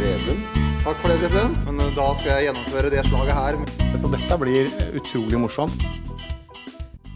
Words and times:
Vedum. 0.00 0.38
Takk 0.84 0.96
for 0.96 1.12
det, 1.12 1.18
president. 1.20 1.66
Men 1.66 1.80
eh, 1.84 1.90
da 1.96 2.06
skal 2.16 2.30
jeg 2.32 2.46
gjennomføre 2.48 2.90
det 2.92 3.02
slaget 3.10 3.36
her. 3.36 3.58
Så 4.00 4.08
dette 4.08 4.38
blir 4.40 4.70
utrolig 4.96 5.40
morsomt. 5.42 5.82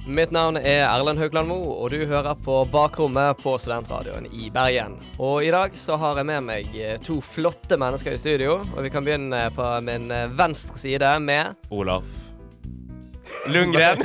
Mitt 0.04 0.34
navn 0.36 0.58
er 0.60 0.82
Erlend 0.84 1.22
Haugland 1.22 1.48
Moe, 1.48 1.78
og 1.80 1.94
du 1.94 2.02
hører 2.04 2.36
på 2.44 2.58
Bakrommet 2.68 3.40
på 3.40 3.54
Studentradioen 3.56 4.28
i 4.36 4.50
Bergen. 4.52 4.98
Og 5.16 5.46
i 5.46 5.48
dag 5.54 5.72
så 5.80 5.96
har 5.96 6.20
jeg 6.20 6.28
med 6.28 6.44
meg 6.44 6.76
eh, 6.76 6.98
to 7.00 7.22
flotte 7.24 7.80
mennesker 7.80 8.12
i 8.12 8.20
studio, 8.20 8.58
og 8.60 8.84
vi 8.84 8.92
kan 8.92 9.06
begynne 9.06 9.46
på 9.56 9.70
min 9.88 10.12
eh, 10.12 10.28
venstre 10.36 10.76
side 10.84 11.16
med 11.24 11.72
Olaf. 11.72 12.04
Lundgren. 13.54 14.04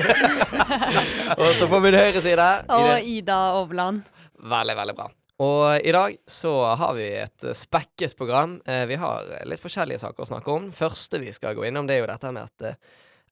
og 1.41 1.51
så 1.59 1.67
på 1.67 1.83
min 1.83 1.99
høyre 1.99 2.23
side 2.23 2.51
Og 2.79 2.95
Ida 3.03 3.41
Overland. 3.59 4.05
Veldig, 4.39 4.79
veldig 4.79 5.01
bra. 5.03 5.11
Og 5.39 5.79
i 5.87 5.91
dag 5.95 6.17
så 6.27 6.51
har 6.75 6.95
vi 6.97 7.05
et 7.21 7.45
eh, 7.47 7.55
spekket 7.55 8.17
program. 8.19 8.57
Eh, 8.67 8.83
vi 8.89 8.97
har 8.99 9.29
litt 9.47 9.63
forskjellige 9.63 10.01
saker 10.01 10.25
å 10.25 10.31
snakke 10.33 10.51
om. 10.51 10.65
Første 10.75 11.21
vi 11.21 11.31
skal 11.35 11.55
gå 11.55 11.63
innom, 11.69 11.87
det 11.87 11.95
er 11.95 12.03
jo 12.03 12.09
dette 12.11 12.33
med 12.35 12.49
at 12.49 12.65
eh, 12.67 12.81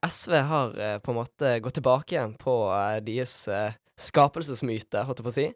SV 0.07 0.37
har 0.47 0.79
eh, 0.79 0.95
på 1.03 1.11
en 1.11 1.19
måte 1.19 1.57
gått 1.59 1.79
tilbake 1.81 2.15
igjen 2.15 2.37
på 2.39 2.55
eh, 2.71 3.01
deres 3.03 3.35
eh, 3.51 3.75
skapelsesmyte, 3.99 5.03
holdt 5.03 5.19
jeg 5.19 5.27
på 5.27 5.33
å 5.33 5.35
si. 5.35 5.47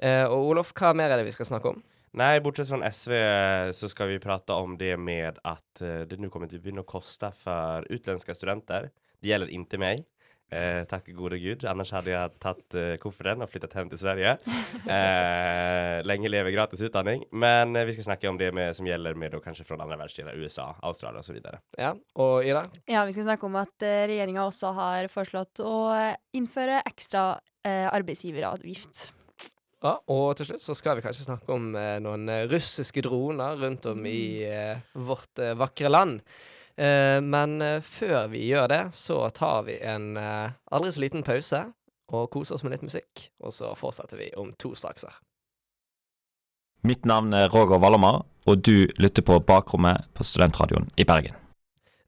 Eh, 0.00 0.24
og 0.24 0.54
Olof, 0.54 0.72
hva 0.78 0.94
mer 0.96 1.12
er 1.12 1.20
det 1.20 1.28
vi 1.28 1.34
skal 1.36 1.50
snakke 1.50 1.74
om? 1.74 1.82
Nei, 2.16 2.32
bortsett 2.42 2.70
fra 2.70 2.80
SV 2.88 3.12
eh, 3.14 3.68
så 3.76 3.90
skal 3.90 4.10
vi 4.10 4.22
prate 4.22 4.56
om 4.56 4.78
det 4.80 4.96
med 4.98 5.36
eh, 5.44 6.00
det 6.08 6.16
nå 6.18 6.30
kommer 6.32 6.48
til 6.50 6.62
å 6.62 6.64
begynne 6.64 6.86
å 6.86 6.88
koste 6.88 7.28
for 7.36 7.84
utenlandske 7.90 8.34
studenter. 8.38 8.88
Det 9.20 9.34
gjelder 9.34 9.52
ikke 9.52 9.82
mig. 9.84 10.06
Eh, 10.50 10.82
takk 10.90 11.06
gode 11.14 11.38
gud, 11.38 11.64
annars 11.70 11.92
hadde 11.94 12.10
jeg 12.12 12.32
tatt 12.42 12.76
eh, 12.78 12.94
kofferten 13.02 13.44
og 13.44 13.50
flyttet 13.50 13.74
hjem 13.76 13.90
til 13.92 14.02
Sverige. 14.02 14.36
Eh, 14.90 16.00
lenge 16.02 16.30
leve 16.30 16.50
gratis 16.54 16.82
utdanning. 16.86 17.22
Men 17.30 17.76
eh, 17.78 17.84
vi 17.86 17.94
skal 17.94 18.10
snakke 18.10 18.30
om 18.30 18.38
det 18.40 18.48
med, 18.56 18.74
som 18.74 18.88
gjelder 18.88 19.14
med 19.18 19.36
kanskje 19.44 19.64
fra 19.64 19.76
från 19.76 19.84
andre 19.84 19.96
världsdelar, 19.96 20.34
USA, 20.34 20.74
Australia 20.82 21.20
osv. 21.20 21.26
så 21.26 21.32
vidare. 21.32 21.60
Ja, 21.78 21.94
og 22.14 22.44
Ida? 22.44 22.64
Ja, 22.90 23.04
vi 23.06 23.14
skal 23.14 23.28
snakke 23.28 23.46
om 23.46 23.56
at 23.60 23.86
eh, 23.86 24.06
regjeringa 24.10 24.42
også 24.48 24.72
har 24.74 25.08
foreslått 25.12 25.62
å 25.62 25.74
eh, 25.94 26.18
innføre 26.34 26.82
ekstra 26.90 27.38
eh, 27.62 27.86
arbeidsgiveravgift. 27.92 29.12
Ja, 29.80 29.94
og 30.12 30.34
til 30.36 30.50
slutt 30.50 30.64
så 30.64 30.76
skal 30.76 30.98
vi 30.98 31.04
kanskje 31.06 31.28
snakke 31.28 31.54
om 31.54 31.70
eh, 31.78 31.96
noen 32.02 32.28
russiske 32.50 33.04
droner 33.06 33.60
rundt 33.62 33.86
om 33.88 34.02
i 34.08 34.42
eh, 34.44 34.82
vårt 34.92 35.40
eh, 35.40 35.54
vakre 35.56 35.92
land. 35.92 36.20
Eh, 36.80 37.20
men 37.20 37.60
eh, 37.62 37.82
før 37.84 38.30
vi 38.32 38.46
gjør 38.48 38.68
det, 38.72 38.84
så 38.96 39.26
tar 39.36 39.66
vi 39.66 39.76
en 39.84 40.14
eh, 40.16 40.52
aldri 40.72 40.92
så 40.94 41.02
liten 41.02 41.24
pause 41.26 41.66
og 42.10 42.30
koser 42.32 42.56
oss 42.56 42.64
med 42.64 42.72
litt 42.72 42.86
musikk. 42.86 43.26
Og 43.44 43.52
så 43.52 43.74
fortsetter 43.76 44.16
vi 44.16 44.30
om 44.40 44.54
to 44.56 44.72
strakser. 44.78 45.12
Mitt 46.88 47.04
navn 47.04 47.34
er 47.36 47.52
Roger 47.52 47.76
Wallomar, 47.82 48.22
og 48.48 48.64
du 48.64 48.88
lytter 48.96 49.26
på 49.26 49.36
Bakrommet 49.44 50.08
på 50.16 50.24
Studentradioen 50.24 50.88
i 50.96 51.04
Bergen. 51.04 51.36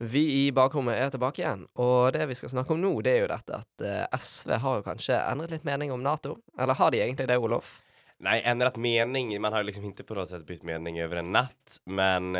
Vi 0.02 0.22
i 0.40 0.46
bakrommet 0.50 0.96
er 0.98 1.12
tilbake 1.12 1.44
igjen, 1.44 1.60
og 1.78 2.08
det 2.16 2.24
vi 2.26 2.34
skal 2.34 2.50
snakke 2.50 2.72
om 2.74 2.80
nå, 2.82 2.90
det 3.06 3.12
er 3.12 3.20
jo 3.20 3.28
dette 3.30 3.60
at 3.60 3.84
SV 4.18 4.56
har 4.64 4.80
jo 4.80 4.86
kanskje 4.88 5.20
endret 5.20 5.52
litt 5.52 5.68
mening 5.68 5.92
om 5.94 6.02
Nato. 6.02 6.40
Eller 6.58 6.74
har 6.80 6.90
de 6.90 7.04
egentlig 7.04 7.28
det, 7.30 7.36
Olof? 7.38 7.76
Nei, 8.22 8.40
endret 8.48 8.80
mening. 8.82 9.30
Man 9.38 9.54
har 9.54 9.62
jo 9.62 9.68
liksom 9.68 9.86
ikke 9.92 10.08
på 10.08 10.16
något 10.18 10.32
sett 10.32 10.48
bytt 10.48 10.64
mening 10.66 10.98
over 11.04 11.20
en 11.20 11.30
natt. 11.36 11.78
Men 11.86 12.32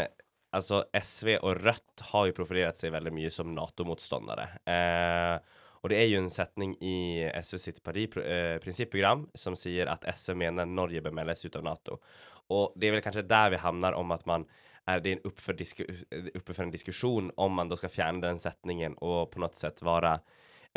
alltså 0.52 0.84
SV 0.92 1.36
og 1.40 1.58
Rødt 1.64 2.04
har 2.12 2.28
jo 2.28 2.36
profilert 2.36 2.78
seg 2.80 2.92
veldig 2.94 3.12
mye 3.16 3.32
som 3.32 3.52
Nato-motstandere. 3.56 4.48
Eh, 4.68 5.60
og 5.82 5.90
det 5.90 5.98
er 5.98 6.10
jo 6.12 6.20
en 6.22 6.30
setning 6.30 6.76
i 6.84 7.24
SV 7.42 7.58
sitt 7.58 7.80
partiprinsipprogram 7.82 9.26
eh, 9.26 9.38
som 9.38 9.56
sier 9.58 9.90
at 9.90 10.04
SV 10.06 10.36
mener 10.44 10.68
Norge 10.68 11.02
bør 11.02 11.16
meldes 11.16 11.42
ut 11.46 11.58
av 11.58 11.66
NATO. 11.66 11.98
Og 12.52 12.76
det 12.76 12.88
er 12.88 12.96
vel 12.96 13.04
kanskje 13.04 13.26
der 13.26 13.54
vi 13.54 13.62
havner 13.62 13.96
om 13.98 14.14
at 14.14 14.28
man 14.28 14.46
er 14.90 15.00
det 15.02 15.12
en 15.12 15.34
for, 15.38 15.54
disku, 15.54 15.84
för 16.46 16.62
en 16.62 16.70
diskusjon 16.70 17.30
om 17.36 17.52
man 17.54 17.68
da 17.70 17.76
skal 17.78 17.92
fjerne 17.92 18.24
den 18.24 18.40
setningen 18.42 18.96
og 18.98 19.30
på 19.30 19.42
noe 19.42 19.54
sett 19.54 19.82
ja, 19.82 20.16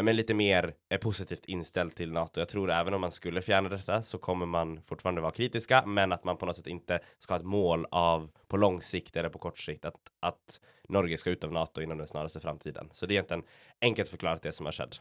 men 0.04 0.16
lite 0.16 0.34
mer 0.34 0.74
eh, 0.90 1.00
positivt 1.00 1.46
inställd 1.46 1.96
till 1.96 2.12
NATO. 2.12 2.42
Jag 2.42 2.50
tror 2.50 2.72
även 2.72 2.94
om 2.94 3.02
man 3.02 3.12
skulle 3.12 3.42
fjärna 3.42 3.70
detta 3.70 4.02
så 4.02 4.18
kommer 4.18 4.46
man 4.46 4.82
fortfarande 4.82 5.22
vara 5.22 5.32
kritiska, 5.32 5.84
men 5.86 6.12
att 6.12 6.24
man 6.24 6.38
på 6.38 6.46
något 6.46 6.58
sätt 6.58 6.68
inte 6.68 7.00
ska 7.18 7.34
ha 7.34 7.40
ett 7.40 7.46
mål 7.46 7.88
av 7.92 8.32
på 8.48 8.58
lång 8.58 8.82
sikt 8.82 9.16
eller 9.16 9.30
på 9.30 9.40
kort 9.40 9.60
sikt 9.60 9.86
att, 9.86 10.00
att 10.20 10.62
Norge 10.90 11.18
ska 11.18 11.30
ut 11.30 11.44
av 11.44 11.52
NATO 11.52 11.82
inom 11.82 11.98
den 11.98 12.08
snaraste 12.08 12.40
framtiden. 12.40 12.90
Så 12.94 13.06
det 13.06 13.14
er 13.14 13.16
egentligen 13.16 13.44
enkelt 13.82 14.10
förklarat 14.10 14.42
det 14.42 14.52
som 14.52 14.66
har 14.66 14.74
skjedd. 14.74 14.96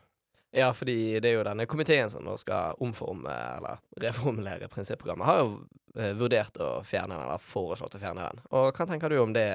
Ja, 0.56 0.74
fordi 0.74 1.18
det 1.20 1.32
er 1.32 1.40
jo 1.40 1.46
denne 1.46 1.66
komiteen 1.66 2.10
som 2.10 2.22
nå 2.22 2.36
skal 2.38 2.76
omforme, 2.78 3.32
eller 3.56 3.80
reformulere 3.98 4.68
prinsipprogrammet, 4.70 5.26
har 5.26 5.40
jo 5.40 5.48
eh, 5.98 6.12
vurdert 6.14 6.60
å 6.62 6.68
fjerne 6.86 7.16
den, 7.16 7.24
eller 7.24 7.42
foreslått 7.42 7.96
å 7.98 8.02
fjerne 8.02 8.28
den. 8.28 8.44
Og 8.54 8.70
hva 8.70 8.86
tenker 8.86 9.10
du 9.10 9.18
om 9.18 9.34
det, 9.34 9.48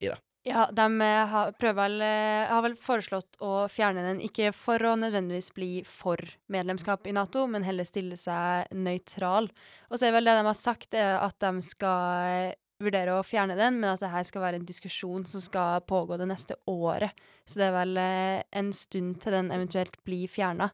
Ida? 0.00 0.16
Ja, 0.44 0.64
de 0.74 1.00
eh, 1.00 1.26
har, 1.26 1.52
vel, 1.74 2.00
eh, 2.02 2.48
har 2.50 2.62
vel 2.64 2.74
foreslått 2.74 3.36
å 3.46 3.68
fjerne 3.70 4.02
den, 4.02 4.22
ikke 4.26 4.50
for 4.56 4.82
å 4.82 4.96
nødvendigvis 4.98 5.52
bli 5.54 5.70
for 5.86 6.18
medlemskap 6.50 7.06
i 7.06 7.14
Nato, 7.14 7.44
men 7.46 7.62
heller 7.62 7.86
stille 7.86 8.18
seg 8.18 8.72
nøytral. 8.74 9.46
Og 9.86 10.00
så 10.00 10.08
er 10.08 10.16
vel 10.16 10.26
det 10.26 10.34
de 10.40 10.48
har 10.48 10.58
sagt, 10.58 10.98
er 10.98 11.20
at 11.22 11.38
de 11.44 11.62
skal 11.62 12.26
eh, 12.26 12.58
vurdere 12.82 13.14
å 13.14 13.22
fjerne 13.22 13.54
den, 13.54 13.78
men 13.78 13.92
at 13.92 14.02
det 14.02 14.10
her 14.10 14.26
skal 14.26 14.42
være 14.42 14.58
en 14.58 14.66
diskusjon 14.66 15.28
som 15.30 15.44
skal 15.44 15.84
pågå 15.86 16.18
det 16.18 16.26
neste 16.32 16.58
året. 16.66 17.14
Så 17.46 17.62
det 17.62 17.68
er 17.68 17.76
vel 17.76 18.02
eh, 18.02 18.42
en 18.58 18.74
stund 18.74 19.20
til 19.22 19.38
den 19.38 19.54
eventuelt 19.54 19.94
blir 20.02 20.26
fjerna. 20.26 20.72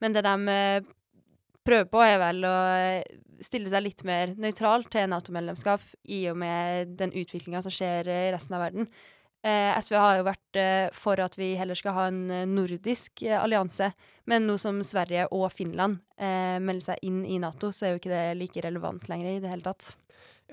Men 0.00 0.16
det 0.16 0.24
de 0.24 0.54
eh, 0.54 0.92
prøver 1.64 1.88
på, 1.90 2.02
er 2.04 2.20
vel 2.22 2.44
å 2.46 2.54
eh, 2.76 3.18
stille 3.44 3.72
seg 3.72 3.86
litt 3.86 4.04
mer 4.06 4.34
nøytral 4.40 4.86
til 4.92 5.08
Nato-medlemskap, 5.10 5.82
i 6.12 6.24
og 6.30 6.38
med 6.40 6.94
den 7.00 7.14
utviklinga 7.16 7.62
som 7.64 7.74
skjer 7.74 8.08
i 8.10 8.22
resten 8.34 8.56
av 8.56 8.66
verden. 8.66 8.88
Eh, 9.44 9.76
SV 9.76 9.96
har 10.00 10.18
jo 10.18 10.24
vært 10.24 10.56
eh, 10.60 10.86
for 10.96 11.20
at 11.20 11.34
vi 11.36 11.50
heller 11.60 11.76
skal 11.76 11.96
ha 11.98 12.06
en 12.08 12.22
eh, 12.32 12.46
nordisk 12.48 13.26
eh, 13.26 13.36
allianse, 13.36 13.90
men 14.30 14.46
nå 14.48 14.56
som 14.60 14.78
Sverige 14.86 15.26
og 15.36 15.50
Finland 15.52 15.98
eh, 16.16 16.56
melder 16.64 16.86
seg 16.92 17.04
inn 17.04 17.20
i 17.28 17.36
Nato, 17.42 17.68
så 17.68 17.84
er 17.84 17.92
jo 17.92 18.00
ikke 18.00 18.14
det 18.14 18.24
like 18.40 18.64
relevant 18.64 19.10
lenger 19.12 19.34
i 19.34 19.42
det 19.44 19.52
hele 19.52 19.66
tatt. 19.66 19.90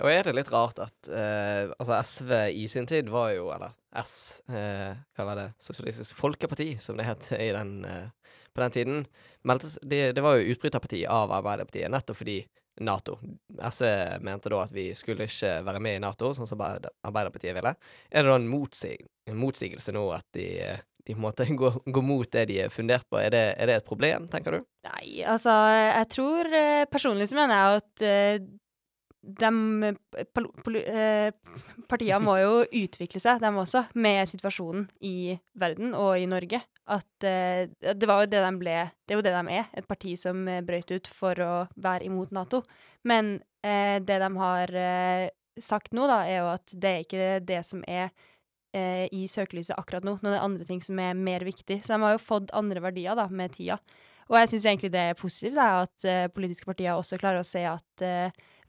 Og 0.02 0.12
er 0.12 0.28
det 0.28 0.34
litt 0.36 0.52
rart 0.52 0.80
at 0.80 1.10
altså 1.12 1.98
SV 2.00 2.30
i 2.56 2.64
sin 2.72 2.86
tid 2.88 3.10
var 3.12 3.34
jo, 3.36 3.50
eller 3.52 3.74
S, 4.00 4.40
hva 4.48 5.26
var 5.28 5.36
det, 5.36 5.50
Sosialistisk 5.60 6.16
Folkeparti, 6.16 6.70
som 6.80 6.96
det 6.96 7.10
het 7.10 7.28
i 7.36 7.50
den, 7.52 7.74
eh, 7.86 8.38
på 8.54 8.62
den 8.66 8.72
tiden, 8.76 9.04
meldte, 9.48 9.68
s- 9.72 9.80
det, 9.82 10.02
det 10.18 10.24
var 10.26 10.38
jo 10.40 10.54
utbryterparti 10.56 11.04
av 11.10 11.32
Arbeiderpartiet, 11.38 11.90
nettopp 11.94 12.18
fordi 12.22 12.40
Nato. 12.82 13.18
SV 13.60 13.84
mente 14.24 14.50
da 14.50 14.62
at 14.64 14.72
vi 14.74 14.88
skulle 14.96 15.28
ikke 15.28 15.58
være 15.68 15.82
med 15.84 15.98
i 15.98 16.02
Nato, 16.02 16.32
sånn 16.34 16.48
som 16.50 16.62
Arbeiderpartiet 16.64 17.54
ville. 17.58 17.74
Er 18.10 18.24
det 18.24 18.32
da 18.32 18.38
en, 18.40 18.48
motsig, 18.50 18.96
en 19.30 19.38
motsigelse 19.38 19.94
nå 19.96 20.06
at 20.16 20.26
de, 20.38 20.46
de 21.06 21.14
på 21.14 21.20
en 21.20 21.26
måte 21.28 21.46
går, 21.62 21.82
går 21.86 22.06
mot 22.08 22.32
det 22.32 22.46
de 22.50 22.62
er 22.66 22.74
fundert 22.74 23.06
på? 23.12 23.20
Er 23.22 23.30
det, 23.36 23.44
er 23.60 23.70
det 23.70 23.76
et 23.82 23.88
problem, 23.88 24.28
tenker 24.32 24.58
du? 24.58 24.66
Nei, 24.88 25.22
altså, 25.30 25.52
jeg 25.92 26.08
tror 26.16 26.50
eh, 26.58 26.86
Personlig 26.90 27.28
så 27.30 27.38
mener 27.38 27.60
jeg 27.60 27.84
at 27.84 28.06
eh, 28.08 28.48
de 29.22 29.96
eh, 30.82 31.30
partiene 31.90 32.20
må 32.24 32.36
jo 32.42 32.54
utvikle 32.66 33.22
seg, 33.22 33.42
de 33.42 33.52
også, 33.54 33.84
med 34.02 34.26
situasjonen 34.30 34.88
i 35.06 35.36
verden 35.62 35.94
og 35.98 36.16
i 36.18 36.26
Norge. 36.30 36.62
At 36.90 37.28
eh, 37.28 37.70
det 37.70 38.10
var 38.10 38.24
jo 38.24 38.32
det 38.32 38.42
de 38.42 38.52
ble 38.60 38.74
Det 39.06 39.14
er 39.14 39.20
jo 39.20 39.26
det 39.26 39.36
de 39.36 39.58
er, 39.60 39.70
et 39.78 39.88
parti 39.88 40.16
som 40.18 40.42
eh, 40.50 40.64
brøt 40.66 40.90
ut 40.92 41.08
for 41.14 41.38
å 41.38 41.54
være 41.78 42.08
imot 42.10 42.34
Nato. 42.34 42.64
Men 43.06 43.36
eh, 43.62 44.02
det 44.02 44.18
de 44.24 44.30
har 44.42 44.74
eh, 44.74 45.30
sagt 45.62 45.94
nå, 45.94 46.08
da, 46.10 46.24
er 46.26 46.42
jo 46.42 46.52
at 46.56 46.74
det 46.74 46.92
er 46.92 47.06
ikke 47.06 47.32
det 47.46 47.64
som 47.68 47.86
er 47.88 48.12
i 48.72 49.26
søkelyset 49.28 49.76
akkurat 49.76 50.06
nå. 50.08 50.14
Noen 50.24 50.38
andre 50.40 50.64
ting 50.64 50.78
som 50.80 50.96
er 51.04 51.12
mer 51.12 51.44
viktig. 51.44 51.82
Så 51.84 51.92
de 51.92 52.06
har 52.06 52.14
jo 52.14 52.22
fått 52.24 52.54
andre 52.56 52.80
verdier 52.80 53.18
da, 53.20 53.26
med 53.28 53.52
tida. 53.52 53.76
Og 54.32 54.38
jeg 54.38 54.48
syns 54.48 54.68
egentlig 54.70 54.94
det 54.94 55.02
er 55.10 55.18
positivt, 55.20 55.58
da, 55.58 55.82
at 55.84 56.32
politiske 56.32 56.70
partier 56.70 56.96
også 56.96 57.20
klarer 57.20 57.44
å 57.44 57.50
se 57.50 57.66
at 57.68 58.06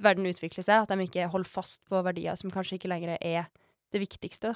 verden 0.05 0.29
utvikler 0.29 0.67
seg, 0.67 0.85
at 0.85 0.93
de 0.93 1.07
ikke 1.07 1.31
holder 1.33 1.51
fast 1.51 1.83
på 1.91 2.01
verdier 2.05 2.39
som 2.39 2.53
kanskje 2.53 2.79
ikke 2.79 2.91
lenger 2.93 3.17
er 3.19 3.51
det 3.93 4.03
viktigste. 4.03 4.55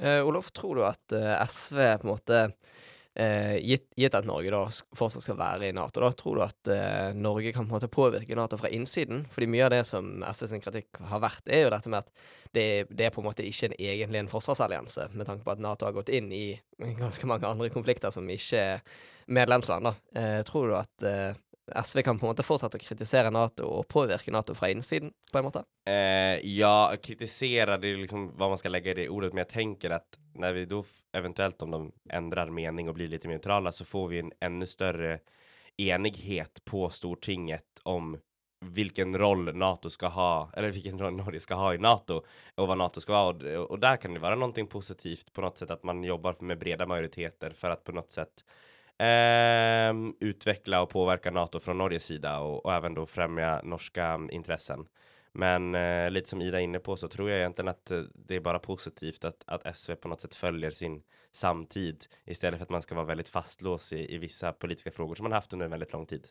Eh, 0.00 0.26
Olof, 0.26 0.52
tror 0.56 0.78
du 0.78 0.86
at 0.86 1.16
uh, 1.16 1.34
SV 1.44 1.76
på 2.00 2.06
en 2.06 2.12
måte 2.12 2.38
eh, 3.18 3.56
gitt, 3.60 3.88
gitt 3.98 4.14
at 4.16 4.24
Norge 4.28 4.52
da 4.54 4.62
fortsatt 4.96 5.24
skal 5.26 5.38
være 5.40 5.68
i 5.68 5.74
Nato, 5.76 6.00
da, 6.00 6.12
tror 6.16 6.38
du 6.38 6.44
at 6.46 6.70
Norge 7.18 7.52
kan 7.52 7.66
på 7.66 7.74
en 7.74 7.76
måte 7.76 7.90
påvirke 7.92 8.38
Nato 8.38 8.56
fra 8.60 8.70
innsiden? 8.72 9.26
Fordi 9.34 9.50
mye 9.50 9.66
av 9.66 9.74
det 9.74 9.82
som 9.90 10.24
SV 10.24 10.48
sin 10.52 10.64
kritikk 10.64 11.02
har 11.10 11.22
vært, 11.22 11.44
er 11.50 11.66
jo 11.66 11.74
dette 11.74 11.92
med 11.92 12.06
at 12.06 12.24
det, 12.56 12.66
det 12.88 13.08
er 13.08 13.14
på 13.14 13.22
en 13.22 13.28
måte 13.28 13.46
ikke 13.46 13.70
en, 13.70 13.76
egentlig 13.76 14.22
en 14.22 14.32
forsvarsallianse, 14.32 15.10
med 15.12 15.28
tanke 15.28 15.44
på 15.46 15.54
at 15.54 15.62
Nato 15.62 15.88
har 15.88 15.96
gått 15.98 16.12
inn 16.14 16.32
i 16.32 16.46
ganske 16.78 17.28
mange 17.28 17.50
andre 17.50 17.68
konflikter 17.74 18.14
som 18.14 18.28
ikke 18.30 18.64
er 18.76 18.84
medlemsland. 19.30 19.90
da. 19.90 20.24
Tror 20.48 20.70
du 20.70 20.78
at 20.78 21.04
SV 21.76 22.02
kan 22.02 22.18
på 22.18 22.26
en 22.26 22.32
måte 22.32 22.44
fortsette 22.46 22.78
å 22.78 22.82
kritisere 22.82 23.32
Nato 23.34 23.68
og 23.68 23.88
påvirke 23.90 24.32
Nato 24.34 24.54
fra 24.58 24.70
innsiden, 24.72 25.12
på 25.32 25.38
en 25.38 25.46
måte? 25.46 25.64
Eh, 25.88 26.38
ja, 26.56 26.92
kritisere 27.02 27.78
det 27.80 27.92
er 27.92 28.00
liksom 28.04 28.30
hva 28.38 28.50
man 28.52 28.60
skal 28.60 28.74
legge 28.76 28.94
i 28.94 28.98
det 29.02 29.10
ordet, 29.10 29.32
men 29.34 29.44
jeg 29.44 29.52
tenker 29.54 29.96
at 29.98 30.18
når 30.40 30.56
vi 30.56 30.64
da 30.70 30.80
eventuelt, 31.20 31.62
om 31.66 31.76
de 31.76 31.82
endrer 32.16 32.54
mening 32.54 32.90
og 32.90 32.96
blir 32.98 33.12
litt 33.12 33.28
nøytrale, 33.28 33.72
så 33.74 33.86
får 33.88 34.08
vi 34.10 34.24
en 34.24 34.34
enda 34.40 34.68
større 34.70 35.20
enighet 35.80 36.64
på 36.64 36.88
Stortinget 36.92 37.84
om 37.88 38.16
hvilken 38.60 39.18
roll 39.18 39.56
NATO 39.56 39.90
skal 39.90 40.10
ha, 40.10 40.32
eller 40.56 40.72
hvilken 40.72 40.98
roll 41.00 41.16
Norge 41.16 41.40
skal 41.40 41.56
ha 41.56 41.74
i 41.74 41.78
NATO 41.80 42.20
og 42.56 42.66
hva 42.68 42.76
NATO 42.76 43.00
skal 43.00 43.16
være. 43.16 43.54
Og, 43.56 43.70
og 43.72 43.80
der 43.80 43.96
kan 44.02 44.14
det 44.14 44.22
være 44.22 44.36
noe 44.40 44.66
positivt 44.68 45.32
på 45.32 45.44
noe 45.44 45.56
sett, 45.56 45.72
at 45.72 45.86
man 45.88 46.04
jobber 46.04 46.42
med 46.44 46.60
brede 46.60 46.86
majoriteter 46.86 47.56
for 47.56 47.72
at 47.72 47.84
på 47.84 47.96
noe 47.96 48.08
sätt 48.08 48.44
ehm, 49.00 50.14
utveckla 50.20 50.82
och 50.82 50.90
påverka 50.90 51.30
NATO 51.30 51.60
från 51.60 51.78
Norges 51.78 52.04
sida 52.04 52.38
och, 52.38 52.66
och 52.66 52.74
även 52.74 52.94
då 52.94 53.06
främja 53.06 53.60
norska 53.62 54.20
intressen. 54.30 54.86
Men 55.32 55.74
eh, 55.74 56.10
lite 56.10 56.28
som 56.28 56.42
Ida 56.42 56.60
är 56.60 56.62
inne 56.64 56.78
på 56.78 56.96
så 56.96 57.08
tror 57.08 57.30
jag 57.30 57.38
egentligen 57.38 57.68
att 57.68 57.90
eh, 57.90 58.02
det 58.14 58.36
är 58.36 58.40
bara 58.40 58.58
positivt 58.58 59.24
att, 59.24 59.44
att 59.46 59.76
SV 59.76 59.94
på 59.94 60.08
något 60.08 60.20
sätt 60.20 60.34
följer 60.34 60.70
sin 60.70 61.02
samtid 61.32 62.04
istället 62.26 62.58
för 62.58 62.62
att 62.64 62.70
man 62.70 62.82
ska 62.82 62.94
vara 62.94 63.06
väldigt 63.06 63.28
fastlåst 63.28 63.92
i, 63.92 64.14
i 64.14 64.18
vissa 64.18 64.52
politiska 64.52 64.90
frågor 64.90 65.14
som 65.14 65.24
man 65.24 65.32
haft 65.32 65.52
under 65.52 65.64
en 65.64 65.70
veldig 65.70 65.92
lang 65.92 66.06
tid. 66.06 66.26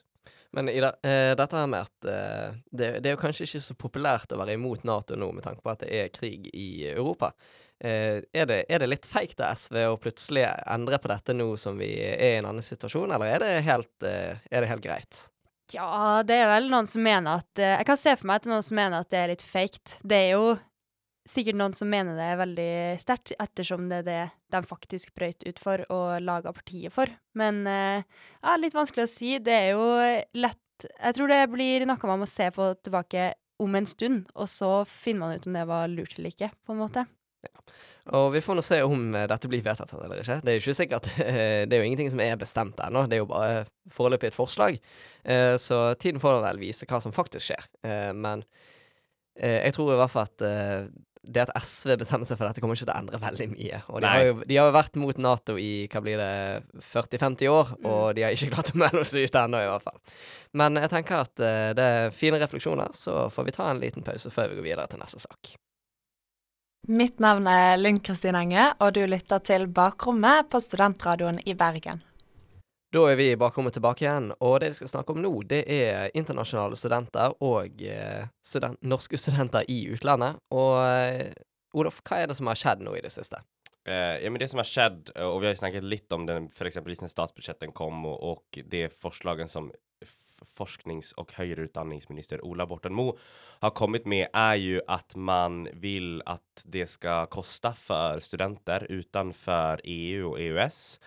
Men 0.52 0.70
Ida, 0.70 0.88
eh, 0.88 1.36
dette 1.36 1.58
her 1.58 1.68
med 1.68 1.82
at 1.82 2.06
eh, 2.06 2.56
det, 2.72 3.00
det 3.00 3.10
er 3.10 3.16
jo 3.16 3.22
kanskje 3.22 3.48
ikke 3.48 3.64
så 3.64 3.78
populært 3.80 4.36
å 4.36 4.42
være 4.42 4.58
imot 4.60 4.84
Nato 4.84 5.16
nå, 5.16 5.32
med 5.32 5.48
tanke 5.48 5.64
på 5.64 5.72
at 5.72 5.86
det 5.86 5.94
er 5.96 6.12
krig 6.14 6.50
i 6.54 6.90
Europa. 6.92 7.32
Eh, 7.80 8.20
er, 8.36 8.46
det, 8.50 8.64
er 8.68 8.84
det 8.84 8.90
litt 8.92 9.08
feigt 9.08 9.40
av 9.40 9.56
SV 9.56 9.78
å 9.88 9.98
plutselig 10.02 10.46
endre 10.68 11.00
på 11.00 11.12
dette 11.12 11.36
nå 11.36 11.54
som 11.58 11.78
vi 11.80 11.94
er 12.04 12.20
i 12.20 12.40
en 12.42 12.50
annen 12.50 12.66
situasjon, 12.66 13.12
eller 13.16 13.38
er 13.38 13.44
det 13.44 13.52
helt, 13.68 13.94
eh, 14.04 14.42
er 14.52 14.66
det 14.66 14.72
helt 14.72 14.84
greit? 14.84 15.22
Ja, 15.72 16.24
det 16.26 16.40
er 16.42 16.50
vel 16.50 16.70
noen 16.72 16.90
som 16.90 17.04
mener 17.06 17.44
at 17.44 17.62
eh, 17.62 17.78
Jeg 17.78 17.88
kan 17.88 18.00
se 18.02 18.16
for 18.18 18.28
meg 18.28 18.40
at 18.40 18.46
det 18.46 18.50
er 18.50 18.56
noen 18.56 18.66
som 18.66 18.80
mener 18.80 19.04
at 19.04 19.12
det 19.14 19.20
er 19.22 19.32
litt 19.32 19.46
feigt. 19.46 19.96
Det 20.02 20.18
er 20.18 20.32
jo 20.34 20.56
sikkert 21.30 21.60
noen 21.60 21.76
som 21.78 21.92
mener 21.92 22.18
det 22.18 22.26
er 22.26 22.40
veldig 22.40 22.72
sterkt, 23.02 23.36
ettersom 23.38 23.90
det 23.92 24.02
er 24.02 24.08
det 24.08 24.24
de 24.56 24.62
faktisk 24.66 25.14
brøyt 25.18 25.46
ut 25.46 25.62
for 25.62 25.84
og 25.94 26.24
laga 26.26 26.54
partiet 26.56 26.94
for. 26.96 27.12
Men 27.38 27.62
eh, 27.70 28.02
ja, 28.42 28.56
litt 28.58 28.78
vanskelig 28.78 29.06
å 29.06 29.12
si. 29.12 29.36
Det 29.44 29.56
er 29.56 29.70
jo 29.76 29.86
lett 30.42 30.90
Jeg 30.90 31.16
tror 31.16 31.28
det 31.28 31.44
blir 31.52 31.86
noe 31.86 32.10
man 32.10 32.22
må 32.24 32.28
se 32.30 32.50
på 32.56 32.74
tilbake 32.84 33.34
om 33.60 33.74
en 33.76 33.88
stund, 33.90 34.28
og 34.40 34.48
så 34.48 34.72
finner 34.88 35.20
man 35.20 35.36
ut 35.36 35.48
om 35.48 35.58
det 35.58 35.66
var 35.68 35.90
lurt 35.92 36.16
eller 36.18 36.32
ikke, 36.32 36.48
på 36.66 36.74
en 36.74 36.80
måte. 36.80 37.04
Og 38.18 38.32
vi 38.34 38.42
får 38.42 38.58
nå 38.58 38.64
se 38.66 38.80
om 38.86 39.04
eh, 39.16 39.28
dette 39.30 39.50
blir 39.52 39.62
vedtatt 39.66 39.92
eller 39.94 40.22
ikke. 40.24 40.40
Det 40.46 40.52
er 40.54 40.58
jo 40.58 40.64
ikke 40.64 40.78
sikkert, 40.80 41.10
det 41.20 41.76
er 41.76 41.82
jo 41.84 41.86
ingenting 41.90 42.10
som 42.14 42.22
er 42.26 42.40
bestemt 42.42 42.80
ennå. 42.86 43.04
Det 43.10 43.20
er 43.20 43.24
jo 43.24 43.30
bare 43.30 43.66
foreløpig 43.94 44.32
et 44.32 44.38
forslag. 44.38 44.80
Eh, 45.24 45.58
Så 45.62 45.82
tiden 46.02 46.22
får 46.24 46.42
vel 46.48 46.62
vise 46.64 46.88
hva 46.90 47.02
som 47.04 47.14
faktisk 47.14 47.52
skjer. 47.52 47.70
Eh, 47.86 48.10
Men 48.18 48.46
jeg 49.40 49.72
tror 49.72 49.94
i 49.94 50.00
hvert 50.02 50.12
fall 50.12 50.26
at 50.28 50.42
det 51.30 51.44
at 51.46 51.52
SV 51.64 51.94
bestemmer 52.02 52.28
seg 52.28 52.36
for 52.40 52.48
dette, 52.50 52.60
kommer 52.64 52.76
ikke 52.76 52.88
til 52.88 52.92
å 52.92 52.98
endre 53.00 53.20
veldig 53.22 53.46
mye. 53.54 53.78
Og 53.94 54.02
de 54.04 54.10
har, 54.10 54.24
jo, 54.26 54.34
de 54.50 54.58
har 54.58 54.68
jo 54.68 54.74
vært 54.76 54.98
mot 55.00 55.22
Nato 55.22 55.56
i 55.62 55.86
hva 55.92 56.02
blir 56.04 56.20
det, 56.20 56.82
40-50 56.90 57.48
år, 57.54 57.72
og 57.88 58.18
de 58.18 58.26
har 58.26 58.36
ikke 58.36 58.50
klart 58.52 58.74
å 58.74 58.80
melde 58.84 59.04
oss 59.06 59.14
ut 59.16 59.38
ennå, 59.40 59.62
i 59.64 59.70
hvert 59.70 59.86
fall. 59.86 60.00
Men 60.60 60.80
jeg 60.82 60.92
tenker 60.92 61.22
at 61.22 61.36
det 61.78 61.86
er 61.86 62.12
fine 62.16 62.42
refleksjoner, 62.42 62.92
så 63.00 63.30
får 63.32 63.48
vi 63.48 63.56
ta 63.56 63.70
en 63.72 63.80
liten 63.84 64.04
pause 64.04 64.32
før 64.34 64.52
vi 64.52 64.60
går 64.60 64.68
videre 64.72 64.88
til 64.92 65.00
neste 65.06 65.22
sak. 65.24 65.54
Mitt 66.88 67.20
navn 67.20 67.48
er 67.48 67.78
Linn 67.78 68.00
Kristin 68.00 68.38
Enge, 68.40 68.72
og 68.80 68.94
du 68.96 69.04
lytter 69.06 69.42
til 69.46 69.68
Bakrommet 69.68 70.48
på 70.50 70.62
Studentradioen 70.64 71.42
i 71.46 71.54
Bergen. 71.54 72.02
Da 72.90 73.04
er 73.12 73.20
vi 73.20 73.28
i 73.30 73.38
bakrommet 73.38 73.76
tilbake 73.78 74.02
igjen, 74.02 74.32
og 74.42 74.56
det 74.64 74.72
vi 74.72 74.80
skal 74.80 74.90
snakke 74.96 75.14
om 75.14 75.20
nå, 75.22 75.30
det 75.46 75.60
er 75.70 76.10
internasjonale 76.18 76.80
studenter 76.80 77.36
og 77.46 77.84
eh, 77.86 78.24
student, 78.42 78.80
norske 78.82 79.20
studenter 79.22 79.68
i 79.70 79.84
utlandet. 79.94 80.40
Og 80.50 80.80
eh, 80.88 81.36
Olof, 81.78 82.00
hva 82.02 82.24
er 82.24 82.32
det 82.32 82.40
som 82.40 82.50
har 82.50 82.58
skjedd 82.58 82.82
nå 82.82 82.96
i 82.98 83.04
det 83.06 83.14
siste? 83.14 83.44
Eh, 83.86 84.18
ja, 84.24 84.32
men 84.32 84.42
det 84.42 84.50
som 84.50 84.64
har 84.64 84.72
skjedd, 84.72 85.12
og 85.22 85.38
vi 85.44 85.52
har 85.52 85.60
snakket 85.62 85.86
litt 85.86 86.18
om 86.18 86.26
den, 86.26 86.50
f.eks. 86.50 86.80
exempel 86.80 86.98
statsbudsjettet 87.14 87.76
kom 87.78 88.02
og, 88.10 88.18
og 88.18 88.64
det 88.74 88.88
forslagene 88.98 89.52
som 89.52 89.70
forsknings 90.46 91.12
och 91.12 91.34
högre 91.34 91.62
utbildningsminister 91.62 92.46
Ola 92.46 92.66
Borten 92.66 92.94
Mo 92.94 93.18
har 93.60 93.70
kommit 93.70 94.06
med 94.06 94.28
är 94.34 94.56
ju 94.56 94.82
att 94.88 95.16
man 95.16 95.68
vill 95.74 96.22
att 96.26 96.64
det 96.66 96.88
ska 96.88 97.26
kosta 97.26 97.74
för 97.74 98.20
studenter 98.20 98.88
utanför 98.90 99.82
EU 99.84 100.30
och 100.30 100.40
EUS 100.40 101.00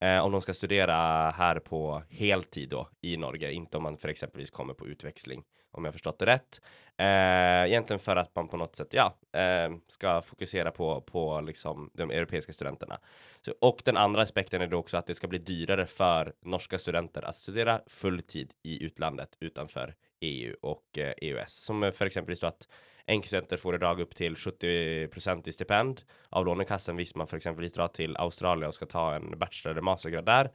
eh, 0.00 0.18
om 0.18 0.32
de 0.32 0.40
ska 0.40 0.54
studera 0.54 1.30
här 1.30 1.58
på 1.58 2.02
heltid 2.10 2.68
då 2.68 2.88
i 3.00 3.16
Norge, 3.16 3.52
inte 3.52 3.76
om 3.76 3.82
man 3.82 3.96
för 3.96 4.08
exempelvis 4.08 4.50
kommer 4.50 4.74
på 4.74 4.86
utväxling 4.86 5.42
om 5.70 5.84
jag 5.84 5.94
förstått 5.94 6.18
det 6.18 6.26
rätt. 6.26 6.60
Eh, 6.96 7.68
egentligen 7.68 8.00
för 8.00 8.16
att 8.16 8.34
man 8.34 8.48
på 8.48 8.56
något 8.56 8.76
sätt, 8.76 8.88
ja, 8.90 9.16
eh, 9.40 9.70
ska 9.88 10.22
fokusera 10.22 10.70
på, 10.70 11.00
på 11.00 11.40
liksom 11.40 11.90
de 11.94 12.10
europeiska 12.10 12.52
studenterna. 12.52 12.98
Så, 13.44 13.52
och 13.60 13.82
den 13.84 13.96
andra 13.96 14.22
aspekten 14.22 14.62
är 14.62 14.66
då 14.66 14.76
också 14.76 14.96
att 14.96 15.06
det 15.06 15.14
ska 15.14 15.28
bli 15.28 15.38
dyrare 15.38 15.86
för 15.86 16.32
norska 16.40 16.78
studenter 16.78 17.22
att 17.22 17.36
studera 17.36 17.80
fulltid 17.86 18.52
i 18.62 18.84
utlandet 18.84 19.36
utanför 19.40 19.94
EU 20.20 20.56
och 20.60 20.98
eh, 20.98 21.12
EUS. 21.16 21.52
Som 21.52 21.92
för 21.94 22.06
exempel 22.06 22.36
så 22.36 22.46
att 22.46 22.68
enkelstudenter 23.06 23.56
får 23.56 23.74
idag 23.74 24.00
upp 24.00 24.14
till 24.14 24.36
70 24.36 24.66
i 25.46 25.52
stipend 25.52 26.02
av 26.28 26.44
Lånekassan 26.44 26.96
hvis 26.96 27.14
man 27.14 27.26
för 27.26 27.36
exempelvis 27.36 27.72
drar 27.72 27.88
till 27.88 28.16
Australien 28.16 28.68
och 28.68 28.74
ska 28.74 28.86
ta 28.86 29.14
en 29.14 29.38
bachelor 29.38 29.72
eller 29.72 29.82
mastergrad 29.82 30.24
där. 30.24 30.50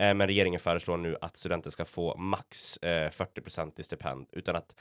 Eh, 0.00 0.14
men 0.14 0.26
regeringen 0.26 0.60
föreslår 0.60 0.96
nu 0.96 1.16
att 1.20 1.36
studenter 1.36 1.70
ska 1.70 1.84
få 1.84 2.16
max 2.16 2.76
eh, 2.76 3.10
40 3.10 3.72
i 3.76 3.82
stipend 3.82 4.26
utan 4.32 4.56
att 4.56 4.74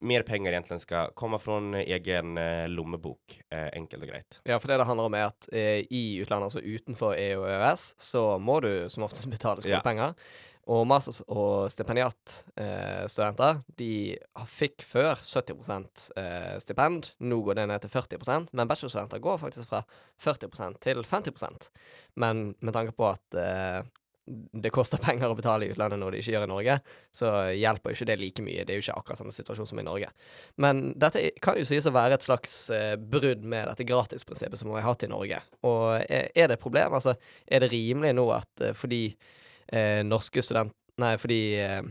mer 0.00 0.22
penger 0.22 0.52
egentlig 0.52 0.80
skal 0.80 1.10
komme 1.14 1.38
fra 1.38 1.58
egen 1.80 2.38
eh, 2.38 2.68
lommebok. 2.68 3.40
Eh, 3.50 3.68
enkelt 3.72 4.02
og 4.02 4.08
greit. 4.10 4.40
Ja, 4.44 4.58
for 4.60 4.68
det 4.68 4.76
det 4.82 4.84
handler 4.84 5.08
om, 5.08 5.14
er 5.16 5.30
at 5.30 5.48
eh, 5.52 5.86
i 5.90 6.18
utlandet, 6.20 6.50
altså 6.50 6.60
utenfor 6.60 7.16
EU 7.16 7.40
og 7.46 7.48
EØS, 7.50 7.94
så 7.98 8.26
må 8.38 8.60
du 8.60 8.88
som 8.92 9.06
oftest 9.08 9.30
betale 9.32 9.64
Ja. 9.64 9.78
skolepenger. 9.80 10.12
Og 10.66 10.82
masters- 10.86 11.22
og 11.28 11.70
stipendiatstudenter, 11.70 13.50
eh, 13.50 13.60
de 13.78 14.18
fikk 14.50 14.82
før 14.82 15.14
70 15.22 16.10
eh, 16.16 16.58
stipend. 16.58 17.12
Nå 17.20 17.38
går 17.46 17.54
det 17.54 17.68
ned 17.68 17.80
til 17.80 17.90
40% 17.90 18.48
men 18.52 18.68
bachelorstudenter 18.68 19.18
går 19.22 19.38
faktisk 19.38 19.68
fra 19.70 19.84
40% 20.18 20.80
til 20.80 21.04
50% 21.04 21.70
Men 22.16 22.54
med 22.60 22.72
tanke 22.74 22.92
på 22.92 23.06
at 23.08 23.34
eh, 23.38 23.82
det 24.26 24.72
koster 24.74 24.98
penger 25.02 25.30
å 25.30 25.36
betale 25.38 25.66
i 25.66 25.72
utlandet 25.72 26.00
når 26.00 26.14
de 26.14 26.20
ikke 26.22 26.32
gjør 26.34 26.46
i 26.46 26.50
Norge, 26.50 26.76
så 27.14 27.32
hjelper 27.54 27.92
jo 27.92 27.98
ikke 27.98 28.08
det 28.10 28.16
like 28.20 28.46
mye. 28.46 28.64
Det 28.66 28.74
er 28.74 28.80
jo 28.80 28.84
ikke 28.86 28.96
akkurat 29.00 29.20
samme 29.20 29.34
situasjon 29.34 29.68
som 29.70 29.80
i 29.80 29.86
Norge. 29.86 30.08
Men 30.62 30.82
dette 30.98 31.28
kan 31.42 31.58
jo 31.60 31.66
sies 31.68 31.86
å 31.86 31.94
være 31.94 32.18
et 32.18 32.26
slags 32.26 32.56
eh, 32.74 32.94
brudd 32.98 33.44
med 33.46 33.70
dette 33.70 33.86
gratisprinsippet 33.86 34.60
som 34.60 34.72
vi 34.72 34.80
har 34.80 34.88
hatt 34.88 35.06
i 35.06 35.10
Norge. 35.12 35.38
Og 35.68 35.84
er, 36.00 36.32
er 36.34 36.50
det 36.50 36.58
et 36.58 36.64
problem? 36.64 36.96
Altså, 36.98 37.14
er 37.46 37.62
det 37.62 37.70
rimelig 37.74 38.16
nå 38.18 38.26
at 38.34 38.66
eh, 38.66 38.74
fordi 38.76 39.04
eh, 39.12 40.02
norske 40.06 40.42
student... 40.42 40.74
Nei, 41.02 41.14
fordi 41.20 41.40
eh, 41.60 41.82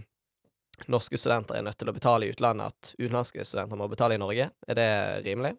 norske 0.92 1.20
studenter 1.22 1.60
er 1.60 1.65
nødt 1.68 1.80
til 1.80 1.92
å 1.92 1.96
betale 1.96 2.27
i 2.27 2.34
utlandet, 2.34 2.74
at 2.74 2.96
utenlandske 2.98 3.46
studenter 3.48 3.80
må 3.80 3.88
betale 3.92 4.18
i 4.18 4.22
Norge? 4.22 4.50
Er 4.68 4.80
det 4.80 4.92
rimelig? 5.27 5.56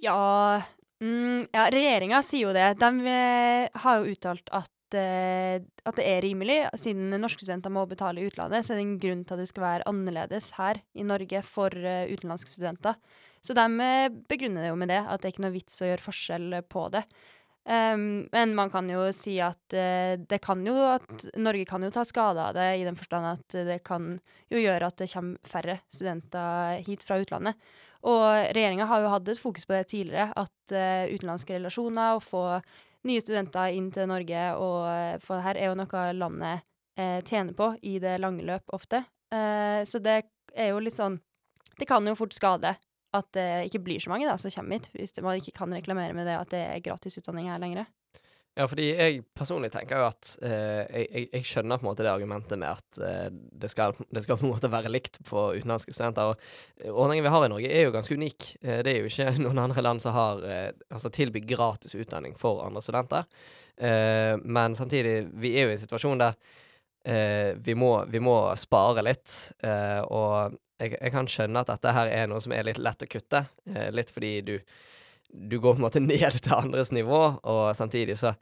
Ja, 0.00 0.62
mm, 1.02 1.52
ja 1.54 1.66
regjeringa 1.72 2.22
sier 2.24 2.48
jo 2.48 2.54
det. 2.56 2.72
De 2.80 3.12
eh, 3.12 3.68
har 3.82 4.00
jo 4.00 4.14
uttalt 4.14 4.50
at, 4.54 4.72
uh, 4.96 5.56
at 5.60 5.98
det 5.98 6.08
er 6.08 6.24
rimelig. 6.24 6.58
Siden 6.80 7.14
norske 7.20 7.44
studenter 7.44 7.72
må 7.74 7.86
betale 7.90 8.22
i 8.22 8.28
utlandet, 8.30 8.66
så 8.66 8.74
er 8.74 8.80
det 8.80 8.86
en 8.86 8.98
grunn 9.02 9.22
til 9.26 9.36
at 9.36 9.44
det 9.44 9.48
skal 9.52 9.66
være 9.66 9.88
annerledes 9.90 10.52
her 10.58 10.82
i 10.96 11.06
Norge 11.06 11.42
for 11.46 11.72
uh, 11.74 12.04
utenlandske 12.10 12.52
studenter. 12.52 12.98
Så 13.44 13.54
de 13.54 13.66
begrunner 14.26 14.64
det 14.64 14.72
jo 14.72 14.78
med 14.80 14.90
det, 14.90 15.02
at 15.06 15.22
det 15.22 15.28
er 15.28 15.34
ikke 15.36 15.44
noe 15.44 15.54
vits 15.54 15.78
å 15.78 15.86
gjøre 15.86 16.02
forskjell 16.02 16.60
på 16.66 16.88
det. 16.96 17.04
Um, 17.66 18.26
men 18.30 18.54
man 18.58 18.70
kan 18.70 18.88
jo 18.90 19.04
si 19.14 19.36
at 19.42 19.74
det 19.74 20.38
kan 20.42 20.60
jo 20.66 20.74
at 20.86 21.24
Norge 21.38 21.66
kan 21.66 21.82
jo 21.82 21.90
ta 21.94 22.02
skade 22.06 22.42
av 22.42 22.54
det, 22.58 22.66
i 22.78 22.84
den 22.86 22.98
forstand 22.98 23.26
at 23.30 23.56
det 23.68 23.80
kan 23.86 24.16
jo 24.50 24.62
gjøre 24.62 24.90
at 24.90 24.98
det 24.98 25.10
kommer 25.12 25.50
færre 25.50 25.78
studenter 25.90 26.82
hit 26.86 27.06
fra 27.06 27.20
utlandet. 27.22 27.58
Og 28.06 28.24
regjeringa 28.54 28.86
har 28.86 29.02
jo 29.02 29.10
hatt 29.10 29.28
et 29.32 29.40
fokus 29.40 29.66
på 29.66 29.74
det 29.74 29.88
tidligere, 29.90 30.30
at 30.38 30.74
uh, 30.76 31.10
utenlandske 31.10 31.56
relasjoner, 31.56 32.16
å 32.16 32.22
få 32.22 32.44
nye 33.06 33.22
studenter 33.22 33.74
inn 33.74 33.88
til 33.94 34.08
Norge, 34.10 34.44
og 34.62 35.22
for 35.22 35.42
her 35.42 35.58
er 35.58 35.70
jo 35.70 35.78
noe 35.78 36.04
landet 36.14 36.62
uh, 36.98 37.18
tjener 37.26 37.54
på 37.58 37.72
i 37.86 37.96
det 38.02 38.16
lange 38.22 38.46
løp 38.46 38.74
ofte. 38.74 39.02
Uh, 39.34 39.82
så 39.86 39.98
det 40.02 40.20
er 40.54 40.70
jo 40.70 40.78
litt 40.78 40.94
sånn 40.94 41.18
Det 41.76 41.88
kan 41.90 42.06
jo 42.06 42.14
fort 42.16 42.32
skade 42.32 42.76
at 43.16 43.28
det 43.34 43.66
ikke 43.66 43.82
blir 43.84 44.00
så 44.00 44.10
mange 44.12 44.28
da 44.28 44.36
som 44.38 44.52
kommer 44.54 44.78
hit, 44.78 44.88
hvis 44.94 45.16
man 45.24 45.38
ikke 45.40 45.54
kan 45.56 45.74
reklamere 45.74 46.14
med 46.16 46.28
det 46.28 46.36
at 46.38 46.52
det 46.52 46.62
er 46.62 46.84
gratis 46.84 47.18
utdanning 47.20 47.50
her 47.50 47.60
lenger. 47.62 47.88
Ja, 48.56 48.64
fordi 48.70 48.86
jeg 48.88 49.18
personlig 49.36 49.68
tenker 49.74 50.00
jo 50.00 50.06
at 50.08 50.28
eh, 50.40 50.86
jeg, 50.88 51.26
jeg, 51.26 51.44
skjønner 51.44 51.76
på 51.76 51.84
en 51.84 51.90
måte 51.90 52.04
det 52.06 52.08
argumentet 52.08 52.56
med 52.56 52.70
at 52.70 53.00
eh, 53.04 53.26
det, 53.28 53.68
skal, 53.68 53.92
det 54.08 54.22
skal 54.24 54.38
på 54.40 54.46
en 54.46 54.54
måte 54.54 54.70
være 54.72 54.88
likt 54.88 55.18
på 55.28 55.42
utenlandske 55.58 55.92
studenter. 55.92 56.30
Og 56.86 57.02
ordningen 57.02 57.26
vi 57.26 57.32
har 57.34 57.44
i 57.44 57.50
Norge 57.52 57.68
er 57.68 57.84
jo 57.84 57.92
ganske 57.92 58.16
unik. 58.16 58.48
Eh, 58.62 58.80
det 58.86 58.94
er 58.94 59.04
jo 59.04 59.10
ikke 59.10 59.34
noen 59.44 59.60
andre 59.60 59.84
land 59.84 60.00
som 60.00 60.16
har 60.16 60.40
eh, 60.48 60.70
altså 60.88 61.12
tilbyr 61.12 61.44
gratis 61.52 61.92
utdanning 62.00 62.32
for 62.40 62.64
andre 62.64 62.80
studenter. 62.86 63.28
Eh, 63.76 64.40
men 64.40 64.78
samtidig, 64.80 65.18
vi 65.36 65.52
er 65.52 65.66
jo 65.66 65.74
i 65.74 65.76
en 65.76 65.84
situasjon 65.84 66.24
der 66.24 66.40
eh, 67.04 67.52
vi, 67.60 67.76
må, 67.76 67.92
vi 68.08 68.24
må 68.24 68.38
spare 68.56 69.04
litt. 69.04 69.36
og 70.08 70.56
jeg, 70.80 70.96
jeg 70.96 71.12
kan 71.12 71.28
skjønne 71.28 71.60
at 71.60 71.76
dette 71.76 71.92
her 71.92 72.08
er 72.22 72.32
noe 72.32 72.40
som 72.40 72.56
er 72.56 72.64
litt 72.70 72.80
lett 72.80 73.04
å 73.04 73.12
kutte. 73.18 73.44
litt 73.92 74.16
fordi 74.16 74.36
du 74.48 74.56
du 75.36 75.58
går 75.58 75.74
på 75.74 75.80
en 75.80 75.86
måte 75.86 76.00
ned 76.04 76.38
til 76.40 76.54
andres 76.56 76.92
nivå, 76.94 77.20
og 77.42 77.76
samtidig 77.76 78.18
så 78.20 78.32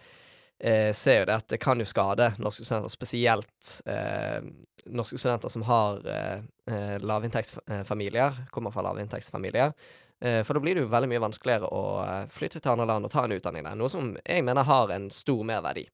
eh, 0.59 0.93
ser 0.97 1.23
jo 1.23 1.27
det 1.31 1.41
at 1.41 1.51
det 1.55 1.61
kan 1.63 1.81
jo 1.81 1.89
skade 1.89 2.33
norske 2.39 2.67
studenter, 2.67 2.93
spesielt 2.93 3.75
eh, 3.91 4.41
norske 4.87 5.19
studenter 5.19 5.53
som 5.53 5.67
har 5.69 6.01
eh, 6.09 6.39
eh, 6.71 6.97
lavinntektsfamilier, 7.03 8.45
kommer 8.51 8.75
fra 8.75 8.87
lavinntektsfamilier. 8.89 9.75
Eh, 10.21 10.43
for 10.45 10.55
da 10.55 10.65
blir 10.65 10.77
det 10.77 10.87
jo 10.87 10.93
veldig 10.93 11.11
mye 11.11 11.25
vanskeligere 11.27 11.73
å 11.75 11.85
eh, 12.05 12.23
flytte 12.33 12.61
til 12.61 12.75
andre 12.75 12.89
land 12.93 13.09
og 13.09 13.13
ta 13.13 13.27
en 13.27 13.37
utdanning 13.37 13.67
der, 13.67 13.79
noe 13.79 13.93
som 13.93 14.15
jeg 14.23 14.47
mener 14.47 14.69
har 14.69 14.95
en 14.95 15.11
stor 15.13 15.45
merverdi. 15.47 15.89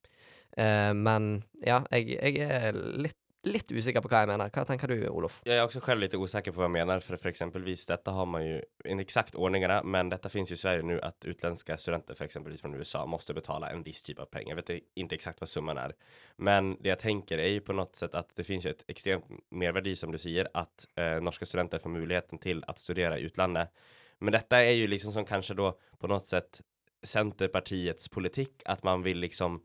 Men 0.61 1.45
ja, 1.63 1.77
jeg, 1.95 2.17
jeg 2.19 2.41
er 2.43 2.75
litt 2.75 3.15
litt 3.49 3.73
usikker 3.73 4.03
på 4.05 4.11
hva 4.13 4.23
jeg 4.23 4.29
mener. 4.29 4.51
Hva 4.53 4.65
tenker 4.69 4.91
du, 4.91 4.97
Olof? 5.09 5.39
Jeg 5.49 5.57
er 5.57 5.65
også 5.65 5.81
selv 5.85 6.03
litt 6.03 6.15
usikker 6.17 6.53
på 6.53 6.61
hva 6.61 6.67
jeg 6.69 6.75
mener, 6.77 7.03
for 7.05 7.21
for 7.21 7.31
eksempelvis, 7.31 7.87
dette 7.89 8.13
har 8.13 8.27
man 8.29 8.45
jo 8.45 8.59
en 8.93 9.01
exakt 9.01 9.39
ordningarna, 9.39 9.81
men 9.85 10.11
dette 10.13 10.29
finnes 10.33 10.53
jo 10.53 10.59
i 10.59 10.61
Sverige 10.61 10.87
nu 10.89 10.97
at 10.99 11.17
utenlandske 11.25 11.79
studenter, 11.81 12.19
for 12.19 12.29
eksempelvis 12.29 12.61
fra 12.65 12.73
USA, 12.75 13.05
måtte 13.09 13.37
betale 13.37 13.71
en 13.73 13.85
viss 13.87 14.03
typ 14.07 14.21
av 14.21 14.29
penger. 14.33 14.53
Jeg 14.53 14.61
vet 14.61 14.73
ikke 15.05 15.17
exakt 15.17 15.41
hva 15.41 15.49
summen 15.49 15.81
er, 15.81 15.97
men 16.37 16.75
det 16.81 16.93
jeg 16.93 17.03
tenker 17.07 17.41
er 17.41 17.55
jo 17.55 17.65
på 17.71 17.77
noe 17.79 17.89
sett 17.97 18.17
at 18.19 18.33
det 18.37 18.47
finnes 18.49 18.69
jo 18.69 18.75
et 18.75 18.85
extremt 18.93 19.41
merverdi, 19.51 19.97
som 19.97 20.13
du 20.13 20.21
sier, 20.21 20.51
at 20.55 20.89
eh, 21.01 21.17
norske 21.25 21.49
studenter 21.49 21.81
får 21.81 21.97
muligheten 21.97 22.43
til 22.43 22.61
å 22.69 22.77
studere 22.77 23.21
i 23.21 23.29
utlandet. 23.29 23.73
Men 24.21 24.37
dette 24.37 24.59
er 24.61 24.77
jo 24.77 24.91
liksom 24.91 25.15
som 25.17 25.25
kanskje 25.25 25.57
da 25.57 25.73
på 25.73 26.13
noe 26.13 26.21
sett 26.29 26.61
Centerpartiets 27.01 28.11
politikk, 28.13 28.61
at 28.69 28.83
man 28.85 29.01
vil 29.01 29.23
liksom 29.23 29.63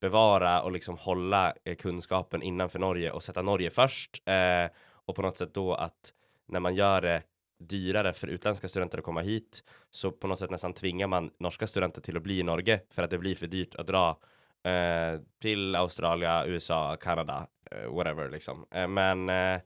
bevara 0.00 0.62
och 0.62 0.72
liksom 0.72 0.96
hålla 0.96 1.54
kunnskapen 1.64 1.76
kunskapen 1.76 2.42
innanför 2.42 2.78
Norge 2.78 3.10
och 3.10 3.22
sätta 3.22 3.42
Norge 3.42 3.70
först. 3.70 4.28
Eh, 4.28 4.70
och 4.90 5.16
på 5.16 5.22
något 5.22 5.38
sätt 5.38 5.54
då 5.54 5.74
att 5.74 6.12
när 6.46 6.60
man 6.60 6.74
gör 6.74 7.00
det 7.00 7.22
dyrare 7.58 8.12
för 8.12 8.28
utländska 8.28 8.68
studenter 8.68 8.98
att 8.98 9.04
komma 9.04 9.20
hit 9.20 9.64
så 9.90 10.10
på 10.10 10.26
något 10.26 10.38
sätt 10.38 10.50
nästan 10.50 10.72
tvingar 10.72 11.06
man 11.06 11.30
norska 11.38 11.66
studenter 11.66 12.00
till 12.00 12.16
att 12.16 12.22
bli 12.22 12.38
i 12.38 12.42
Norge 12.42 12.80
för 12.90 13.02
att 13.02 13.10
det 13.10 13.18
blir 13.18 13.34
för 13.34 13.46
dyrt 13.46 13.74
att 13.74 13.86
dra 13.86 14.18
eh, 14.64 15.20
till 15.42 15.76
Australien, 15.76 16.46
USA, 16.46 16.96
Kanada, 16.96 17.46
eh, 17.70 17.94
whatever 17.94 18.30
liksom. 18.30 18.66
Eh, 18.70 18.88
men 18.88 19.28
eh, 19.28 19.60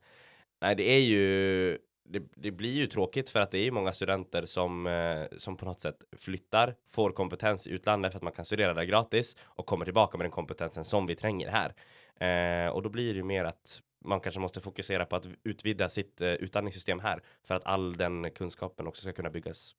nej, 0.60 0.74
det 0.76 0.90
är 0.90 1.00
ju 1.00 1.78
det, 2.04 2.23
det, 2.35 2.50
blir 2.50 2.73
ju 2.73 2.87
tråkigt 2.87 3.30
för 3.30 3.40
att 3.40 3.50
det 3.50 3.59
är 3.59 3.71
många 3.71 3.92
studenter 3.92 4.44
som, 4.44 4.87
eh, 4.87 5.25
som 5.37 5.56
på 5.56 5.64
något 5.64 5.80
sätt 5.80 6.04
flyttar, 6.16 6.75
får 6.88 7.11
kompetens 7.11 7.66
i 7.66 7.71
utlandet 7.71 8.12
för 8.12 8.18
att 8.18 8.23
man 8.23 8.32
kan 8.32 8.44
studera 8.44 8.75
där 8.75 8.85
gratis 8.85 9.37
och 9.42 9.66
kommer 9.66 9.85
tillbaka 9.85 10.18
med 10.18 10.25
den 10.25 10.30
kompetensen 10.30 10.85
som 10.85 11.06
vi 11.06 11.16
tränger 11.16 11.50
här. 11.50 11.75
Eh, 12.23 12.71
och 12.73 12.82
då 12.82 12.88
blir 12.88 13.12
det 13.12 13.16
ju 13.16 13.25
mer 13.25 13.44
att 13.44 13.82
man 14.04 14.21
kanske 14.21 14.40
måste 14.40 14.61
fokusera 14.61 15.06
på 15.06 15.16
att 15.16 15.28
utvidga 15.44 15.88
sitt 15.88 16.21
eh, 16.21 16.32
utbildningssystem 16.32 17.00
här 17.00 17.23
för 17.42 17.54
att 17.54 17.64
all 17.64 17.92
den 17.92 18.30
kunskapen 18.30 18.87
också 18.87 19.02
ska 19.02 19.12
kunna 19.12 19.30
byggas 19.30 19.75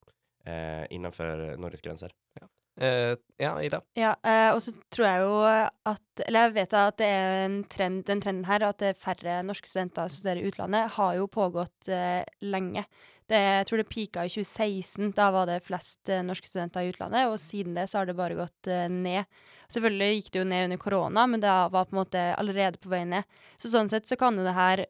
eh, 0.46 0.94
innanför 0.94 1.58
Norges 1.58 1.82
gränser. 1.82 2.12
Ja. 2.42 2.48
Uh, 2.82 3.14
ja, 3.38 3.62
Ida? 3.62 3.82
Ja, 3.94 4.16
uh, 4.26 4.56
og 4.56 4.62
så 4.66 4.72
tror 4.90 5.06
jeg 5.06 5.22
jo 5.22 5.34
at 5.46 6.22
Eller 6.26 6.48
jeg 6.48 6.54
vet 6.56 6.72
at 6.74 6.96
det 6.98 7.06
er 7.06 7.42
en 7.44 7.60
trend, 7.70 8.02
den 8.08 8.22
trenden 8.24 8.48
her, 8.50 8.66
at 8.66 8.80
det 8.82 8.88
er 8.90 8.98
færre 8.98 9.36
norske 9.46 9.70
studenter 9.70 10.10
som 10.10 10.24
studerer 10.24 10.42
i 10.42 10.50
utlandet, 10.50 10.96
har 10.96 11.20
jo 11.20 11.30
pågått 11.30 11.92
uh, 11.94 12.24
lenge. 12.42 12.86
Det, 13.30 13.38
jeg 13.38 13.68
tror 13.70 13.80
det 13.80 13.90
pika 13.92 14.26
i 14.26 14.32
2016. 14.34 15.14
Da 15.16 15.30
var 15.32 15.48
det 15.48 15.62
flest 15.64 16.10
norske 16.26 16.50
studenter 16.50 16.84
i 16.84 16.90
utlandet, 16.92 17.30
og 17.30 17.38
siden 17.42 17.78
det 17.78 17.86
så 17.92 18.02
har 18.02 18.10
det 18.10 18.18
bare 18.18 18.36
gått 18.36 18.68
ned. 18.92 19.30
Selvfølgelig 19.72 20.18
gikk 20.18 20.34
det 20.34 20.42
jo 20.42 20.50
ned 20.50 20.66
under 20.68 20.82
korona, 20.82 21.24
men 21.30 21.42
det 21.42 21.54
var 21.54 21.88
på 21.88 21.96
en 21.96 22.02
måte 22.02 22.26
allerede 22.36 22.82
på 22.84 22.92
vei 22.92 23.06
ned. 23.08 23.24
Så 23.56 23.72
sånn 23.72 23.88
sett 23.90 24.10
så 24.10 24.18
kan 24.20 24.36
jo 24.38 24.44
det 24.44 24.58
her 24.58 24.84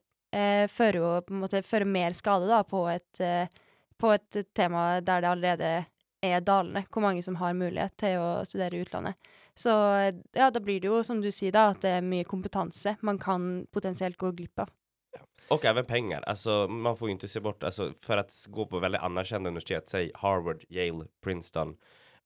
føre 0.74 0.98
jo 0.98 1.12
på 1.28 1.36
en 1.36 1.44
måte 1.44 1.62
føre 1.68 1.86
mer 1.86 2.18
skade 2.18 2.50
da 2.50 2.64
på 2.66 2.88
et, 2.90 3.22
på 4.02 4.16
et 4.16 4.42
tema 4.58 4.88
der 5.06 5.22
det 5.22 5.30
allerede 5.30 5.72
er 6.24 6.44
dalende, 6.46 6.86
hvor 6.90 7.04
mange 7.04 7.24
som 7.26 7.38
har 7.42 7.56
mulighet 7.58 7.96
til 8.00 8.22
å 8.22 8.30
studere 8.48 8.78
i 8.78 8.86
utlandet. 8.86 9.32
Så 9.56 9.70
ja, 10.34 10.50
da 10.50 10.62
blir 10.64 10.80
det 10.82 10.90
jo, 10.90 11.04
som 11.06 11.20
du 11.22 11.30
sier, 11.32 11.54
da, 11.54 11.68
at 11.74 11.84
det 11.84 11.98
er 12.00 12.06
mye 12.06 12.26
kompetanse 12.26 12.96
man 13.06 13.20
kan 13.22 13.68
potensielt 13.72 14.18
gå 14.18 14.32
glipp 14.32 14.66
av. 14.66 14.72
Och 15.48 15.66
även 15.66 15.86
pengar. 15.86 16.22
Alltså, 16.22 16.68
man 16.68 16.98
får 16.98 17.08
ju 17.08 17.12
inte 17.12 17.28
se 17.28 17.40
bort, 17.40 17.64
alltså, 17.64 17.94
för 18.02 18.18
att 18.18 18.46
gå 18.48 18.66
på 18.66 18.80
väldigt 18.80 19.02
anerkända 19.02 19.48
universitet, 19.48 19.90
säg 19.90 20.12
Harvard, 20.16 20.64
Yale, 20.70 21.06
Princeton, 21.24 21.78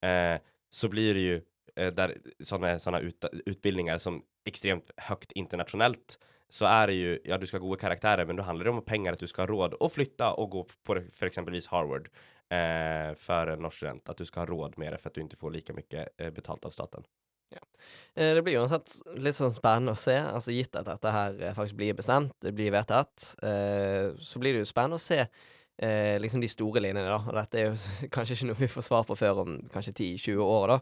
eh, 0.01 0.41
så 0.69 0.89
blir 0.89 1.13
det 1.13 1.19
ju 1.19 1.41
eh, 1.75 1.93
där 1.93 2.17
sådana 2.39 2.79
såna 2.79 2.99
ut, 2.99 3.25
utbildningar 3.45 3.97
som 3.97 4.23
extremt 4.45 4.91
högt 4.97 5.31
internationellt 5.31 6.19
så 6.49 6.65
är 6.65 6.87
det 6.87 6.93
ju, 6.93 7.19
ja 7.23 7.37
du 7.37 7.47
ska 7.47 7.57
ha 7.57 7.65
gode 7.65 7.79
karaktärer 7.79 8.25
men 8.25 8.35
då 8.35 8.43
handlar 8.43 8.65
det 8.65 8.71
om 8.71 8.81
pengar 8.81 9.13
att 9.13 9.19
du 9.19 9.27
ska 9.27 9.41
ha 9.41 9.47
råd 9.47 9.75
att 9.79 9.93
flytta 9.93 10.33
och 10.33 10.49
gå 10.49 10.67
på 10.83 11.01
för 11.13 11.25
exempelvis 11.25 11.67
Harvard 11.67 12.09
eh, 12.49 13.15
för 13.15 13.47
en 13.47 13.59
norsk 13.59 13.77
student. 13.77 14.09
Att 14.09 14.17
du 14.17 14.25
ska 14.25 14.39
ha 14.39 14.45
råd 14.45 14.77
med 14.77 14.93
det 14.93 14.97
för 14.97 15.09
att 15.09 15.15
du 15.15 15.21
inte 15.21 15.37
får 15.37 15.51
lika 15.51 15.73
mycket 15.73 16.09
eh, 16.17 16.29
betalt 16.29 16.65
av 16.65 16.69
staten. 16.69 17.03
Ja. 17.49 17.59
Eh, 18.13 18.35
det 18.35 18.41
blir 18.41 18.59
uansett 18.59 18.95
litt 19.15 19.37
sånn 19.37 19.53
spennende 19.55 19.93
å 19.95 19.99
se, 19.99 20.17
altså 20.19 20.51
gitt 20.51 20.75
at 20.75 20.87
dette 20.89 21.13
her 21.13 21.37
eh, 21.39 21.53
faktisk 21.55 21.77
blir 21.79 21.95
bestemt, 21.95 22.35
det 22.43 22.51
blir 22.55 22.73
vedtatt, 22.75 23.29
eh, 23.43 24.11
så 24.19 24.41
blir 24.41 24.55
det 24.55 24.65
jo 24.65 24.67
spennende 24.67 24.99
å 24.99 25.03
se 25.03 25.21
eh, 25.23 26.17
liksom 26.19 26.43
de 26.43 26.51
store 26.51 26.83
linjene, 26.83 27.07
da. 27.07 27.21
Og 27.23 27.37
dette 27.39 27.61
er 27.61 27.69
jo 27.69 28.09
kanskje 28.15 28.35
ikke 28.35 28.49
noe 28.51 28.61
vi 28.61 28.71
får 28.75 28.87
svar 28.89 29.07
på 29.07 29.19
før 29.19 29.43
om 29.45 29.57
kanskje 29.73 29.95
10-20 29.95 30.43
år, 30.43 30.75
da. 30.75 30.79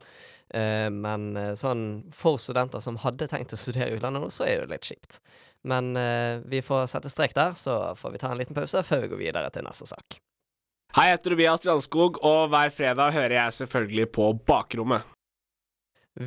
Eh, 0.58 0.90
men 0.94 1.30
sånn 1.60 1.88
for 2.16 2.42
studenter 2.42 2.82
som 2.82 3.02
hadde 3.06 3.30
tenkt 3.30 3.54
å 3.54 3.62
studere 3.62 3.94
utlandet 4.00 4.26
nå, 4.26 4.34
så 4.34 4.50
er 4.50 4.66
det 4.66 4.74
litt 4.74 4.90
kjipt. 4.90 5.22
Men 5.66 5.98
vi 6.46 6.60
får 6.62 6.84
sette 6.92 7.10
strek 7.10 7.34
der, 7.34 7.56
så 7.58 7.96
får 7.98 8.14
vi 8.14 8.20
ta 8.22 8.30
en 8.30 8.38
liten 8.38 8.54
pause 8.54 8.84
før 8.86 9.02
vi 9.02 9.10
går 9.16 9.24
videre 9.24 9.50
til 9.50 9.66
neste 9.66 9.88
sak. 9.90 10.20
Hei, 10.96 11.10
jeg 11.10 11.18
heter 11.18 11.34
Tobias 11.34 11.60
Strandskog, 11.60 12.18
og 12.24 12.54
hver 12.54 12.70
fredag 12.72 13.12
hører 13.12 13.34
jeg 13.36 13.54
selvfølgelig 13.58 14.06
på 14.16 14.30
Bakrommet. 14.48 15.04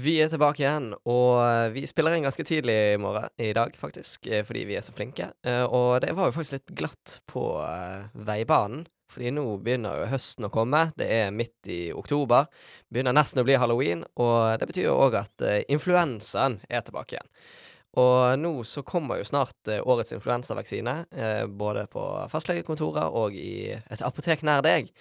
Vi 0.05 0.19
er 0.21 0.29
tilbake 0.29 0.61
igjen, 0.61 0.91
og 1.09 1.73
vi 1.73 1.87
spiller 1.89 2.13
inn 2.13 2.27
ganske 2.27 2.45
tidlig 2.45 2.75
i 2.91 2.99
morgen 3.01 3.33
i 3.41 3.55
dag, 3.57 3.73
faktisk, 3.81 4.29
eh, 4.29 4.43
fordi 4.45 4.67
vi 4.69 4.77
er 4.77 4.85
så 4.85 4.93
flinke. 4.93 5.31
Eh, 5.41 5.65
og 5.65 6.03
det 6.05 6.13
var 6.13 6.29
jo 6.29 6.35
faktisk 6.37 6.59
litt 6.59 6.75
glatt 6.83 7.15
på 7.33 7.47
eh, 7.65 8.13
veibanen, 8.29 8.85
fordi 9.09 9.33
nå 9.39 9.47
begynner 9.57 10.03
jo 10.03 10.11
høsten 10.13 10.51
å 10.51 10.53
komme. 10.53 10.91
Det 11.01 11.09
er 11.17 11.33
midt 11.33 11.73
i 11.73 11.81
oktober. 11.97 12.53
Begynner 12.93 13.17
nesten 13.17 13.41
å 13.41 13.47
bli 13.49 13.57
halloween, 13.57 14.05
og 14.21 14.61
det 14.61 14.69
betyr 14.69 14.91
jo 14.91 14.99
òg 15.01 15.17
at 15.23 15.49
influensaen 15.73 16.61
er 16.69 16.85
tilbake 16.85 17.17
igjen. 17.17 17.33
Og 17.99 18.39
nå 18.39 18.53
så 18.69 18.85
kommer 18.87 19.19
jo 19.19 19.27
snart 19.27 19.71
eh, 19.71 19.83
årets 19.83 20.13
influensavaksine, 20.15 20.99
eh, 21.11 21.47
både 21.47 21.87
på 21.91 22.05
fastlegekontorer 22.31 23.15
og 23.19 23.35
i 23.35 23.73
et 23.75 24.05
apotek 24.07 24.45
nær 24.47 24.63
deg. 24.65 24.93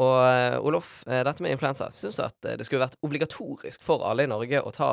Og 0.00 0.18
eh, 0.24 0.56
Olof, 0.64 1.02
dette 1.04 1.44
med 1.44 1.52
influensa, 1.54 1.90
syns 1.96 2.18
du 2.18 2.24
at 2.24 2.50
det 2.58 2.64
skulle 2.66 2.82
vært 2.84 2.98
obligatorisk 3.04 3.84
for 3.84 4.04
alle 4.08 4.24
i 4.26 4.30
Norge 4.30 4.60
å 4.64 4.72
ta 4.74 4.90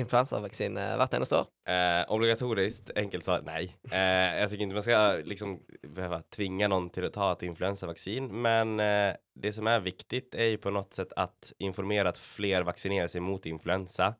influensavaksine 0.00 0.86
hvert 1.00 1.16
eneste 1.16 1.42
år? 1.42 1.50
Eh, 1.70 2.02
obligatorisk? 2.12 2.92
enkelt 2.98 3.26
svar, 3.26 3.44
nei. 3.46 3.66
Eh, 3.92 4.40
jeg 4.40 4.50
tycker 4.50 4.66
ikke 4.66 4.78
man 4.78 4.86
skal 4.86 5.24
liksom 5.28 5.56
behøve 5.86 6.22
tvinge 6.34 6.70
noen 6.72 6.88
til 6.94 7.06
å 7.06 7.12
ta 7.14 7.32
et 7.34 7.44
influensavaksin, 7.48 8.28
men 8.32 8.80
eh, 8.82 9.12
det 9.40 9.54
som 9.56 9.68
er 9.70 9.84
viktig, 9.84 10.26
er 10.34 10.54
jo 10.54 10.64
på 10.64 10.72
noe 10.74 10.88
sett 10.94 11.14
at 11.20 11.52
informere 11.62 12.12
at 12.12 12.20
fler 12.20 12.66
vaksinerer 12.68 13.12
seg 13.12 13.24
mot 13.24 13.46
influensa. 13.48 14.14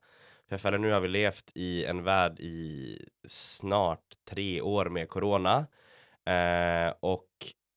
För 0.50 0.59
för 0.59 0.78
nu 0.78 0.92
har 0.92 1.00
vi 1.00 1.09
levt 1.09 1.50
i 1.54 1.85
en 1.85 2.02
värld 2.02 2.40
i 2.40 2.99
snart 3.28 4.04
tre 4.30 4.61
år 4.61 4.85
med 4.87 5.09
corona 5.09 5.66
eh, 6.26 6.95
och 7.00 7.28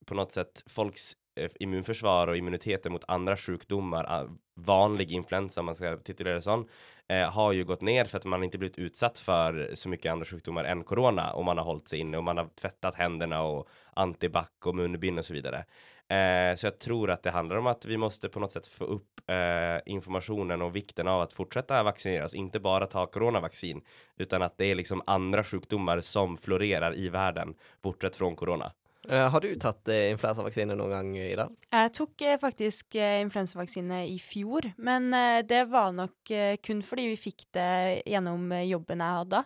på 0.05 0.15
något 0.15 0.31
sätt 0.31 0.63
folks 0.67 1.13
eh, 1.35 1.51
immunförsvar 1.59 2.27
och 2.27 2.37
immuniteten 2.37 2.91
mot 2.91 3.03
andra 3.07 3.37
sjukdomar, 3.37 4.29
vanlig 4.55 5.11
influensa 5.11 5.59
om 5.59 5.65
man 5.65 5.75
ska 5.75 5.97
titulera 5.97 6.35
det 6.35 6.41
sån, 6.41 6.67
eh, 7.07 7.31
har 7.31 7.51
ju 7.51 7.65
gått 7.65 7.81
ner 7.81 8.05
för 8.05 8.17
att 8.17 8.25
man 8.25 8.43
inte 8.43 8.57
blivit 8.57 8.77
utsatt 8.77 9.19
för 9.19 9.71
så 9.73 9.89
mycket 9.89 10.11
andra 10.11 10.25
sjukdomar 10.25 10.63
än 10.63 10.83
corona 10.83 11.33
och 11.33 11.45
man 11.45 11.57
har 11.57 11.65
hållit 11.65 11.87
sig 11.87 11.99
inne 11.99 12.17
och 12.17 12.23
man 12.23 12.37
har 12.37 12.49
tvättat 12.61 12.95
händerna 12.95 13.41
och 13.41 13.69
antibac 13.93 14.49
och 14.65 14.75
munbind 14.75 15.19
och 15.19 15.25
så 15.25 15.33
vidare. 15.33 15.65
Eh, 16.13 16.55
så 16.55 16.65
jag 16.65 16.79
tror 16.79 17.11
att 17.11 17.23
det 17.23 17.31
handlar 17.31 17.55
om 17.55 17.67
att 17.67 17.85
vi 17.85 17.97
måste 17.97 18.29
på 18.29 18.39
något 18.39 18.51
sätt 18.51 18.67
få 18.67 18.85
upp 18.85 19.29
eh, 19.29 19.81
informationen 19.85 20.61
och 20.61 20.75
vikten 20.75 21.07
av 21.07 21.21
att 21.21 21.33
fortsätta 21.33 21.83
vaccineras, 21.83 22.35
inte 22.35 22.59
bara 22.59 22.87
ta 22.87 23.05
coronavaccin, 23.05 23.81
utan 24.17 24.41
att 24.41 24.57
det 24.57 24.65
är 24.65 24.75
liksom 24.75 25.01
andra 25.05 25.43
sjukdomar 25.43 26.01
som 26.01 26.37
florerar 26.37 26.97
i 26.97 27.09
världen, 27.09 27.55
bortsett 27.81 28.15
från 28.15 28.35
corona. 28.35 28.71
Eh, 29.09 29.29
har 29.29 29.41
du 29.41 29.55
tatt 29.59 29.87
eh, 29.87 30.11
influensavaksine 30.11 30.75
noen 30.75 30.91
gang, 30.93 31.09
Ida? 31.17 31.49
Jeg 31.73 31.91
tok 31.97 32.21
eh, 32.21 32.37
faktisk 32.39 32.95
eh, 32.95 33.19
influensavaksine 33.21 34.05
i 34.07 34.19
fjor, 34.19 34.69
men 34.77 35.09
eh, 35.13 35.41
det 35.43 35.65
var 35.71 35.91
nok 35.91 36.31
eh, 36.31 36.55
kun 36.63 36.83
fordi 36.87 37.09
vi 37.11 37.19
fikk 37.19 37.49
det 37.57 38.03
gjennom 38.05 38.51
eh, 38.51 38.67
jobben 38.69 39.03
jeg 39.03 39.23
hadde. 39.23 39.43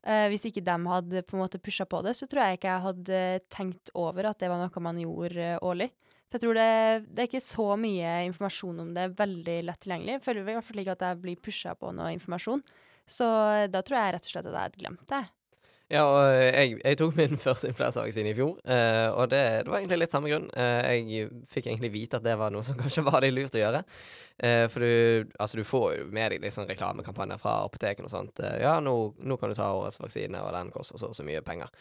Uh, 0.00 0.30
hvis 0.32 0.46
ikke 0.48 0.62
de 0.64 0.74
hadde 0.88 1.20
på 1.28 1.36
en 1.36 1.42
måte 1.42 1.58
pusha 1.60 1.84
på 1.84 1.98
det, 2.00 2.14
så 2.16 2.24
tror 2.24 2.40
jeg 2.40 2.56
ikke 2.56 2.70
jeg 2.70 2.84
hadde 2.86 3.18
tenkt 3.52 3.90
over 3.92 4.30
at 4.30 4.38
det 4.40 4.48
var 4.48 4.62
noe 4.62 4.80
man 4.80 4.96
gjorde 4.96 5.48
uh, 5.58 5.58
årlig. 5.60 5.90
For 6.30 6.38
jeg 6.38 6.44
tror 6.44 6.60
det, 6.60 6.70
det 7.10 7.24
er 7.24 7.26
ikke 7.26 7.42
så 7.42 7.66
mye 7.80 8.14
informasjon 8.28 8.84
om 8.84 8.94
det 8.94 9.08
veldig 9.18 9.58
lett 9.66 9.82
tilgjengelig. 9.82 10.16
Jeg 10.16 10.24
føler 10.28 10.46
i 10.46 10.54
hvert 10.54 10.68
fall 10.68 10.82
ikke 10.84 10.94
at 10.94 11.04
jeg 11.08 11.20
blir 11.24 11.42
pusha 11.42 11.74
på 11.74 11.90
noe 11.96 12.12
informasjon. 12.14 12.62
Så 13.10 13.26
eh, 13.26 13.66
da 13.72 13.82
tror 13.82 13.98
jeg 13.98 14.14
rett 14.14 14.28
og 14.28 14.34
slett 14.36 14.46
at 14.46 14.54
jeg 14.54 14.68
hadde 14.68 14.82
glemt 14.84 15.06
det. 15.10 15.24
Ja, 15.90 16.04
og 16.06 16.20
jeg, 16.30 16.76
jeg 16.78 16.98
tok 17.00 17.16
min 17.18 17.34
første 17.46 17.70
influensavaksine 17.72 18.30
i 18.30 18.36
fjor, 18.38 18.60
eh, 18.62 19.08
og 19.10 19.32
det, 19.32 19.40
det 19.66 19.72
var 19.72 19.80
egentlig 19.80 20.04
litt 20.04 20.14
samme 20.14 20.30
grunn. 20.30 20.46
Eh, 20.54 21.00
jeg 21.02 21.24
fikk 21.50 21.66
egentlig 21.66 21.90
vite 21.96 22.20
at 22.20 22.26
det 22.26 22.36
var 22.38 22.54
noe 22.54 22.62
som 22.66 22.78
kanskje 22.82 23.02
var 23.08 23.18
litt 23.24 23.34
lurt 23.34 23.58
å 23.58 23.64
gjøre. 23.64 23.80
Eh, 24.38 24.68
for 24.70 24.86
du, 24.86 25.32
altså, 25.42 25.58
du 25.58 25.66
får 25.66 25.88
jo 25.96 26.06
med 26.14 26.36
deg 26.36 26.54
sånn 26.54 26.70
reklamekampanjer 26.70 27.42
fra 27.42 27.56
apotekene 27.66 28.06
og 28.06 28.14
sånt. 28.14 28.38
Eh, 28.38 28.60
ja, 28.62 28.76
nå, 28.78 28.94
nå 29.18 29.40
kan 29.40 29.50
du 29.50 29.58
ta 29.58 29.72
årets 29.74 29.98
vaksine, 29.98 30.46
og 30.46 30.54
den 30.54 30.70
koster 30.76 31.02
så 31.02 31.10
og 31.10 31.18
så 31.18 31.26
mye 31.26 31.42
penger. 31.42 31.74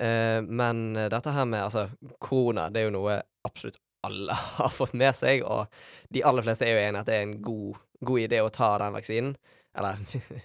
Eh, 0.00 0.40
men 0.40 0.86
dette 0.96 1.36
her 1.36 1.52
med 1.52 1.66
altså, 1.66 1.90
korona, 2.16 2.70
det 2.72 2.80
er 2.80 2.88
jo 2.88 2.96
noe 2.96 3.20
absolutt 3.44 3.76
alle 4.06 4.36
har 4.58 4.74
fått 4.74 4.96
med 4.96 5.16
seg, 5.16 5.44
og 5.46 5.66
de 6.14 6.24
aller 6.26 6.46
fleste 6.46 6.66
er 6.66 6.74
jo 6.74 6.82
enige 6.88 7.04
at 7.04 7.10
det 7.10 7.16
er 7.16 7.26
en 7.28 7.38
god, 7.44 7.80
god 8.00 8.26
idé 8.26 8.42
å 8.42 8.52
ta 8.54 8.74
den 8.82 8.96
vaksinen. 8.96 9.34
Eller 9.78 10.00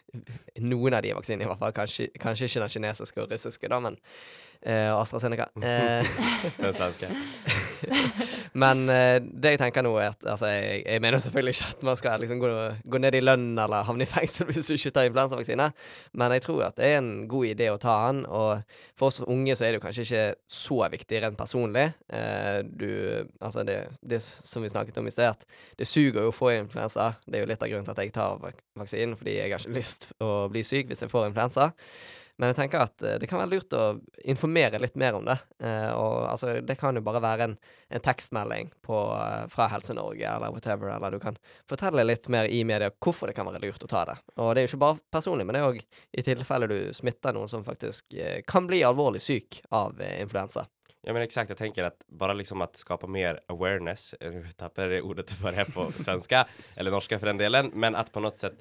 noen 0.71 0.93
av 0.93 1.05
de 1.05 1.13
vaksinene, 1.17 1.47
i 1.47 1.49
hvert 1.49 1.61
fall. 1.61 1.75
Kanskje, 1.75 2.09
kanskje 2.21 2.49
ikke 2.49 2.65
den 2.65 2.75
kinesiske 2.75 3.23
og 3.23 3.31
russiske, 3.31 3.71
da, 3.71 3.81
men 3.81 3.97
eh, 4.65 4.91
AstraZeneca. 4.95 5.49
Eh, 5.65 6.05
Den 6.57 6.73
svenske. 6.73 7.07
men 8.61 8.89
eh, 8.89 9.17
det 9.21 9.55
jeg 9.55 9.61
tenker 9.61 9.85
nå, 9.85 9.93
er 9.99 10.13
at 10.13 10.27
altså, 10.35 10.49
jeg, 10.51 10.83
jeg 10.85 11.03
mener 11.03 11.21
selvfølgelig 11.23 11.55
ikke 11.55 11.69
at 11.73 11.85
man 11.87 11.99
skal 11.99 12.23
liksom 12.23 12.41
gå, 12.41 12.51
gå 12.93 13.01
ned 13.01 13.17
i 13.17 13.23
lønn 13.23 13.47
eller 13.61 13.87
havne 13.87 14.05
i 14.05 14.09
fengsel 14.09 14.47
hvis 14.49 14.69
du 14.69 14.75
ikke 14.75 14.93
tar 14.95 15.09
influensavaksine, 15.09 15.69
men 16.13 16.35
jeg 16.37 16.45
tror 16.45 16.63
at 16.69 16.77
det 16.79 16.89
er 16.89 16.99
en 16.99 17.11
god 17.31 17.49
idé 17.51 17.69
å 17.71 17.79
ta 17.81 17.95
den. 18.07 18.23
Og 18.25 18.77
for 18.97 19.11
oss 19.11 19.21
unge 19.25 19.55
så 19.55 19.67
er 19.67 19.73
det 19.73 19.81
jo 19.81 19.85
kanskje 19.85 20.05
ikke 20.07 20.25
så 20.59 20.79
viktig 20.95 21.23
rent 21.23 21.39
personlig. 21.39 21.87
Du 22.75 22.89
Altså, 23.45 23.63
det, 23.67 23.75
det 24.01 24.21
som 24.23 24.63
vi 24.63 24.69
snakket 24.71 24.97
om 24.97 25.07
i 25.07 25.13
sted, 25.13 25.29
at 25.29 25.45
det 25.79 25.87
suger 25.89 26.23
jo 26.23 26.31
å 26.31 26.35
få 26.35 26.51
influensa. 26.55 27.11
Det 27.25 27.37
er 27.39 27.43
jo 27.43 27.49
litt 27.51 27.63
av 27.63 27.69
grunnen 27.71 27.85
til 27.87 27.93
at 27.93 28.01
jeg 28.03 28.13
tar 28.15 28.39
vak 28.41 28.61
vaksinen, 28.79 29.15
fordi 29.19 29.37
jeg 29.37 29.51
har 29.53 29.61
ikke 29.63 29.75
lyst 29.77 30.07
å 30.23 30.47
bli 30.51 30.63
syk 30.67 30.89
hvis 30.91 31.03
jeg 31.05 31.11
får 31.11 31.29
influensa. 31.29 31.71
Men 32.37 32.51
jeg 32.51 32.57
tenker 32.57 32.83
at 32.83 33.03
eh, 33.05 33.15
det 33.21 33.29
kan 33.31 33.39
være 33.39 33.53
lurt 33.53 33.75
å 33.75 33.83
informere 34.27 34.79
litt 34.83 34.97
mer 34.99 35.15
om 35.15 35.25
det. 35.27 35.37
Eh, 35.63 35.91
og 35.95 36.25
altså, 36.27 36.57
det 36.65 36.75
kan 36.79 36.97
jo 36.97 37.03
bare 37.05 37.23
være 37.23 37.47
en, 37.47 37.55
en 37.87 38.03
tekstmelding 38.03 38.73
på, 38.85 38.99
eh, 39.15 39.45
fra 39.51 39.69
Helse-Norge 39.71 40.27
eller 40.33 40.51
whatever, 40.55 40.91
eller 40.97 41.15
du 41.15 41.21
kan 41.23 41.39
fortelle 41.69 42.03
litt 42.03 42.27
mer 42.31 42.51
i 42.51 42.63
media 42.67 42.91
hvorfor 42.91 43.31
det 43.31 43.37
kan 43.37 43.47
være 43.47 43.63
lurt 43.63 43.87
å 43.87 43.91
ta 43.91 44.03
det. 44.11 44.19
Og 44.35 44.51
det 44.51 44.61
er 44.61 44.67
jo 44.67 44.73
ikke 44.73 44.83
bare 44.83 45.03
personlig, 45.15 45.47
men 45.47 45.55
det 45.55 45.63
er 45.63 45.71
òg 45.71 45.81
i 45.81 46.25
tilfelle 46.27 46.71
du 46.71 46.79
smitter 46.95 47.35
noen 47.35 47.51
som 47.51 47.63
faktisk 47.65 48.17
kan 48.47 48.67
bli 48.67 48.83
alvorlig 48.83 49.23
syk 49.23 49.61
av 49.75 50.01
influensa. 50.19 50.67
Ja 51.07 51.13
men 51.13 51.21
exakt, 51.21 51.49
jag 51.49 51.57
tänker 51.57 51.83
att 51.83 52.03
bara 52.07 52.33
liksom 52.33 52.61
att 52.61 52.75
skapa 52.75 53.07
mer 53.07 53.39
awareness, 53.47 54.15
nu 54.21 54.47
tappar 54.57 54.87
jag 54.87 55.05
ordet 55.05 55.31
för 55.31 55.51
det 55.51 55.73
på 55.73 55.91
svenska, 55.97 56.47
eller 56.75 56.91
norska 56.91 57.19
för 57.19 57.27
den 57.27 57.37
delen, 57.37 57.71
men 57.73 57.95
att 57.95 58.11
på 58.11 58.19
något 58.19 58.37
sätt 58.37 58.53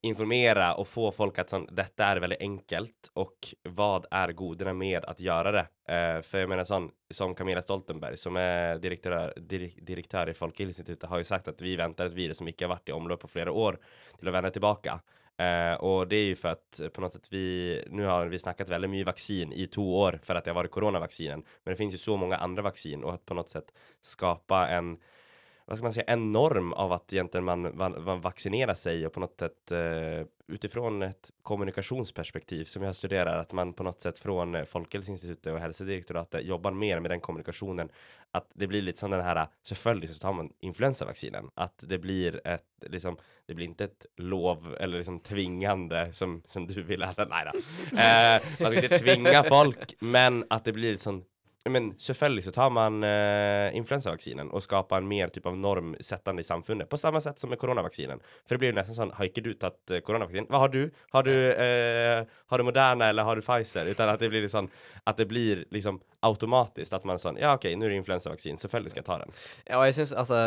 informera 0.00 0.74
och 0.74 0.88
få 0.88 1.12
folk 1.12 1.38
att 1.38 1.50
sån, 1.50 1.68
detta 1.70 2.04
är 2.04 2.16
väldigt 2.16 2.40
enkelt 2.40 3.10
och 3.14 3.34
vad 3.62 4.06
är 4.10 4.32
goderna 4.32 4.72
med 4.72 5.04
att 5.04 5.20
göra 5.20 5.52
det? 5.52 5.68
Uh, 5.92 6.22
för 6.22 6.38
jag 6.38 6.48
menar 6.48 6.64
sån, 6.64 6.90
som 7.10 7.34
Camilla 7.34 7.62
Stoltenberg 7.62 8.16
som 8.16 8.36
är 8.36 8.78
direktör, 8.78 9.34
dir, 9.36 9.70
direktör 9.82 10.28
i 10.28 10.34
Folkhälsoinstitutet 10.34 11.10
har 11.10 11.18
ju 11.18 11.24
sagt 11.24 11.48
att 11.48 11.62
vi 11.62 11.76
väntar 11.76 12.06
ett 12.06 12.12
virus 12.12 12.36
som 12.36 12.48
ikke 12.48 12.64
har 12.64 12.68
varit 12.68 12.88
i 12.88 12.92
omlopp 12.92 13.20
på 13.20 13.28
flera 13.28 13.52
år 13.52 13.78
till 14.18 14.28
att 14.28 14.34
vända 14.34 14.50
tillbaka. 14.50 15.00
Uh, 15.42 15.80
och 15.80 16.08
det 16.08 16.16
är 16.16 16.24
ju 16.24 16.36
för 16.36 16.48
att 16.48 16.80
eh, 16.80 16.88
på 16.88 17.00
något 17.00 17.28
vi, 17.30 17.84
nu 17.90 18.04
har 18.04 18.26
vi 18.26 18.38
snackat 18.38 18.68
väldigt 18.68 18.90
mycket 18.90 19.06
vaccin 19.06 19.52
i 19.52 19.66
två 19.66 20.00
år 20.00 20.20
för 20.22 20.34
att 20.34 20.44
det 20.44 20.50
har 20.50 20.54
varit 20.54 20.70
coronavaccinen. 20.70 21.42
Men 21.64 21.72
det 21.72 21.76
finns 21.76 21.94
ju 21.94 21.98
så 21.98 22.16
många 22.16 22.36
andra 22.36 22.62
vaccin 22.62 23.04
och 23.04 23.14
att 23.14 23.26
på 23.26 23.34
något 23.34 23.50
sätt 23.50 23.74
skapa 24.00 24.68
en 24.68 24.98
vad 25.68 25.78
ska 25.78 25.84
man 25.84 25.92
säga, 25.92 26.04
en 26.06 26.32
norm 26.32 26.72
av 26.72 26.92
att 26.92 27.12
egentligen 27.12 27.44
man, 27.44 27.76
man, 27.76 28.04
man 28.04 28.20
vaccinerar 28.20 28.74
sig 28.74 29.06
och 29.06 29.12
på 29.12 29.20
något 29.20 29.38
sätt 29.38 29.72
eh, 29.72 30.26
utifrån 30.46 31.02
ett 31.02 31.30
kommunikationsperspektiv 31.42 32.64
som 32.64 32.82
jag 32.82 32.96
studerar 32.96 33.38
att 33.38 33.52
man 33.52 33.72
på 33.72 33.82
något 33.82 34.00
sätt 34.00 34.18
från 34.18 34.66
Folkhälsoinstitutet 34.66 35.52
och 35.52 35.60
hälsodirektoratet 35.60 36.44
jobbar 36.44 36.70
mer 36.70 37.00
med 37.00 37.10
den 37.10 37.20
kommunikationen 37.20 37.88
att 38.30 38.50
det 38.54 38.66
blir 38.66 38.82
lite 38.82 39.00
som 39.00 39.10
den 39.10 39.20
här 39.20 39.46
selvfølgelig 39.62 40.14
så 40.14 40.20
tar 40.20 40.32
man 40.32 40.52
influensavaccinen 40.60 41.50
att 41.54 41.84
det 41.86 41.98
blir 41.98 42.46
ett 42.46 42.64
liksom 42.80 43.16
det 43.46 43.54
blir 43.54 43.66
inte 43.66 43.84
ett 43.84 44.06
lov 44.16 44.76
eller 44.80 44.98
liksom 44.98 45.20
tvingande 45.20 46.12
som 46.12 46.42
som 46.46 46.66
du 46.66 46.82
vill 46.82 47.02
eller 47.02 47.26
nej 47.26 47.44
då. 47.44 47.58
Eh, 47.98 48.42
man 48.60 48.70
ska 48.70 48.82
inte 48.82 48.98
tvinga 48.98 49.42
folk 49.42 49.94
men 50.00 50.44
att 50.50 50.64
det 50.64 50.72
blir 50.72 50.96
sån 50.96 51.24
men 51.64 51.90
selvfølgelig 51.98 52.44
så 52.44 52.52
tar 52.54 52.70
man 52.70 53.02
uh, 53.02 53.74
influensavaksinen 53.76 54.50
og 54.54 54.62
skaper 54.62 55.00
en 55.00 55.08
mer 55.10 55.32
typ 55.34 55.46
av 55.50 55.56
norm 55.58 55.94
settende 56.00 56.44
i 56.44 56.46
samfunnet, 56.46 56.88
på 56.88 57.00
samme 57.00 57.20
sett 57.20 57.38
som 57.38 57.50
med 57.50 57.58
koronavaksinen. 57.58 58.22
For 58.46 58.54
det 58.54 58.62
blir 58.62 58.72
jo 58.72 58.78
nesten 58.78 58.96
sånn, 58.96 59.12
har 59.16 59.28
ikke 59.28 59.44
du 59.44 59.50
tatt 59.58 59.92
eh, 59.92 60.02
koronavaksinen? 60.06 60.48
Hva 60.52 60.62
har 60.62 60.72
du? 60.72 60.80
Har 61.14 61.26
du, 61.26 61.34
uh, 61.34 62.22
har 62.52 62.62
du 62.62 62.66
Moderna 62.68 63.10
eller 63.10 63.26
har 63.26 63.36
du 63.38 63.44
Pfizer? 63.44 63.90
Utan 63.90 64.12
at 64.12 64.22
det 64.22 64.30
blir 64.32 64.46
sånn, 64.48 64.70
at 65.04 65.18
det 65.18 65.28
blir 65.30 65.66
liksom 65.74 66.00
automatisk 66.26 66.94
at 66.94 67.04
man 67.08 67.20
sånn, 67.20 67.40
ja 67.42 67.56
ok, 67.58 67.68
nå 67.74 67.86
er 67.86 67.94
det 67.94 68.00
influensavaksinen, 68.04 68.62
selvfølgelig 68.62 68.94
skal 68.94 69.02
jeg 69.02 69.10
ta 69.10 69.20
den. 69.24 69.36
Ja, 69.66 69.80
og 69.80 69.86
jeg 69.88 69.98
syns 69.98 70.14
altså 70.14 70.40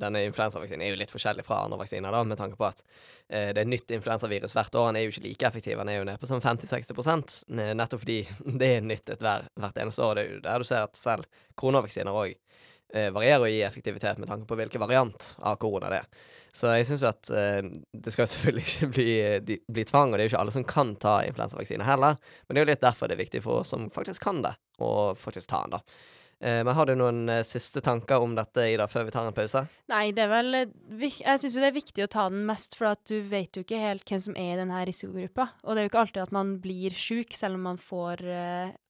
denne 0.00 0.24
influensavaksinen 0.28 0.84
er 0.84 0.92
jo 0.92 0.98
litt 1.00 1.12
forskjellig 1.12 1.44
fra 1.46 1.62
andre 1.64 1.78
vaksiner, 1.80 2.14
da, 2.14 2.22
med 2.26 2.40
tanke 2.40 2.58
på 2.58 2.66
at 2.68 2.82
eh, 3.28 3.50
det 3.54 3.62
er 3.62 3.70
nytt 3.70 3.94
influensavirus 3.96 4.54
hvert 4.56 4.78
år. 4.78 4.88
Han 4.90 4.98
er 4.98 5.06
jo 5.06 5.14
ikke 5.14 5.26
like 5.28 5.48
effektiv. 5.48 5.80
Han 5.80 5.90
er 5.92 6.00
jo 6.00 6.06
nede 6.08 6.20
på 6.20 6.30
sånn 6.30 6.42
50-60 6.44 7.44
ne- 7.54 7.72
nettopp 7.78 8.04
fordi 8.04 8.20
det 8.62 8.70
er 8.76 8.86
nytt 8.86 9.14
et 9.14 9.24
hver, 9.24 9.48
hvert 9.60 9.82
eneste 9.84 10.06
år. 10.06 10.16
Det 10.18 10.24
er 10.24 10.32
jo 10.32 10.44
der 10.48 10.64
du 10.64 10.68
ser 10.68 10.88
at 10.88 11.00
selv 11.00 11.42
koronavaksiner 11.60 12.22
òg 12.24 12.34
eh, 12.34 13.10
varierer 13.14 13.50
i 13.50 13.60
effektivitet 13.66 14.18
med 14.22 14.30
tanke 14.30 14.48
på 14.50 14.58
hvilken 14.58 14.82
variant 14.82 15.30
av 15.38 15.58
korona 15.62 15.92
det 15.92 16.02
er. 16.02 16.24
Så 16.54 16.70
jeg 16.70 16.86
syns 16.86 17.02
jo 17.02 17.10
at 17.10 17.30
eh, 17.34 17.60
det 17.92 18.14
skal 18.14 18.28
selvfølgelig 18.32 18.66
ikke 18.68 18.90
bli, 18.94 19.08
de, 19.46 19.60
bli 19.66 19.86
tvang, 19.88 20.12
og 20.12 20.18
det 20.18 20.24
er 20.24 20.28
jo 20.28 20.34
ikke 20.34 20.42
alle 20.44 20.56
som 20.56 20.66
kan 20.74 20.96
ta 21.02 21.20
influensavaksine 21.26 21.86
heller. 21.86 22.18
Men 22.46 22.54
det 22.54 22.62
er 22.62 22.66
jo 22.66 22.72
litt 22.74 22.84
derfor 22.84 23.10
det 23.10 23.18
er 23.18 23.24
viktig 23.24 23.44
for 23.46 23.62
oss 23.62 23.74
som 23.74 23.88
faktisk 23.94 24.22
kan 24.26 24.42
det, 24.44 24.54
å 24.82 24.90
faktisk 25.18 25.50
ta 25.50 25.64
den, 25.64 25.78
da. 25.78 26.12
Eh, 26.44 26.64
men 26.64 26.74
har 26.74 26.86
du 26.86 26.92
noen 26.92 27.28
eh, 27.32 27.40
siste 27.46 27.80
tanker 27.80 28.20
om 28.20 28.34
dette, 28.36 28.66
Ida, 28.68 28.84
før 28.90 29.06
vi 29.08 29.12
tar 29.14 29.24
en 29.24 29.36
pause? 29.36 29.62
Nei, 29.88 30.10
det 30.12 30.26
er 30.26 30.28
vel 30.28 30.56
eh, 30.58 31.06
Jeg 31.22 31.40
syns 31.40 31.54
jo 31.56 31.62
det 31.62 31.70
er 31.70 31.76
viktig 31.78 32.04
å 32.04 32.10
ta 32.12 32.26
den 32.28 32.42
mest, 32.44 32.76
for 32.76 32.90
at 32.90 33.00
du 33.08 33.14
vet 33.30 33.56
jo 33.56 33.62
ikke 33.64 33.80
helt 33.80 34.04
hvem 34.04 34.20
som 34.20 34.36
er 34.36 34.50
i 34.52 34.58
denne 34.60 34.82
risikogruppa. 34.84 35.46
Og 35.64 35.72
det 35.72 35.80
er 35.80 35.88
jo 35.88 35.92
ikke 35.94 36.02
alltid 36.02 36.22
at 36.26 36.34
man 36.36 36.52
blir 36.60 36.92
sjuk, 37.00 37.32
selv 37.32 37.56
om 37.56 37.64
man 37.70 37.80
får 37.80 38.20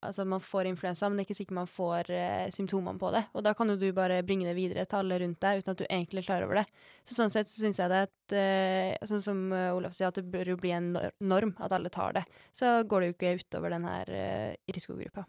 Altså, 0.05 0.21
man 0.29 0.43
får 0.43 0.67
influensa, 0.69 1.07
men 1.07 1.17
det 1.17 1.23
er 1.23 1.25
ikke 1.25 1.37
sikkert 1.39 1.57
man 1.57 1.69
får 1.69 2.09
symptomene 2.53 3.01
på 3.01 3.09
det. 3.15 3.23
Og 3.33 3.41
da 3.41 3.55
kan 3.57 3.71
jo 3.71 3.77
du 3.79 3.87
bare 3.95 4.19
bringe 4.27 4.45
det 4.45 4.53
videre 4.53 4.83
til 4.85 4.99
alle 4.99 5.17
rundt 5.23 5.39
deg, 5.41 5.63
uten 5.63 5.73
at 5.73 5.79
du 5.79 5.85
egentlig 5.87 6.21
er 6.21 6.27
klar 6.27 6.45
over 6.45 6.59
det. 6.59 6.65
Så 7.07 7.17
sånn 7.17 7.33
sett 7.33 7.49
så 7.49 7.63
syns 7.63 7.79
jeg 7.81 7.89
det 7.89 8.03
er 8.03 8.05
et 8.05 8.24
Sånn 8.31 9.21
som 9.21 9.45
eh, 9.53 9.69
Olaf 9.75 9.93
sier, 9.93 10.09
at 10.09 10.17
det 10.17 10.25
bør 10.31 10.53
jo 10.53 10.57
bli 10.59 10.73
en 10.75 10.91
norm, 11.19 11.53
at 11.61 11.75
alle 11.75 11.91
tar 11.93 12.15
det. 12.17 12.25
Så 12.55 12.71
går 12.89 13.01
det 13.01 13.07
jo 13.09 13.15
ikke 13.17 13.35
utover 13.41 13.75
den 13.75 13.85
her 13.85 14.09
eh, 14.09 14.57
risikogruppa. 14.71 15.25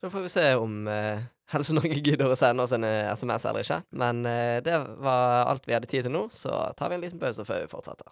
Så 0.00 0.10
får 0.10 0.26
vi 0.26 0.32
se 0.34 0.46
om 0.58 0.88
eh, 0.90 1.24
Helse 1.54 1.76
Norge 1.76 2.02
gidder 2.02 2.32
å 2.32 2.38
sende 2.38 2.66
oss 2.66 2.74
en 2.74 2.84
eh, 2.86 3.12
SMS 3.14 3.46
eller 3.46 3.66
ikke. 3.66 3.80
Men 4.02 4.26
eh, 4.26 4.58
det 4.64 4.76
var 5.04 5.46
alt 5.46 5.66
vi 5.68 5.76
hadde 5.76 5.90
tid 5.90 6.08
til 6.08 6.16
nå, 6.16 6.26
så 6.34 6.66
tar 6.78 6.90
vi 6.90 6.98
en 6.98 7.06
liten 7.06 7.22
pause 7.22 7.46
før 7.46 7.64
vi 7.64 7.72
fortsetter. 7.72 8.10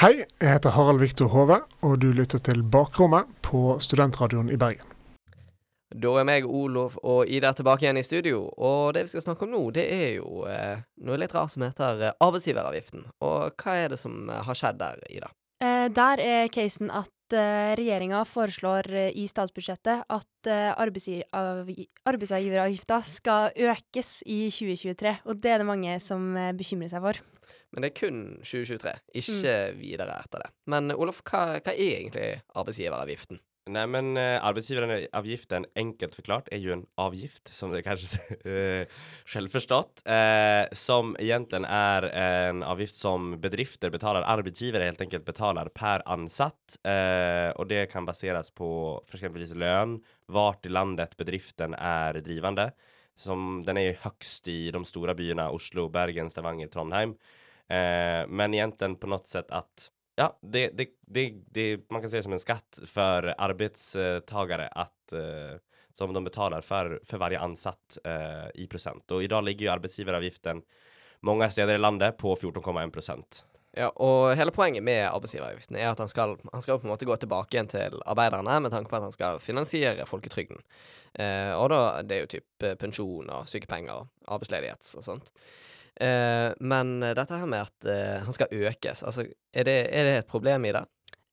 Hei, 0.00 0.12
jeg 0.22 0.54
heter 0.54 0.76
Harald 0.76 1.02
Viktor 1.02 1.32
Hove, 1.32 1.62
og 1.82 1.98
du 2.00 2.12
lytter 2.14 2.38
til 2.38 2.62
Bakrommet 2.62 3.28
på 3.42 3.74
Studentradioen 3.82 4.52
i 4.52 4.60
Bergen. 4.60 4.99
Da 5.90 6.12
er 6.20 6.26
meg, 6.26 6.44
Olof 6.46 6.94
og 7.02 7.26
Ida 7.26 7.50
tilbake 7.56 7.82
igjen 7.82 7.98
i 7.98 8.04
studio, 8.06 8.44
og 8.62 8.94
det 8.94 9.02
vi 9.08 9.10
skal 9.10 9.24
snakke 9.24 9.42
om 9.46 9.50
nå, 9.56 9.62
det 9.74 9.86
er 9.90 10.12
jo 10.20 10.44
eh, 10.46 10.78
noe 11.02 11.18
litt 11.18 11.34
rart 11.34 11.50
som 11.56 11.64
heter 11.66 12.04
eh, 12.06 12.14
arbeidsgiveravgiften. 12.22 13.02
Og 13.26 13.50
hva 13.58 13.72
er 13.74 13.90
det 13.90 13.98
som 13.98 14.30
eh, 14.30 14.44
har 14.46 14.54
skjedd 14.58 14.78
der, 14.78 15.02
Ida? 15.10 15.26
Eh, 15.66 15.90
der 15.90 16.22
er 16.22 16.46
casen 16.54 16.94
at 16.94 17.34
eh, 17.34 17.74
regjeringa 17.80 18.22
foreslår 18.22 18.86
i 19.18 19.26
statsbudsjettet 19.26 20.06
at 20.06 20.30
arbeidsgiveravgifta 20.78 23.02
skal 23.10 23.50
økes 23.58 24.22
i 24.30 24.46
2023. 24.46 25.26
Og 25.26 25.42
det 25.42 25.50
er 25.56 25.58
det 25.58 25.70
mange 25.74 25.98
som 26.06 26.38
bekymrer 26.54 26.94
seg 26.94 27.02
for. 27.02 27.18
Men 27.74 27.82
det 27.82 27.90
er 27.90 27.98
kun 27.98 28.38
2023, 28.46 28.94
ikke 29.18 29.74
videre 29.74 30.22
etter 30.22 30.38
det. 30.46 30.54
Men 30.70 30.94
Olof, 30.94 31.18
hva, 31.26 31.58
hva 31.58 31.74
er 31.74 31.98
egentlig 31.98 32.46
arbeidsgiveravgiften? 32.54 33.42
Nej 33.68 33.86
men 33.86 34.16
uh, 34.16 34.40
arbeidsgiveravgiften, 34.46 35.66
enkelt 35.76 36.14
forklart, 36.16 36.48
er 36.50 36.62
jo 36.62 36.72
en 36.72 36.84
avgift 36.98 37.50
som 37.52 37.70
dere 37.70 37.84
kanskje 37.84 38.16
eh, 38.48 39.00
självförstått 39.28 40.00
uh, 40.08 40.64
som 40.72 41.12
egentlig 41.20 41.68
er 41.68 42.06
en 42.08 42.62
avgift 42.64 42.96
som 42.96 43.34
bedrifter 43.42 43.92
betalar 43.92 44.24
arbeidsgivere 44.32 44.88
helt 44.88 45.04
enkelt 45.04 45.28
betalar 45.28 45.68
per 45.76 46.06
ansatt 46.08 46.78
uh, 46.88 47.52
og 47.52 47.68
det 47.68 47.84
kan 47.92 48.08
baseres 48.08 48.48
på 48.56 48.70
f.eks. 49.04 49.52
lønn, 49.52 49.98
hvor 50.32 50.56
i 50.64 50.72
landet 50.72 51.14
bedriften 51.20 51.76
er 51.76 52.16
drivende, 52.24 52.70
som 53.20 53.60
den 53.66 53.76
er 53.76 54.00
høyest 54.00 54.48
i 54.48 54.70
de 54.72 54.80
store 54.88 55.14
byene 55.14 55.50
Oslo, 55.52 55.90
Bergen, 55.92 56.32
Stavanger, 56.32 56.72
Trondheim 56.72 57.12
eh, 57.70 58.26
men 58.28 58.54
egentlig 58.54 58.96
på 59.00 59.10
noe 59.10 59.26
sett 59.28 59.50
att 59.50 59.90
Ja, 60.20 60.38
det, 60.40 60.68
det, 60.68 60.88
det, 61.00 61.34
det, 61.50 61.90
man 61.90 62.00
kan 62.00 62.10
se 62.10 62.22
som 62.22 62.32
en 62.32 62.38
skatt 62.38 62.78
för 62.86 63.34
arbetstagare 63.38 64.68
att 64.68 65.12
eh, 65.12 65.58
som 65.94 66.12
de 66.12 66.24
betalar 66.24 66.60
för, 66.60 67.00
för 67.04 67.18
varje 67.18 67.40
ansatt 67.40 67.98
eh, 68.04 68.48
i 68.54 68.68
Og 68.84 69.12
Och 69.12 69.22
idag 69.22 69.44
ligger 69.44 69.66
ju 69.66 69.72
arbetsgivaravgiften 69.72 70.62
många 71.20 71.50
steder 71.50 71.74
i 71.74 71.78
landet 71.78 72.16
på 72.16 72.36
14,1 72.36 72.90
prosent. 72.90 73.44
Ja, 73.72 73.88
og 73.88 74.36
hele 74.36 74.50
poenget 74.50 74.82
med 74.82 75.08
arbeidsgiveravgiften 75.08 75.76
er 75.76 75.88
at 75.88 75.98
han 75.98 76.08
skal, 76.08 76.36
han 76.52 76.62
skal 76.62 76.78
på 76.78 76.86
en 76.88 76.92
måte 76.92 77.08
gå 77.08 77.16
tilbake 77.16 77.56
igjen 77.56 77.72
til 77.72 78.02
arbeiderne 78.04 78.60
med 78.60 78.70
tanke 78.70 78.90
på 78.90 78.96
at 78.96 79.08
han 79.08 79.16
skal 79.16 79.40
finansiere 79.40 80.06
folketrygden. 80.06 80.60
Eh, 81.14 81.54
og 81.56 81.70
da 81.72 82.02
det 82.02 82.16
er 82.16 82.26
jo 82.26 82.32
typ 82.36 82.68
eh, 82.68 82.76
pensjon 82.76 83.30
og 83.30 83.48
sykepenger 83.48 84.02
og 84.02 84.34
arbeidsledighet 84.36 84.92
og 84.98 85.06
sånt. 85.06 85.32
Eh, 86.00 86.48
men 86.60 86.96
dette 87.02 87.36
her 87.36 87.50
med 87.50 87.68
at 87.68 87.90
eh, 87.90 88.22
han 88.24 88.36
skal 88.36 88.54
økes, 88.70 89.04
altså 89.04 89.26
er 89.26 89.68
det, 89.68 89.76
er 89.92 90.08
det 90.08 90.16
et 90.22 90.30
problem 90.30 90.64
i 90.64 90.72
det? 90.76 90.86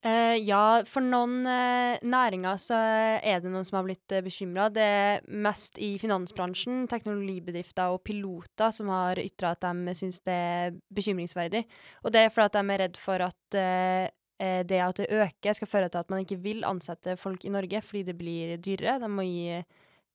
Eh, 0.05 0.37
ja, 0.45 0.83
for 0.85 1.01
noen 1.01 1.41
eh, 1.49 1.97
næringer 2.05 2.59
så 2.61 2.77
er 3.17 3.41
det 3.41 3.49
noen 3.49 3.65
som 3.65 3.79
har 3.79 3.87
blitt 3.87 4.13
uh, 4.13 4.21
bekymra. 4.23 4.67
Det 4.71 4.83
er 4.83 5.25
mest 5.25 5.79
i 5.81 5.95
finansbransjen, 5.99 6.85
teknologibedrifter 6.91 7.95
og 7.95 8.03
piloter 8.05 8.71
som 8.75 8.91
har 8.93 9.19
ytra 9.23 9.55
at 9.55 9.65
de 9.65 9.95
syns 9.97 10.21
det 10.27 10.37
er 10.37 10.77
bekymringsverdig. 10.93 11.63
Og 12.05 12.13
det 12.13 12.23
er 12.23 12.31
fordi 12.35 12.61
de 12.61 12.75
er 12.75 12.83
redd 12.83 13.01
for 13.01 13.25
at 13.25 13.57
eh, 13.57 14.05
eh, 14.37 14.61
det 14.69 14.83
at 14.85 15.01
det 15.01 15.09
øker, 15.17 15.57
skal 15.57 15.71
føre 15.73 15.89
til 15.89 16.05
at 16.05 16.13
man 16.13 16.23
ikke 16.23 16.39
vil 16.45 16.63
ansette 16.69 17.17
folk 17.17 17.43
i 17.43 17.53
Norge 17.57 17.81
fordi 17.83 18.05
det 18.07 18.17
blir 18.21 18.55
dyrere. 18.61 18.99
De 19.01 19.09
må 19.11 19.25
gi 19.25 19.63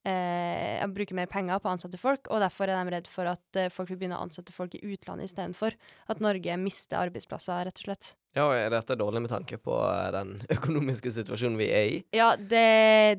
eh, 0.09 0.87
bruke 0.93 1.17
mer 1.17 1.31
penger 1.31 1.61
på 1.63 1.71
å 1.71 1.75
ansette 1.77 2.01
folk, 2.01 2.31
og 2.31 2.43
derfor 2.45 2.71
er 2.71 2.79
de 2.79 2.97
redd 2.97 3.11
for 3.11 3.31
at 3.31 3.61
eh, 3.61 3.71
folk 3.73 3.93
vil 3.93 4.01
begynne 4.03 4.19
å 4.19 4.27
ansette 4.27 4.55
folk 4.55 4.75
i 4.79 4.83
utlandet 4.95 5.31
istedenfor. 5.31 5.77
At 6.13 6.23
Norge 6.25 6.59
mister 6.61 7.01
arbeidsplasser, 7.03 7.65
rett 7.69 7.83
og 7.83 7.89
slett. 7.89 8.13
Ja, 8.33 8.47
og 8.47 8.55
er 8.57 8.71
dette 8.73 8.97
dårlig 8.97 9.21
med 9.27 9.31
tanke 9.33 9.59
på 9.61 9.75
eh, 9.85 10.09
den 10.15 10.39
økonomiske 10.57 11.13
situasjonen 11.13 11.59
vi 11.61 11.69
er 11.69 11.91
i? 11.91 11.99
Ja, 12.17 12.31
det, 12.37 12.63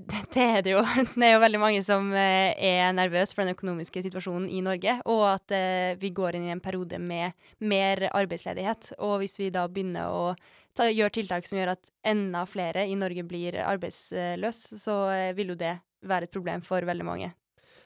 det 0.33 0.47
er 0.47 0.65
det 0.65 0.73
jo. 0.73 0.81
Det 1.13 1.27
er 1.27 1.35
jo 1.35 1.43
veldig 1.43 1.61
mange 1.61 1.83
som 1.85 2.09
eh, 2.17 2.57
er 2.57 2.95
nervøse 2.97 3.35
for 3.35 3.45
den 3.45 3.53
økonomiske 3.53 4.01
situasjonen 4.07 4.49
i 4.49 4.63
Norge, 4.65 4.97
og 5.09 5.23
at 5.35 5.53
eh, 5.53 5.93
vi 6.01 6.09
går 6.15 6.39
inn 6.39 6.49
i 6.49 6.55
en 6.55 6.63
periode 6.63 6.97
med 6.97 7.37
mer 7.61 8.07
arbeidsledighet. 8.09 8.95
Og 9.05 9.19
hvis 9.21 9.37
vi 9.37 9.53
da 9.53 9.67
begynner 9.69 10.09
å 10.09 10.25
ta, 10.73 10.89
gjøre 10.89 11.13
tiltak 11.19 11.45
som 11.45 11.61
gjør 11.61 11.75
at 11.75 11.93
enda 12.09 12.47
flere 12.49 12.87
i 12.89 12.97
Norge 12.97 13.25
blir 13.27 13.61
arbeidsløse, 13.61 14.81
så 14.81 14.97
vil 15.37 15.53
jo 15.53 15.61
det 15.61 15.77
være 16.07 16.29
et 16.29 16.35
problem 16.35 16.63
for 16.65 16.85
veldig 16.85 17.07
mange. 17.07 17.33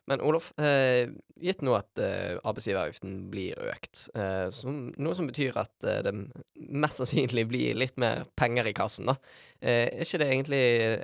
Men 0.07 0.21
Olof, 0.23 0.53
eh, 0.55 1.09
gitt 1.43 1.59
nå 1.67 1.73
at 1.75 1.99
eh, 1.99 2.37
arbeidsgiveravgiften 2.47 3.15
blir 3.31 3.59
økt, 3.59 4.05
eh, 4.15 4.47
som, 4.55 4.85
noe 4.95 5.17
som 5.17 5.27
betyr 5.27 5.59
at 5.59 5.83
eh, 5.83 5.99
det 6.05 6.13
mest 6.55 7.01
sannsynlig 7.01 7.43
blir 7.49 7.75
litt 7.75 7.99
mer 7.99 8.23
penger 8.39 8.69
i 8.71 8.75
kassen, 8.77 9.11
da, 9.11 9.17
eh, 9.59 9.89
er 9.89 10.05
ikke 10.05 10.21
det 10.23 10.29
egentlig 10.31 10.61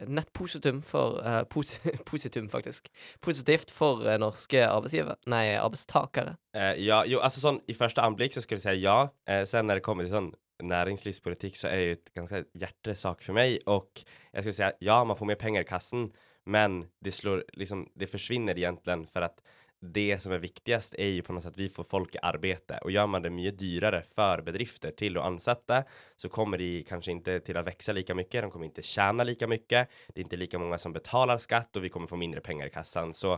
nett 0.08 0.32
positum 0.32 0.80
for 0.88 1.20
eh, 1.20 1.42
pos 1.52 1.76
Positum, 2.14 2.48
faktisk. 2.54 2.88
Positivt 3.24 3.76
for 3.76 4.08
norske 4.24 4.64
arbeidsgiver, 4.70 5.20
nei, 5.28 5.50
arbeidstakere? 5.60 6.38
ja, 6.54 7.00
jo, 7.10 7.18
altså 7.26 7.42
sånn 7.42 7.60
i 7.68 7.76
første 7.76 8.04
anblikk 8.06 8.36
så 8.36 8.44
skulle 8.44 8.62
jeg 8.62 8.78
si 8.78 8.86
ja. 8.86 9.08
sen 9.50 9.66
når 9.66 9.80
det 9.80 9.86
kommer 9.88 10.06
til 10.06 10.14
sånn 10.14 10.28
næringslivspolitikk, 10.64 11.58
så 11.58 11.72
er 11.72 11.80
det 11.80 11.86
jo 11.88 11.96
et 11.98 12.12
ganske 12.20 12.44
hjertesak 12.62 13.26
for 13.26 13.36
meg. 13.36 13.58
Og 13.68 14.04
jeg 14.06 14.46
skulle 14.46 14.56
si 14.60 14.86
ja, 14.86 15.00
man 15.04 15.18
får 15.20 15.34
mer 15.34 15.42
penger 15.42 15.66
i 15.66 15.68
kassen. 15.68 16.12
Men 16.44 16.86
det 17.00 17.12
slår 17.12 17.44
liksom, 17.54 17.90
det 17.94 18.08
försvinner 18.08 18.58
egentligen 18.58 19.08
för 19.08 19.22
att 19.22 19.42
det 19.80 20.20
som 20.20 20.32
är 20.32 20.38
viktigast 20.38 20.96
är 20.96 21.08
ju 21.08 21.22
på 21.22 21.34
något 21.34 21.44
sätt 21.44 21.52
att 21.52 21.60
vi 21.60 21.70
får 21.70 21.84
folk 21.84 22.16
i 22.16 22.18
arbete 22.22 22.78
och 22.82 22.92
gör 22.92 23.08
man 23.08 23.22
det 23.22 23.30
mye 23.30 23.52
dyrare 23.52 24.02
för 24.02 24.42
bedrifter 24.42 24.92
till 24.92 25.18
att 25.18 25.24
ansätta 25.24 25.84
så 26.16 26.30
kommer 26.30 26.58
det 26.58 26.84
kanskje 26.88 27.18
ikke 27.18 27.40
til 27.44 27.60
å 27.60 27.64
växa 27.68 27.92
lika 27.92 28.16
mycket. 28.16 28.42
De 28.42 28.52
kommer 28.52 28.66
inte 28.66 28.82
tjäna 28.82 29.24
lika 29.24 29.48
mycket. 29.48 29.90
Det 30.14 30.22
er 30.22 30.26
ikke 30.26 30.40
lika 30.40 30.60
många 30.60 30.78
som 30.78 30.94
betalar 30.94 31.38
skatt 31.38 31.76
og 31.76 31.84
vi 31.84 31.92
kommer 31.92 32.08
få 32.08 32.16
mindre 32.16 32.42
pengar 32.42 32.68
i 32.68 32.70
kassan. 32.72 33.14
Så 33.14 33.38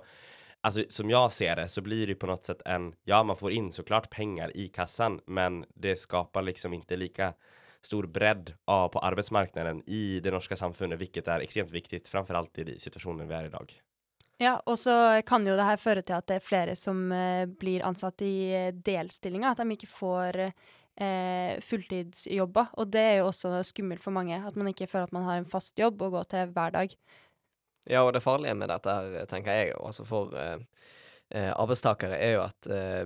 alltså 0.61 0.85
som 0.89 1.09
jeg 1.09 1.31
ser 1.31 1.55
det 1.55 1.69
så 1.69 1.81
blir 1.81 2.07
det 2.07 2.15
på 2.15 2.27
något 2.27 2.45
sätt 2.45 2.61
en, 2.65 2.93
ja, 3.03 3.23
man 3.23 3.37
får 3.37 3.51
in 3.51 3.71
såklart 3.71 4.09
pengar 4.09 4.57
i 4.57 4.67
kassan, 4.67 5.21
men 5.25 5.65
det 5.73 5.95
skapar 5.95 6.41
liksom 6.41 6.73
inte 6.73 6.95
lika 6.95 7.33
stor 7.85 8.07
bredd 8.11 8.53
av, 8.71 8.89
på 8.93 9.01
arbeidsmarkedet 9.05 9.75
i 9.87 10.19
det 10.23 10.33
norske 10.33 10.57
samfunnet, 10.59 10.99
hvilket 11.01 11.29
er 11.31 11.45
ekstremt 11.45 11.73
viktig, 11.73 12.03
framfor 12.09 12.39
alt 12.39 12.63
i 12.63 12.69
de 12.71 12.79
situasjonene 12.81 13.29
vi 13.29 13.37
er 13.37 13.49
i 13.49 13.53
dag. 13.53 13.75
Ja, 14.41 14.57
og 14.67 14.75
så 14.81 14.93
kan 15.27 15.45
jo 15.47 15.55
det 15.55 15.67
her 15.67 15.79
føre 15.79 16.03
til 16.03 16.17
at 16.17 16.25
det 16.27 16.39
er 16.39 16.43
flere 16.43 16.73
som 16.75 17.05
eh, 17.15 17.45
blir 17.47 17.85
ansatt 17.87 18.19
i 18.25 18.35
eh, 18.51 18.73
delstillinger, 18.75 19.53
at 19.53 19.61
de 19.61 19.77
ikke 19.77 19.87
får 19.87 20.41
eh, 20.43 21.53
fulltidsjobber. 21.63 22.73
Og 22.75 22.89
det 22.91 23.03
er 23.03 23.15
jo 23.21 23.29
også 23.29 23.61
skummelt 23.67 24.03
for 24.03 24.15
mange, 24.15 24.35
at 24.35 24.57
man 24.59 24.71
ikke 24.71 24.89
føler 24.91 25.07
at 25.07 25.15
man 25.15 25.27
har 25.29 25.39
en 25.39 25.47
fast 25.47 25.79
jobb 25.79 26.03
å 26.03 26.11
gå 26.17 26.25
til 26.33 26.51
hver 26.51 26.75
dag. 26.75 26.97
Ja, 27.85 28.01
og 28.03 28.13
det 28.15 28.23
farlige 28.25 28.57
med 28.57 28.71
dette 28.73 28.91
her, 28.91 29.25
tenker 29.29 29.59
jeg, 29.59 29.75
altså 29.77 30.05
for 30.07 30.35
eh, 30.39 30.57
eh 31.31 31.51
arbeidstakere, 31.53 32.17
er 32.17 32.35
jo 32.35 32.43
at 32.45 32.67
eh, 32.67 33.05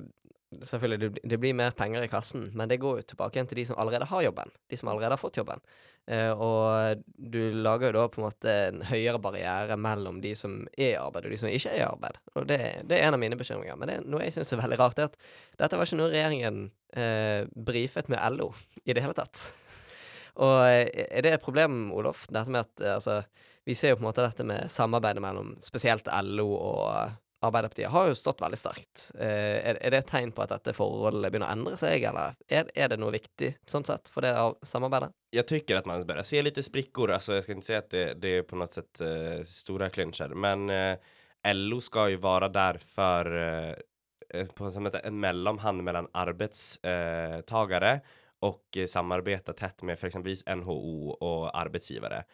Selvfølgelig, 0.50 1.12
det, 1.30 1.38
blir 1.38 1.54
mer 1.54 1.76
penger 1.78 2.02
i 2.02 2.10
kassen, 2.10 2.48
men 2.58 2.70
det 2.72 2.80
går 2.82 3.00
jo 3.00 3.06
tilbake 3.12 3.38
igjen 3.38 3.50
til 3.52 3.60
de 3.60 3.66
som 3.70 3.78
allerede 3.78 4.08
har 4.10 4.24
jobben. 4.26 4.50
De 4.72 4.80
som 4.80 4.90
allerede 4.90 5.14
har 5.14 5.22
fått 5.22 5.38
jobben. 5.38 5.62
Eh, 6.10 6.32
og 6.34 7.04
du 7.06 7.38
lager 7.54 7.92
jo 7.92 8.00
da 8.00 8.06
på 8.10 8.18
en 8.18 8.26
måte 8.26 8.56
en 8.72 8.82
høyere 8.90 9.22
barriere 9.22 9.78
mellom 9.78 10.18
de 10.24 10.32
som 10.40 10.64
er 10.74 10.96
i 10.96 10.98
arbeid, 10.98 11.28
og 11.30 11.36
de 11.36 11.40
som 11.44 11.52
ikke 11.54 11.76
er 11.76 11.84
i 11.84 11.86
arbeid. 11.86 12.18
Og 12.34 12.50
det, 12.50 12.60
det 12.90 12.98
er 12.98 13.06
en 13.06 13.20
av 13.20 13.22
mine 13.22 13.38
bekymringer. 13.38 13.78
Men 13.78 13.94
det, 13.94 14.00
noe 14.10 14.26
jeg 14.26 14.40
syns 14.40 14.56
er 14.58 14.64
veldig 14.64 14.82
rart, 14.82 14.98
er 14.98 15.12
at 15.12 15.22
dette 15.62 15.78
var 15.78 15.86
ikke 15.86 16.02
noe 16.02 16.10
regjeringen 16.16 16.60
eh, 16.98 17.46
brifet 17.70 18.10
med 18.10 18.40
LO 18.40 18.50
i 18.82 18.98
det 18.98 19.06
hele 19.06 19.18
tatt. 19.22 19.46
Og 20.50 20.60
eh, 20.66 20.90
er 21.06 21.26
det 21.28 21.38
et 21.38 21.46
problem, 21.46 21.92
Olof, 21.94 22.26
dette 22.34 22.50
med 22.50 22.66
at 22.66 22.86
eh, 22.88 22.98
altså 22.98 23.22
Vi 23.70 23.78
ser 23.78 23.94
jo 23.94 24.02
på 24.02 24.08
en 24.08 24.10
måte 24.10 24.26
dette 24.26 24.50
med 24.50 24.72
samarbeidet 24.74 25.22
mellom 25.22 25.54
spesielt 25.62 26.10
LO 26.26 26.50
og 26.58 27.20
Arbeiderpartiet 27.40 27.92
har 27.94 28.10
jo 28.10 28.16
stått 28.20 28.42
veldig 28.44 28.58
sterkt. 28.60 29.06
Eh, 29.16 29.72
er, 29.72 29.78
det 29.94 30.02
et 30.02 30.10
tegn 30.10 30.34
på 30.36 30.44
at 30.44 30.52
dette 30.52 30.74
forholdet 30.76 31.32
begynner 31.32 31.48
å 31.48 31.56
endre 31.56 31.78
seg, 31.80 32.04
eller 32.10 32.36
er, 32.52 32.90
det 32.92 32.98
noe 33.00 33.14
viktig 33.16 33.54
sånn 33.70 33.86
sett 33.88 34.12
for 34.12 34.28
det 34.28 34.34
samarbeidet? 34.68 35.14
Jeg 35.32 35.48
tycker 35.48 35.80
at 35.80 35.88
man 35.88 36.04
börjar 36.08 36.28
se 36.28 36.42
litt 36.44 36.60
sprickor, 36.66 37.14
alltså 37.16 37.38
jag 37.38 37.44
ska 37.44 37.56
inte 37.56 37.68
säga 37.68 37.80
att 37.80 37.90
det, 37.90 38.14
det 38.20 38.34
er 38.38 38.44
på 38.44 38.60
noe 38.60 38.68
sett 38.72 39.02
uh, 39.02 39.44
stora 39.48 39.90
clincher, 39.90 40.36
men 40.36 40.70
uh, 40.70 40.98
LO 41.54 41.80
skal 41.82 42.12
jo 42.12 42.20
være 42.26 42.50
der 42.52 42.82
for 42.84 43.32
uh, 43.32 44.44
på 44.58 44.72
som 44.76 44.92
ett, 44.92 45.00
en 45.00 45.22
mellomhand 45.24 45.84
mellom 45.84 46.12
arbetstagare 46.12 47.94
og 48.44 48.82
samarbeide 48.88 49.56
tett 49.56 49.82
med 49.88 49.96
f.eks. 49.96 50.44
NHO 50.44 51.16
og 51.16 51.48
arbeidsgivere. 51.56 52.26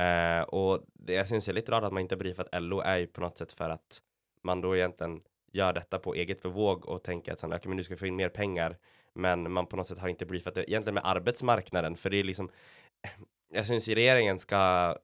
Uh, 0.00 0.40
og 0.56 0.88
det, 0.96 1.20
jeg 1.20 1.30
syns 1.34 1.46
det 1.46 1.52
er 1.52 1.60
litt 1.60 1.70
rart 1.76 1.84
at 1.84 1.92
man 1.94 2.08
inte 2.08 2.18
brifet 2.18 2.48
LO 2.64 2.80
er 2.80 3.04
jo 3.04 3.12
på 3.12 3.26
noe 3.26 3.36
sett 3.36 3.52
for 3.52 3.76
att 3.76 4.00
man 4.44 4.60
då 4.60 4.76
egentligen 4.76 5.22
gör 5.52 5.72
detta 5.72 5.98
på 5.98 6.14
eget 6.14 6.42
bevåg 6.42 6.86
och 6.86 7.02
tänker 7.02 7.32
att 7.32 7.44
okay, 7.44 7.60
men 7.64 7.76
nu 7.76 7.84
ska 7.84 7.96
få 7.96 8.06
in 8.06 8.16
mer 8.16 8.28
pengar. 8.28 8.76
Men 9.12 9.52
man 9.52 9.66
på 9.66 9.76
något 9.76 9.88
sätt 9.88 9.98
har 9.98 10.08
inte 10.08 10.26
briefat 10.26 10.54
det 10.54 10.70
egentligen 10.70 10.94
med 10.94 11.06
arbetsmarknaden, 11.06 11.96
för 11.96 12.10
det 12.10 12.16
är 12.16 12.24
liksom. 12.24 12.50
Jag 13.52 13.66
syns 13.66 13.88
regeringen 13.88 14.38
ska 14.38 14.94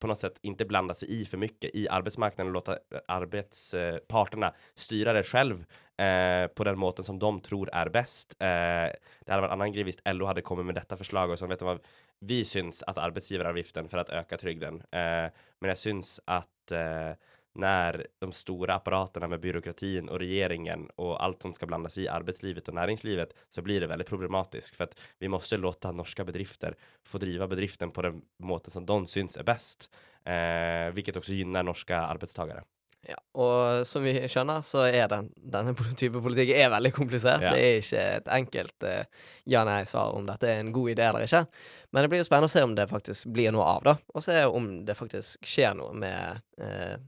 på 0.00 0.06
något 0.06 0.18
sätt 0.18 0.38
inte 0.42 0.64
blanda 0.64 0.94
sig 0.94 1.20
i 1.20 1.24
för 1.24 1.36
mycket 1.36 1.74
i 1.74 1.88
arbetsmarknaden 1.88 2.46
och 2.46 2.54
låta 2.54 2.78
arbetsparterna 3.08 4.54
styra 4.74 5.12
det 5.12 5.22
själv 5.22 5.64
eh, 5.96 6.46
på 6.46 6.64
den 6.64 6.78
måten 6.78 7.04
som 7.04 7.18
de 7.18 7.40
tror 7.40 7.70
är 7.72 7.88
bäst. 7.88 8.36
Eh, 8.38 8.46
det 8.46 9.28
hade 9.28 9.40
varit 9.40 9.52
annan 9.52 9.72
grej 9.72 9.84
visst 9.84 10.00
LO 10.04 10.26
hade 10.26 10.42
kommit 10.42 10.66
med 10.66 10.74
detta 10.74 10.96
förslag 10.96 11.30
och 11.30 11.38
så 11.38 11.46
vet 11.46 11.62
vad 11.62 11.80
vi 12.20 12.44
syns 12.44 12.82
att 12.82 12.98
arbetsgivaravgiften 12.98 13.88
för 13.88 13.98
att 13.98 14.08
öka 14.08 14.38
trygden. 14.38 14.74
Eh, 14.74 15.30
men 15.58 15.68
jag 15.68 15.78
syns 15.78 16.20
att 16.24 16.72
eh, 16.72 17.12
när 17.54 18.06
de 18.18 18.32
stora 18.32 18.74
apparaterna 18.74 19.28
med 19.28 19.40
byråkratin 19.40 20.08
och 20.08 20.18
regeringen 20.18 20.90
och 20.96 21.24
allt 21.24 21.42
som 21.42 21.52
ska 21.52 21.66
blandas 21.66 21.98
i 21.98 22.08
arbetslivet 22.08 22.68
och 22.68 22.74
näringslivet 22.74 23.34
så 23.48 23.62
blir 23.62 23.80
det 23.80 23.86
väldigt 23.86 24.08
problematiskt 24.08 24.76
för 24.76 24.84
att 24.84 25.00
vi 25.18 25.28
måste 25.28 25.56
låta 25.56 25.92
norska 25.92 26.24
bedrifter 26.24 26.76
få 27.02 27.18
driva 27.18 27.46
bedriften 27.46 27.90
på 27.90 28.02
den 28.02 28.22
måten 28.38 28.70
som 28.70 28.86
de 28.86 29.06
syns 29.06 29.36
är 29.36 29.42
bäst, 29.42 29.90
eh, 30.24 30.94
vilket 30.94 31.16
också 31.16 31.32
gynnar 31.32 31.62
norska 31.62 31.98
arbetstagare. 31.98 32.62
Ja, 33.08 33.16
og 33.40 33.86
som 33.88 34.04
vi 34.04 34.12
skjønner, 34.28 34.60
så 34.66 34.84
er 34.84 35.06
den, 35.08 35.30
denne 35.34 35.72
type 36.00 36.20
politikk 36.20 36.52
er 36.52 36.72
veldig 36.72 36.92
komplisert. 36.96 37.44
Ja. 37.46 37.54
Det 37.54 37.64
er 37.64 37.80
ikke 37.80 38.04
et 38.18 38.30
enkelt 38.36 38.86
uh, 38.86 39.26
ja-nei-svar 39.48 40.16
om 40.18 40.28
dette 40.28 40.50
er 40.50 40.60
en 40.60 40.72
god 40.74 40.92
idé 40.92 41.06
eller 41.08 41.24
ikke. 41.24 41.46
Men 41.90 42.04
det 42.04 42.12
blir 42.12 42.22
jo 42.22 42.28
spennende 42.28 42.50
å 42.50 42.54
se 42.54 42.64
om 42.66 42.76
det 42.76 42.90
faktisk 42.90 43.32
blir 43.32 43.54
noe 43.56 43.66
av, 43.66 43.86
da. 43.88 43.96
Og 44.14 44.26
se 44.26 44.42
om 44.46 44.70
det 44.86 44.98
faktisk 44.98 45.48
skjer 45.48 45.78
noe 45.80 45.96
med 45.96 46.42
eh, 46.60 47.00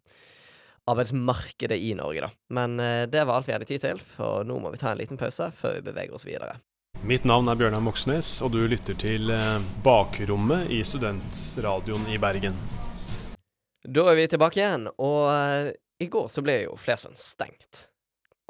arbeidsmarkedet 0.90 1.78
i 1.78 1.94
Norge, 1.94 2.26
da. 2.26 2.30
Men 2.54 2.80
eh, 2.80 3.04
det 3.10 3.24
var 3.24 3.38
alt 3.38 3.48
vi 3.48 3.54
hadde 3.54 3.68
tid 3.68 3.82
til, 3.84 4.02
for 4.16 4.46
nå 4.46 4.58
må 4.62 4.72
vi 4.72 4.80
ta 4.80 4.92
en 4.92 5.00
liten 5.00 5.20
pause 5.20 5.50
før 5.56 5.78
vi 5.78 5.86
beveger 5.90 6.16
oss 6.16 6.26
videre. 6.26 6.58
Mitt 7.06 7.24
navn 7.26 7.48
er 7.50 7.58
Bjørnar 7.58 7.82
Moxnes, 7.82 8.36
og 8.44 8.52
du 8.54 8.60
lytter 8.70 8.98
til 8.98 9.32
eh, 9.34 9.58
Bakrommet 9.84 10.70
i 10.70 10.82
Studentradioen 10.86 12.06
i 12.12 12.18
Bergen. 12.22 12.58
Da 13.82 14.06
er 14.12 14.18
vi 14.18 14.28
tilbake 14.30 14.60
igjen, 14.60 14.86
og 15.02 15.26
eh, 15.32 15.72
i 16.02 16.10
går 16.10 16.30
så 16.30 16.44
ble 16.44 16.64
jo 16.66 16.78
Flesland 16.78 17.18
stengt. 17.18 17.88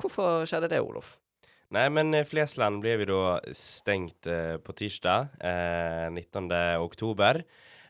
Hvorfor 0.01 0.47
skjedde 0.49 0.73
det, 0.73 0.81
Olof? 0.83 1.17
Nei, 1.73 1.87
men 1.89 2.13
Flesland 2.29 2.83
ble 2.85 2.99
vi 3.01 3.09
da 3.09 3.39
stängt 3.57 4.29
eh, 4.29 4.59
på 4.61 4.75
tirsdag 4.77 5.39
eh, 5.41 6.09
19 6.13 6.51
oktober. 6.85 7.41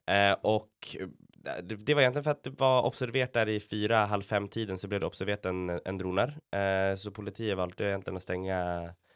Eh, 0.06 0.32
och 0.42 0.96
eh, 1.00 1.06
det, 1.42 1.76
det 1.82 1.94
var 1.94 2.04
egentlig 2.04 2.24
for 2.24 2.36
at 2.36 2.44
det 2.46 2.54
var 2.58 2.88
observert 2.88 3.34
der 3.34 3.50
i 3.52 3.60
fyra, 3.60 4.06
halv 4.10 4.26
fem 4.26 4.48
tiden 4.52 4.78
så 4.78 4.90
ble 4.90 5.02
det 5.02 5.08
observert 5.08 5.46
en, 5.50 5.76
en 5.76 6.00
droner. 6.00 6.34
Eh, 6.54 6.92
så 6.98 7.14
politiet 7.14 7.58
valgte 7.58 7.90
egentlig 7.90 8.20
å 8.20 8.24
stenge 8.24 8.58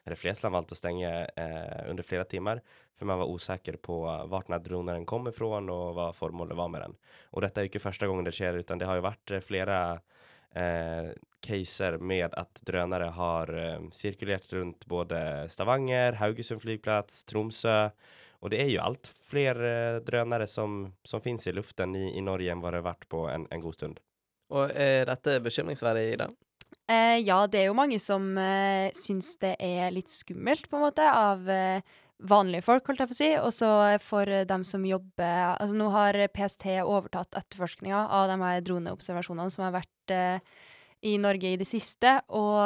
eller 0.07 0.19
Flesland 0.21 0.55
valgte 0.55 0.77
å 0.77 0.79
stenge 0.79 1.09
eh, 1.35 1.81
under 1.91 2.07
flere 2.07 2.25
timer, 2.31 2.61
for 2.95 3.09
man 3.11 3.19
var 3.19 3.31
osäker 3.31 3.75
på 3.83 3.97
vart 4.31 4.47
den 4.47 4.55
här 4.55 4.63
dronaren 4.63 5.07
kom 5.07 5.27
ifrån 5.27 5.67
og 5.75 5.97
hva 5.97 6.13
formålet 6.15 6.55
var 6.57 6.71
med 6.71 6.85
den. 6.85 6.95
Og 7.35 7.43
dette 7.43 7.59
er 7.59 7.67
jo 7.67 7.73
ikke 7.73 7.83
første 7.89 8.07
gangen 8.07 8.29
det 8.29 8.37
sker 8.37 8.55
utan 8.55 8.79
det 8.79 8.87
har 8.87 9.01
jo 9.01 9.09
vært 9.09 9.33
flere 9.33 9.47
flera 9.49 9.81
eh, 10.57 11.11
caser 11.47 11.99
med 11.99 12.35
at 12.39 12.63
drønere 12.67 13.11
har 13.17 13.53
eh, 13.55 13.89
sirkulert 13.93 14.53
rundt 14.55 14.87
både 14.87 15.19
Stavanger, 15.53 16.21
Haugesund 16.23 16.63
flygplats, 16.63 17.25
Tromsø. 17.29 17.91
Och 18.41 18.51
det 18.51 18.63
är 18.63 18.69
ju 18.69 18.79
allt 18.79 19.11
fler 19.27 19.63
eh, 19.65 20.01
drönare 20.01 20.47
som, 20.47 20.93
som 21.05 21.21
finns 21.21 21.47
i 21.47 21.53
luften 21.53 21.97
i, 21.97 22.19
i 22.19 22.21
Norge 22.21 22.53
än 22.53 22.61
vad 22.61 22.73
det 22.73 22.79
har 22.79 22.91
vært 22.93 23.09
på 23.09 23.27
en, 23.29 23.47
en 23.51 23.61
god 23.61 23.75
stund. 23.75 24.01
Og 24.55 24.71
er 24.71 25.07
dette 25.09 25.41
bekymringsverdig, 25.43 26.13
Ida? 26.15 26.29
Eh, 26.87 27.19
ja, 27.27 27.41
det 27.51 27.65
er 27.65 27.71
jo 27.71 27.79
mange 27.79 27.99
som 28.03 28.29
eh, 28.39 28.93
syns 28.95 29.33
det 29.43 29.57
er 29.63 29.91
litt 29.95 30.11
skummelt, 30.13 30.69
på 30.71 30.79
en 30.79 30.85
måte, 30.87 31.07
av 31.07 31.49
eh, 31.51 31.97
vanlige 32.31 32.65
folk, 32.67 32.87
holdt 32.87 33.03
jeg 33.03 33.11
på 33.11 33.17
å 33.17 33.19
si. 33.19 33.31
Og 33.41 33.53
så 33.55 33.71
for 34.05 34.31
eh, 34.31 34.47
dem 34.49 34.65
som 34.69 34.87
jobber 34.87 35.57
Altså, 35.57 35.75
nå 35.79 35.91
har 35.95 36.21
PST 36.35 36.69
overtatt 36.85 37.35
etterforskninga 37.43 38.07
av 38.07 38.31
de 38.31 38.39
her 38.45 38.63
droneobservasjonene 38.69 39.53
som 39.55 39.67
har 39.67 39.75
vært 39.81 40.15
eh, 40.15 40.57
i 41.03 41.19
Norge 41.21 41.53
i 41.53 41.57
det 41.61 41.67
siste. 41.69 42.21
Og 42.33 42.57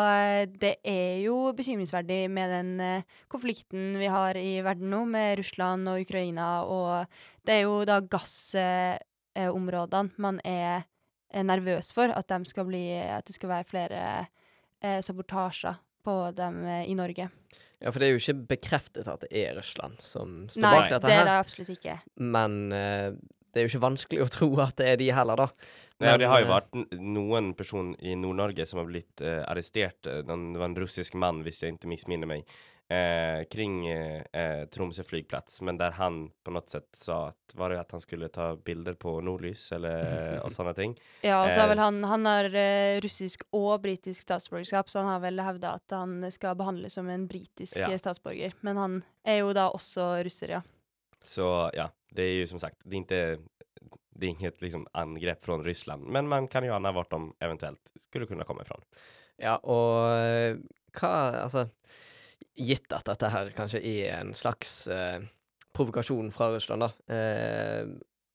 det 0.63 0.77
er 0.87 1.19
jo 1.25 1.53
bekymringsverdig 1.57 2.31
med 2.31 2.51
den 2.55 2.81
eh, 2.85 3.03
konflikten 3.33 3.99
vi 3.99 4.07
har 4.11 4.37
i 4.39 4.63
verden 4.67 4.91
nå, 4.93 5.05
med 5.11 5.39
Russland 5.41 5.89
og 5.91 6.01
Ukraina, 6.05 6.49
og 6.65 7.07
det 7.47 7.53
er 7.57 7.63
jo 7.67 7.85
da 7.89 8.01
gassområdene 8.05 10.11
man 10.21 10.41
er 10.45 10.83
er 11.31 11.47
nervøs 11.47 11.93
for 11.95 12.13
at, 12.15 12.31
de 12.31 12.49
skal 12.49 12.67
bli, 12.69 12.85
at 12.99 13.27
det 13.27 13.37
skal 13.37 13.53
være 13.53 13.69
flere 13.69 14.05
eh, 14.83 15.01
sabotasjer 15.05 15.79
på 16.05 16.17
dem 16.37 16.65
eh, 16.67 16.87
i 16.91 16.97
Norge. 16.99 17.31
Ja, 17.81 17.91
for 17.91 18.01
det 18.01 18.09
er 18.09 18.17
jo 18.17 18.21
ikke 18.21 18.57
bekreftet 18.57 19.09
at 19.09 19.23
det 19.25 19.31
er 19.33 19.55
Russland 19.57 20.01
som 20.05 20.43
står 20.53 20.67
Nei, 20.67 20.73
bak 20.77 20.91
dette 20.91 21.09
her. 21.09 21.09
Nei, 21.09 21.13
det 21.13 21.21
er 21.21 21.31
det 21.31 21.45
absolutt 21.45 21.73
ikke. 21.77 21.99
Men 22.37 22.59
eh, 22.77 23.07
det 23.51 23.63
er 23.63 23.67
jo 23.67 23.73
ikke 23.73 23.87
vanskelig 23.87 24.25
å 24.25 24.33
tro 24.33 24.51
at 24.63 24.77
det 24.81 24.91
er 24.91 25.01
de 25.01 25.09
heller, 25.15 25.47
da. 25.47 25.79
Nej, 26.01 26.19
det 26.19 26.29
har 26.33 26.41
jo 26.41 26.49
vært 26.49 26.75
noen 26.99 27.53
person 27.55 27.95
i 28.01 28.15
Nord-Norge 28.17 28.67
som 28.67 28.79
har 28.83 28.89
blitt 28.89 29.21
eh, 29.21 29.43
arrestert. 29.45 30.07
Eh, 30.07 30.23
Den, 30.27 30.53
det 30.55 30.61
var 30.63 30.71
en 30.73 30.77
russisk 30.81 31.15
man, 31.21 31.43
hvis 31.45 31.61
jeg 31.63 31.77
ikke 31.77 31.91
missminner 31.93 32.27
meg, 32.31 32.47
eh, 32.91 33.45
kring 33.53 33.85
eh, 33.87 34.23
eh, 34.33 34.65
Tromsø 34.73 35.05
flygplats. 35.07 35.61
Men 35.63 35.77
der 35.79 35.93
han 35.99 36.31
på 36.43 36.55
noe 36.57 36.65
sett 36.67 36.89
sa 36.97 37.29
at 37.29 37.55
var 37.55 37.71
det 37.75 37.79
at 37.83 37.93
han 37.93 38.01
skulle 38.03 38.31
ta 38.33 38.55
bilder 38.57 38.97
på 38.99 39.13
nordlys 39.23 39.69
eller 39.77 40.41
og 40.45 40.51
sånne 40.57 40.75
ting. 40.79 40.97
Ja, 41.29 41.43
og 41.45 41.53
så 41.53 41.61
har 41.61 41.69
Eh, 41.69 41.75
vel 41.75 41.85
han, 41.85 42.01
han 42.05 42.27
har 42.27 42.49
eh, 42.55 42.97
russisk 43.05 43.45
og 43.53 43.83
britisk 43.85 44.23
statsborgerskap, 44.25 44.89
så 44.91 45.05
han 45.05 45.13
har 45.13 45.21
vel 45.29 45.39
hevda 45.45 45.77
at 45.79 45.95
han 46.01 46.25
skal 46.33 46.57
behandles 46.59 46.97
som 46.99 47.09
en 47.13 47.29
britisk 47.31 47.77
Ja. 47.79 47.91
eh, 47.93 47.99
statsborger. 48.01 48.57
Men 48.67 48.77
han 48.81 48.99
er 49.25 49.43
jo 49.45 49.53
da 49.53 49.69
også 49.71 50.25
russer, 50.25 50.57
ja. 50.59 50.63
Så 51.23 51.45
ja, 51.77 51.91
det 52.17 52.25
er 52.25 52.37
jo 52.41 52.47
som 52.49 52.59
sagt, 52.59 52.81
det 52.85 52.95
er 52.97 53.03
inte 53.05 53.23
det 54.21 54.27
är 54.27 54.31
inget 54.31 54.61
liksom 54.61 54.87
angrepp 54.93 55.45
från 55.45 55.65
Ryssland, 55.65 56.03
men 56.07 56.29
man 56.29 56.49
kan 56.49 56.65
ju 56.65 56.71
ana 56.71 56.93
vart 56.93 57.11
de 57.11 57.35
eventuellt 57.39 57.93
skulle 57.97 58.27
kunna 58.27 58.45
komma 58.45 58.63
ifrån. 58.63 58.81
Ja, 59.41 59.57
og 59.57 60.13
eh, 60.21 60.57
hva 61.01 61.13
Altså, 61.41 61.67
gitt 62.61 62.93
at 62.93 63.09
dette 63.09 63.31
her 63.33 63.53
kanskje 63.57 63.81
er 63.81 64.19
en 64.19 64.35
slags 64.37 64.85
eh, 64.93 65.23
provokasjon 65.77 66.31
fra 66.35 66.51
Russland, 66.53 66.85
da. 66.85 67.15
Eh, 67.15 67.89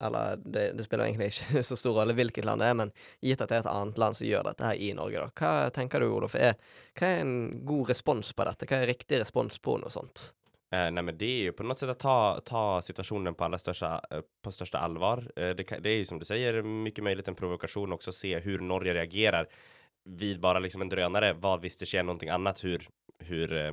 eller 0.06 0.42
det, 0.42 0.72
det 0.78 0.84
spiller 0.88 1.06
egentlig 1.06 1.28
ikke 1.34 1.64
så 1.64 1.78
stor 1.80 2.00
rolle 2.00 2.16
hvilket 2.18 2.48
land 2.48 2.64
det 2.64 2.72
er, 2.72 2.80
men 2.82 2.94
gitt 3.22 3.44
at 3.44 3.52
det 3.52 3.60
er 3.60 3.66
et 3.66 3.72
annet 3.72 4.02
land 4.02 4.18
som 4.18 4.28
gjør 4.28 4.50
dette 4.50 4.66
her 4.66 4.82
i 4.82 4.90
Norge, 4.98 5.22
da. 5.22 5.30
Hva 5.38 5.70
tenker 5.76 6.02
du, 6.02 6.10
Olof? 6.10 6.36
Er, 6.40 6.58
hva 6.98 7.12
er 7.12 7.22
en 7.24 7.38
god 7.68 7.94
respons 7.94 8.34
på 8.34 8.50
dette? 8.50 8.70
Hva 8.70 8.82
er 8.82 8.92
riktig 8.92 9.22
respons 9.22 9.62
på 9.62 9.78
noe 9.82 9.94
sånt? 9.94 10.32
Eh, 10.72 10.92
nej, 10.92 11.04
men 11.04 11.18
det 11.18 11.26
är 11.26 11.42
ju 11.42 11.52
på 11.52 11.64
något 11.64 11.80
sätt 11.80 11.90
att 11.90 12.00
ta, 12.00 12.42
ta 12.46 12.82
situationen 12.82 13.36
på 13.36 13.44
allra 13.44 13.58
största, 13.58 14.02
eh, 14.12 14.20
på 14.42 14.52
största 14.52 14.78
allvar. 14.78 15.32
Eh, 15.36 15.50
det, 15.50 15.64
det 15.64 15.90
är 15.90 15.96
ju 15.96 16.06
som 16.06 16.20
du 16.20 16.26
säger 16.26 16.62
mycket 16.62 17.04
möjligt 17.04 17.28
en 17.28 17.36
provokation 17.36 17.94
också 17.94 18.12
se 18.12 18.40
hur 18.40 18.60
Norge 18.60 18.94
reagerar 18.94 19.48
vid 20.04 20.40
bara 20.40 20.60
liksom 20.60 20.82
en 20.82 20.90
drönare. 20.90 21.34
Vad 21.34 21.62
visst 21.62 21.80
det 21.80 21.86
sker 21.86 22.04
någonting 22.04 22.30
annat? 22.30 22.64
Hur, 22.64 22.88
hur 23.20 23.58
eh, 23.58 23.72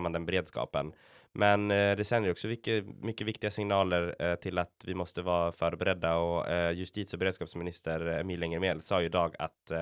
man 0.00 0.12
den 0.12 0.26
beredskapen? 0.26 0.92
Men 1.32 1.70
eh, 1.70 1.96
det 1.96 2.04
sänder 2.04 2.28
jo 2.28 2.32
också 2.32 2.48
mycket, 2.48 2.84
mycket 3.02 3.26
viktiga 3.26 3.50
signaler 3.50 4.36
till 4.36 4.58
att 4.58 4.84
vi 4.84 4.94
måste 4.94 5.22
vara 5.22 5.52
förberedda 5.52 6.16
och 6.16 6.48
eh, 6.48 6.72
justitie 6.72 7.16
och 7.16 7.18
beredskapsminister 7.18 8.00
Emil 8.00 8.42
Enger 8.42 8.60
Mehl 8.60 8.82
sa 8.82 9.00
ju 9.00 9.06
idag 9.06 9.34
att 9.38 9.72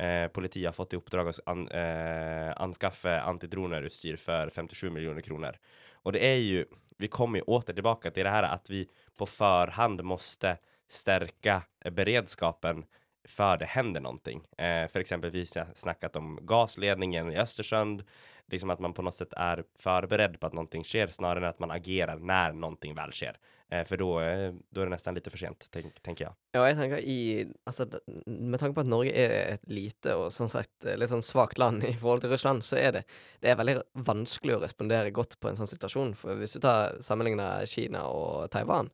eh, 0.00 0.28
politiet 0.28 0.66
har 0.66 0.72
fått 0.72 0.94
i 0.94 0.96
oppdrag 0.96 1.28
å 1.28 1.32
an, 1.46 1.68
eh, 1.68 2.52
anskaffe 2.56 3.20
antidronerutstyr 3.20 4.16
for 4.16 4.50
57 4.50 4.90
millioner 4.90 5.20
kroner. 5.20 5.58
Och 6.02 6.12
det 6.12 6.26
är 6.26 6.36
ju, 6.36 6.64
vi 6.98 7.08
kommer 7.08 7.38
ju 7.38 7.42
åter 7.42 7.72
tillbaka 7.72 8.10
till 8.10 8.24
det 8.24 8.30
här 8.30 8.42
att 8.42 8.70
vi 8.70 8.88
på 9.16 9.26
förhand 9.26 10.04
måste 10.04 10.56
stärka 10.88 11.62
eh, 11.84 11.92
beredskapen 11.92 12.84
för 13.28 13.56
det 13.56 13.66
händer 13.66 14.00
någonting. 14.00 14.42
Eh, 14.58 14.88
för 14.88 15.00
exempelvis 15.00 15.56
jag 15.56 15.66
snackat 15.74 16.16
om 16.16 16.38
gasledningen 16.42 17.32
i 17.32 17.36
Östersjön, 17.36 18.02
liksom 18.50 18.70
att 18.70 18.80
man 18.80 18.92
på 18.92 19.02
något 19.02 19.14
sätt 19.14 19.32
är 19.32 19.64
förberedd 19.78 20.40
på 20.40 20.46
att 20.46 20.52
någonting 20.52 20.84
sker 20.84 21.06
snarare 21.06 21.44
än 21.44 21.50
att 21.50 21.58
man 21.58 21.70
agerar 21.70 22.18
när 22.18 22.52
någonting 22.52 22.94
väl 22.94 23.12
sker. 23.12 23.36
Eh, 23.72 23.84
för 23.84 23.96
då, 23.96 24.20
eh, 24.20 24.52
då 24.70 24.84
det 24.84 24.90
nästan 24.90 25.14
lite 25.14 25.30
för 25.30 25.38
sent, 25.38 25.68
tänk, 25.70 26.00
tänker 26.02 26.24
jag. 26.24 26.34
Ja, 26.52 26.66
jeg 26.68 26.76
tenker 26.76 26.98
i 26.98 27.46
Altså, 27.64 27.86
med 28.26 28.60
tanke 28.60 28.74
på 28.74 28.80
at 28.80 28.90
Norge 28.90 29.12
er 29.14 29.54
et 29.54 29.68
lite 29.70 30.16
og 30.18 30.32
sånn 30.34 30.50
sagt 30.50 30.84
eh, 30.84 30.96
litt 30.98 31.12
sånn 31.12 31.22
svakt 31.22 31.58
land 31.58 31.84
i 31.90 31.94
forhold 31.94 32.24
til 32.24 32.32
Russland, 32.34 32.64
så 32.66 32.80
er 32.80 32.92
det, 32.98 33.04
det 33.40 33.52
er 33.52 33.60
veldig 33.60 33.76
vanskelig 33.94 34.56
å 34.56 34.64
respondere 34.64 35.14
godt 35.14 35.38
på 35.40 35.48
en 35.48 35.60
sånn 35.60 35.70
situasjon. 35.70 36.16
For 36.18 36.40
hvis 36.40 36.58
du 36.58 36.64
tar 36.64 36.98
sammenligner 37.06 37.66
Kina 37.70 38.08
og 38.10 38.50
Taiwan, 38.50 38.90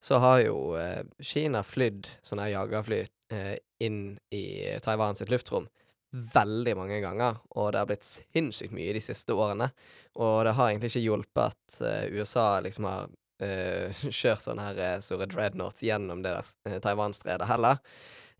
så 0.00 0.22
har 0.22 0.44
jo 0.44 0.76
eh, 0.78 1.02
Kina 1.18 1.64
flydd 1.66 2.06
sånne 2.22 2.52
jagerfly 2.52 3.02
eh, 3.34 3.56
inn 3.82 4.20
i 4.30 4.44
Taiwan 4.84 5.18
sitt 5.18 5.32
luftrom 5.32 5.66
veldig 6.10 6.74
mange 6.78 7.00
ganger, 7.02 7.38
og 7.54 7.72
det 7.72 7.80
har 7.80 7.88
blitt 7.90 8.06
sinnssykt 8.06 8.74
mye 8.74 8.94
de 8.96 9.02
siste 9.04 9.34
årene. 9.34 9.70
Og 10.18 10.44
det 10.46 10.54
har 10.58 10.70
egentlig 10.70 10.90
ikke 10.92 11.04
hjulpet 11.04 11.42
at 11.46 11.82
eh, 11.86 12.16
USA 12.18 12.46
liksom 12.64 12.88
har 12.90 13.10
uh, 13.10 14.00
kjørt 14.20 14.42
sånne 14.44 14.70
her 14.70 14.80
eh, 14.86 14.96
store 15.04 15.28
dreadnoughts 15.30 15.84
gjennom 15.86 16.24
det 16.24 16.34
der 16.34 16.80
Taiwan-stredet 16.82 17.50
heller. 17.50 17.84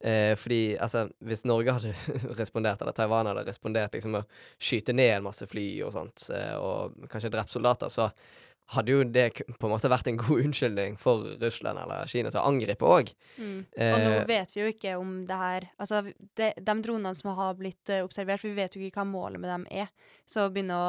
Fordi 0.01 0.79
altså, 0.81 1.03
hvis 1.29 1.43
Norge 1.45 1.75
hadde 1.77 1.91
respondert, 2.39 2.81
eller 2.81 2.95
Taiwan 2.97 3.29
hadde 3.29 3.43
respondert 3.45 3.93
liksom 3.93 4.15
med 4.15 4.23
å 4.23 4.39
skyte 4.57 4.95
ned 4.97 5.19
en 5.19 5.27
masse 5.27 5.45
fly 5.45 5.65
og 5.85 5.93
sånt, 5.93 6.25
og 6.57 7.05
kanskje 7.13 7.29
drept 7.35 7.53
soldater, 7.53 7.93
så 7.93 8.07
hadde 8.75 8.95
jo 8.95 9.03
det 9.03 9.25
på 9.59 9.67
en 9.67 9.73
måte 9.73 9.91
vært 9.91 10.11
en 10.11 10.21
god 10.21 10.45
unnskyldning 10.45 10.97
for 11.01 11.33
Russland 11.41 11.81
eller 11.83 12.07
Kina 12.11 12.31
til 12.31 12.41
å 12.43 12.47
angripe 12.51 12.87
òg. 12.87 13.11
Mm. 13.41 13.59
Eh, 13.75 13.95
Og 13.95 14.05
nå 14.05 14.13
vet 14.31 14.55
vi 14.55 14.63
jo 14.63 14.71
ikke 14.71 14.95
om 15.01 15.17
det 15.27 15.39
her 15.41 15.67
Altså, 15.81 16.05
de, 16.39 16.53
de 16.55 16.77
dronene 16.85 17.15
som 17.19 17.33
har 17.39 17.59
blitt 17.59 17.91
uh, 17.91 18.05
observert, 18.07 18.45
vi 18.47 18.55
vet 18.55 18.77
jo 18.77 18.85
ikke 18.87 19.03
hva 19.03 19.11
målet 19.11 19.43
med 19.43 19.51
dem 19.51 19.67
er. 19.83 19.91
Så 20.29 20.47
å 20.47 20.53
begynne 20.55 20.79
å 20.79 20.89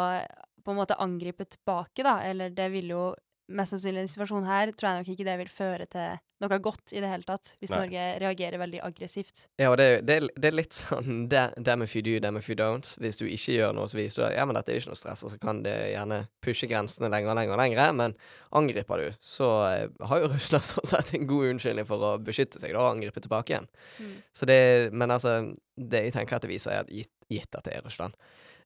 på 0.62 0.74
en 0.74 0.78
måte 0.78 0.98
angripe 1.02 1.48
tilbake, 1.50 2.04
da, 2.06 2.20
eller 2.28 2.54
det 2.54 2.68
vil 2.70 2.92
jo 2.94 3.06
mest 3.52 3.74
sannsynlig 3.74 3.98
i 3.98 4.02
denne 4.04 4.12
situasjonen 4.14 4.50
her 4.50 4.72
tror 4.76 4.92
jeg 4.92 5.02
nok 5.02 5.10
ikke 5.16 5.28
det 5.28 5.38
vil 5.42 5.50
føre 5.52 5.88
til 5.92 6.20
noe 6.42 6.58
godt 6.64 6.92
i 6.96 7.00
det 7.04 7.10
hele 7.12 7.24
tatt, 7.28 7.54
hvis 7.62 7.72
Nei. 7.72 7.80
Norge 7.84 8.04
reagerer 8.24 8.60
veldig 8.62 8.82
aggressivt. 8.88 9.44
Ja, 9.62 9.70
og 9.72 9.78
det, 9.80 9.86
er- 9.88 10.02
det, 10.08 10.16
er- 10.22 10.34
det 10.42 10.50
er 10.52 10.58
litt 10.58 10.78
sånn 10.78 11.22
da- 11.32 11.52
damn 11.68 11.86
if 11.86 11.96
you 11.96 12.02
do, 12.06 12.18
damn 12.24 12.38
if 12.40 12.50
you 12.50 12.56
don't. 12.60 12.92
Hvis 13.02 13.22
du 13.22 13.26
ikke 13.30 13.56
gjør 13.60 13.76
noe, 13.78 13.88
så 13.92 14.00
viser 14.00 14.24
du 14.24 14.28
at 14.30 14.36
ja, 14.40 14.46
men 14.50 14.58
dette 14.58 14.74
er 14.74 14.82
ikke 14.82 14.92
noe 14.94 15.00
stress, 15.00 15.24
og 15.28 15.34
så 15.34 15.40
kan 15.42 15.62
det 15.66 15.76
gjerne 15.94 16.22
pushe 16.44 16.70
grensene 16.72 17.10
lenger 17.14 17.32
og 17.34 17.40
lenger 17.40 17.56
og 17.58 17.62
lenger. 17.64 17.94
Men 18.02 18.16
angriper 18.62 19.06
du, 19.06 19.20
så 19.24 19.50
eh, 19.70 19.88
har 20.10 20.24
jo 20.26 20.32
Russland 20.34 20.68
sånn 20.74 20.90
sett 20.96 21.14
en 21.18 21.28
god 21.30 21.54
unnskyldning 21.54 21.88
for 21.90 22.08
å 22.10 22.14
beskytte 22.22 22.60
seg 22.62 22.74
da, 22.76 22.84
og 22.88 22.96
angripe 22.98 23.24
tilbake 23.24 23.56
igjen. 23.56 23.70
Mm. 24.02 24.16
Så 24.36 24.50
det, 24.50 24.60
men 24.94 25.14
altså, 25.14 25.38
det 25.78 26.06
jeg 26.10 26.18
tenker 26.18 26.40
at 26.40 26.46
det 26.48 26.52
viser, 26.56 26.76
er 26.80 26.86
at 26.88 26.92
gitt, 26.94 27.14
gitt 27.32 27.56
at 27.60 27.68
det 27.70 27.78
er 27.78 27.86
Russland, 27.86 28.18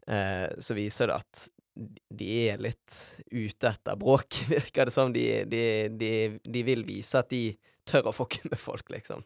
eh, 0.08 0.48
så 0.64 0.78
viser 0.78 1.12
det 1.12 1.20
at 1.22 1.46
de 1.76 2.32
er 2.50 2.62
litt 2.64 2.98
ute 3.32 3.70
etter 3.70 3.98
bråk, 4.00 4.42
virker 4.56 4.90
det 4.90 4.96
som. 4.96 5.14
De, 5.14 5.44
de, 5.50 5.64
de, 5.92 6.12
de 6.44 6.66
vil 6.68 6.86
vise 6.88 7.20
at 7.20 7.32
de 7.34 7.50
tør 7.86 8.10
å 8.10 8.16
fucke 8.16 8.46
med 8.50 8.60
folk, 8.60 8.90
liksom. 8.94 9.26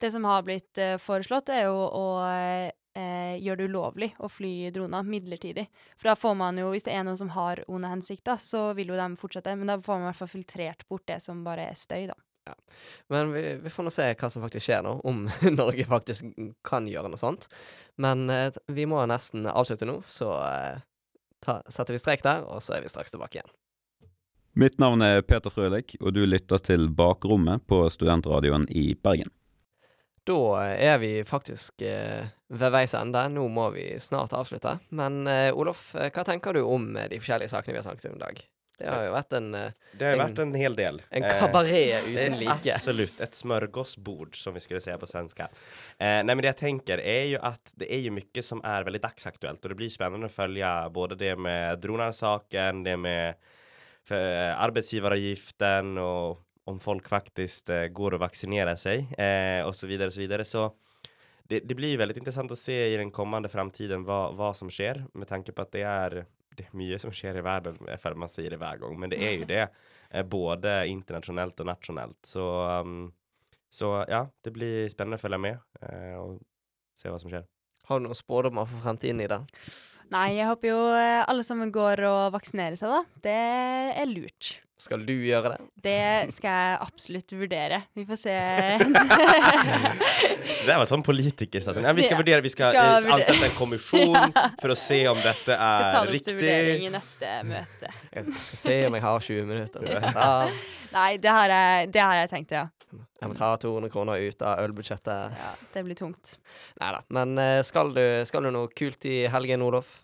Det 0.00 0.10
som 0.10 0.24
har 0.26 0.42
blitt 0.44 0.80
uh, 0.82 0.96
foreslått, 1.00 1.52
er 1.54 1.68
jo 1.68 1.76
å 1.86 2.06
eh, 2.26 3.36
gjøre 3.40 3.60
det 3.62 3.68
ulovlig 3.70 4.08
å 4.18 4.28
fly 4.28 4.70
droner 4.74 5.06
midlertidig. 5.06 5.64
For 5.96 6.10
da 6.10 6.16
får 6.18 6.34
man 6.38 6.58
jo, 6.60 6.72
hvis 6.74 6.86
det 6.88 6.96
er 6.96 7.06
noen 7.06 7.18
som 7.20 7.30
har 7.36 7.62
onde 7.70 7.90
hensikter, 7.92 8.40
så 8.42 8.72
vil 8.76 8.92
jo 8.92 8.98
de 8.98 9.08
fortsette. 9.20 9.54
Men 9.56 9.70
da 9.70 9.78
får 9.80 10.00
man 10.00 10.08
i 10.08 10.10
hvert 10.10 10.22
fall 10.24 10.32
filtrert 10.34 10.86
bort 10.90 11.06
det 11.08 11.20
som 11.24 11.44
bare 11.46 11.70
er 11.70 11.78
støy, 11.78 12.08
da. 12.10 12.18
Men 13.08 13.32
vi, 13.32 13.42
vi 13.62 13.70
får 13.72 13.86
nå 13.86 13.92
se 13.94 14.06
hva 14.20 14.28
som 14.30 14.42
faktisk 14.44 14.66
skjer 14.66 14.82
nå, 14.84 14.98
om 15.08 15.24
Norge 15.60 15.86
faktisk 15.88 16.26
kan 16.66 16.88
gjøre 16.90 17.12
noe 17.12 17.20
sånt. 17.20 17.48
Men 18.00 18.28
eh, 18.32 18.50
vi 18.66 18.86
må 18.90 19.00
nesten 19.08 19.48
avslutte 19.48 19.88
nå, 19.88 20.00
så 20.10 20.34
eh, 20.42 20.82
ta, 21.44 21.60
setter 21.68 21.96
vi 21.96 22.02
strek 22.02 22.24
der, 22.24 22.44
og 22.48 22.64
så 22.64 22.78
er 22.78 22.84
vi 22.84 22.92
straks 22.92 23.14
tilbake 23.14 23.40
igjen. 23.40 23.52
Mitt 24.54 24.78
navn 24.78 25.02
er 25.02 25.24
Peter 25.26 25.50
Frølik, 25.50 25.96
og 26.00 26.14
du 26.14 26.22
lytter 26.26 26.60
til 26.62 26.86
Bakrommet 26.94 27.64
på 27.66 27.80
Studentradioen 27.90 28.68
i 28.70 28.92
Bergen. 28.94 29.32
Da 30.24 30.38
er 30.72 30.98
vi 31.02 31.18
faktisk 31.26 31.82
eh, 31.82 32.30
ved 32.48 32.72
veis 32.72 32.94
ende. 32.96 33.26
Nå 33.28 33.44
må 33.52 33.68
vi 33.74 33.88
snart 34.00 34.32
avslutte. 34.32 34.78
Men 34.94 35.26
eh, 35.28 35.50
Olof, 35.52 35.90
eh, 35.98 36.08
hva 36.14 36.24
tenker 36.24 36.56
du 36.56 36.62
om 36.64 36.94
eh, 36.96 37.10
de 37.10 37.18
forskjellige 37.20 37.52
sakene 37.52 37.74
vi 37.74 37.82
har 37.82 37.88
snakket 37.88 38.12
om 38.12 38.16
i 38.16 38.24
dag? 38.24 38.40
Det 38.78 38.90
har 38.90 39.04
jo 39.06 39.12
vært 39.14 39.34
en 39.38 39.48
eh, 39.54 39.72
Det 39.92 40.06
har 40.06 40.16
jo 40.16 40.20
vært 40.22 40.40
en 40.42 40.54
hel 40.58 40.76
del. 40.78 41.00
En 41.10 41.26
Eh, 41.28 41.36
kabaret 41.40 42.08
uten 42.08 42.18
eh, 42.34 42.38
like. 42.40 42.74
Absolutt. 42.74 43.20
Et 43.22 43.34
smørgåsbord, 43.38 44.34
som 44.36 44.56
vi 44.56 44.62
skulle 44.64 44.82
si 44.82 44.94
på 44.98 45.06
svenska. 45.10 45.48
Eh, 45.98 46.20
nei, 46.22 46.32
men 46.34 46.42
det 46.42 46.54
jeg 46.54 46.60
tenker, 46.64 46.98
er 47.00 47.28
jo 47.34 47.42
at 47.42 47.74
det 47.78 47.90
er 47.90 48.02
jo 48.06 48.14
mye 48.16 48.42
som 48.42 48.62
er 48.66 48.86
veldig 48.86 49.02
dagsaktuelt, 49.04 49.62
og 49.62 49.74
det 49.74 49.78
blir 49.78 49.92
spennende 49.94 50.30
å 50.30 50.34
følge 50.34 50.72
både 50.94 51.18
det 51.20 51.36
med 51.38 51.78
drönarsaken, 51.84 52.82
det 52.86 52.98
med 53.00 53.52
arbeidsgiveravgiften, 54.04 55.94
og 55.96 56.44
om 56.64 56.80
folk 56.80 57.08
faktiskt 57.08 57.68
eh, 57.70 57.88
går 57.92 58.16
og 58.16 58.24
vaksinerer 58.24 58.76
seg, 58.80 59.12
eh, 59.20 59.62
och 59.66 59.76
så 59.76 59.86
videre 59.86 60.06
og 60.06 60.12
så 60.12 60.20
videre, 60.20 60.44
Så 60.44 60.72
det, 61.48 61.60
det 61.60 61.74
blir 61.74 61.98
veldig 61.98 62.16
interessant 62.16 62.50
å 62.50 62.56
se 62.56 62.94
i 62.94 62.96
den 62.96 63.10
kommende 63.12 63.48
framtiden 63.52 64.04
hva, 64.04 64.32
hva 64.32 64.54
som 64.56 64.70
skjer, 64.72 65.04
med 65.12 65.28
tanke 65.28 65.52
på 65.52 65.62
at 65.62 65.72
det 65.72 65.82
är 65.82 66.24
det 66.56 66.68
er 66.68 66.78
mye 66.78 66.98
som 67.02 67.12
skjer 67.14 67.38
i 67.38 67.44
verden. 67.44 67.78
för 67.98 68.14
man 68.14 68.28
sier 68.28 68.50
det 68.50 68.60
hver 68.62 68.78
gang, 68.78 68.98
men 69.00 69.10
det 69.10 69.22
er 69.22 69.36
jo 69.38 69.44
det, 69.44 69.68
eh, 70.10 70.22
både 70.22 70.86
internasjonalt 70.86 71.60
og 71.60 71.66
nasjonalt. 71.66 72.20
Så, 72.26 72.44
um, 72.80 73.12
så 73.70 74.04
ja, 74.08 74.26
det 74.42 74.52
blir 74.54 74.88
spennende 74.88 75.18
å 75.18 75.24
følge 75.24 75.38
med 75.38 75.58
uh, 75.82 76.14
og 76.20 76.38
se 76.94 77.10
hva 77.10 77.18
som 77.18 77.32
skjer. 77.32 77.46
Har 77.88 78.00
du 78.00 78.06
noen 78.06 78.16
spådommer 78.16 78.68
for 78.70 78.86
fremtiden 78.86 79.20
i 79.20 79.28
det? 79.28 79.42
Nei, 80.12 80.36
jeg 80.36 80.48
håper 80.48 80.68
jo 80.68 80.80
eh, 80.94 81.22
alle 81.24 81.44
sammen 81.46 81.72
går 81.72 82.04
og 82.08 82.34
vaksinerer 82.34 82.76
seg, 82.78 82.92
da. 82.92 83.20
Det 83.24 83.40
er 83.96 84.08
lurt. 84.10 84.58
Skal 84.74 85.04
du 85.06 85.12
gjøre 85.22 85.52
det? 85.52 85.58
Det 85.84 86.34
skal 86.34 86.50
jeg 86.50 86.78
absolutt 86.82 87.30
vurdere. 87.38 87.78
Vi 87.94 88.02
får 88.08 88.18
se. 88.18 88.34
Det 90.64 90.74
var 90.74 90.86
sånn 90.88 91.02
politiker 91.04 91.62
sa, 91.62 91.74
ja, 91.76 91.92
vi 91.96 92.04
skal 92.06 92.18
vurdere, 92.18 92.42
vi 92.44 92.50
skal, 92.52 92.74
skal 92.74 93.14
ansätta 93.14 93.48
en 93.50 93.56
kommisjon 93.56 94.16
For 94.62 94.72
å 94.72 94.76
se 94.78 95.00
om 95.10 95.18
detta 95.20 95.56
Skal 95.56 95.84
ta 95.84 96.00
är 96.00 96.08
det 96.08 96.18
opp 96.18 96.28
til 96.28 96.38
vurdering 96.38 96.86
i 96.88 96.92
neste 96.92 97.32
møte. 97.48 97.90
Jeg 98.14 98.36
skal 98.38 98.62
se 98.64 98.78
om 98.88 98.96
jeg 98.96 99.04
har 99.04 99.26
20 99.28 99.50
minutter. 99.50 99.88
Skal 99.94 100.16
ta, 100.16 100.30
Nei, 100.94 101.10
det 101.20 101.36
har 101.36 101.52
jeg, 101.52 101.90
det 101.94 102.02
har 102.02 102.16
jeg 102.22 102.30
tenkt, 102.30 102.54
ja. 102.54 102.64
jeg 103.20 103.30
må 103.30 103.36
ta 103.38 103.50
200 103.60 103.92
kroner 103.92 104.24
ut 104.24 104.46
av 104.46 104.62
ølbudsjettet. 104.64 105.44
Det 105.74 105.84
blir 105.86 105.98
tungt. 105.98 106.36
Nei 106.80 106.90
da. 106.96 107.02
Men 107.14 107.36
eh, 107.42 107.60
skal 107.66 107.92
du, 107.96 108.04
skal 108.28 108.46
du 108.46 108.52
noe 108.54 108.70
kult 108.72 109.06
i 109.10 109.24
helgen, 109.30 109.64
Olof? 109.66 109.98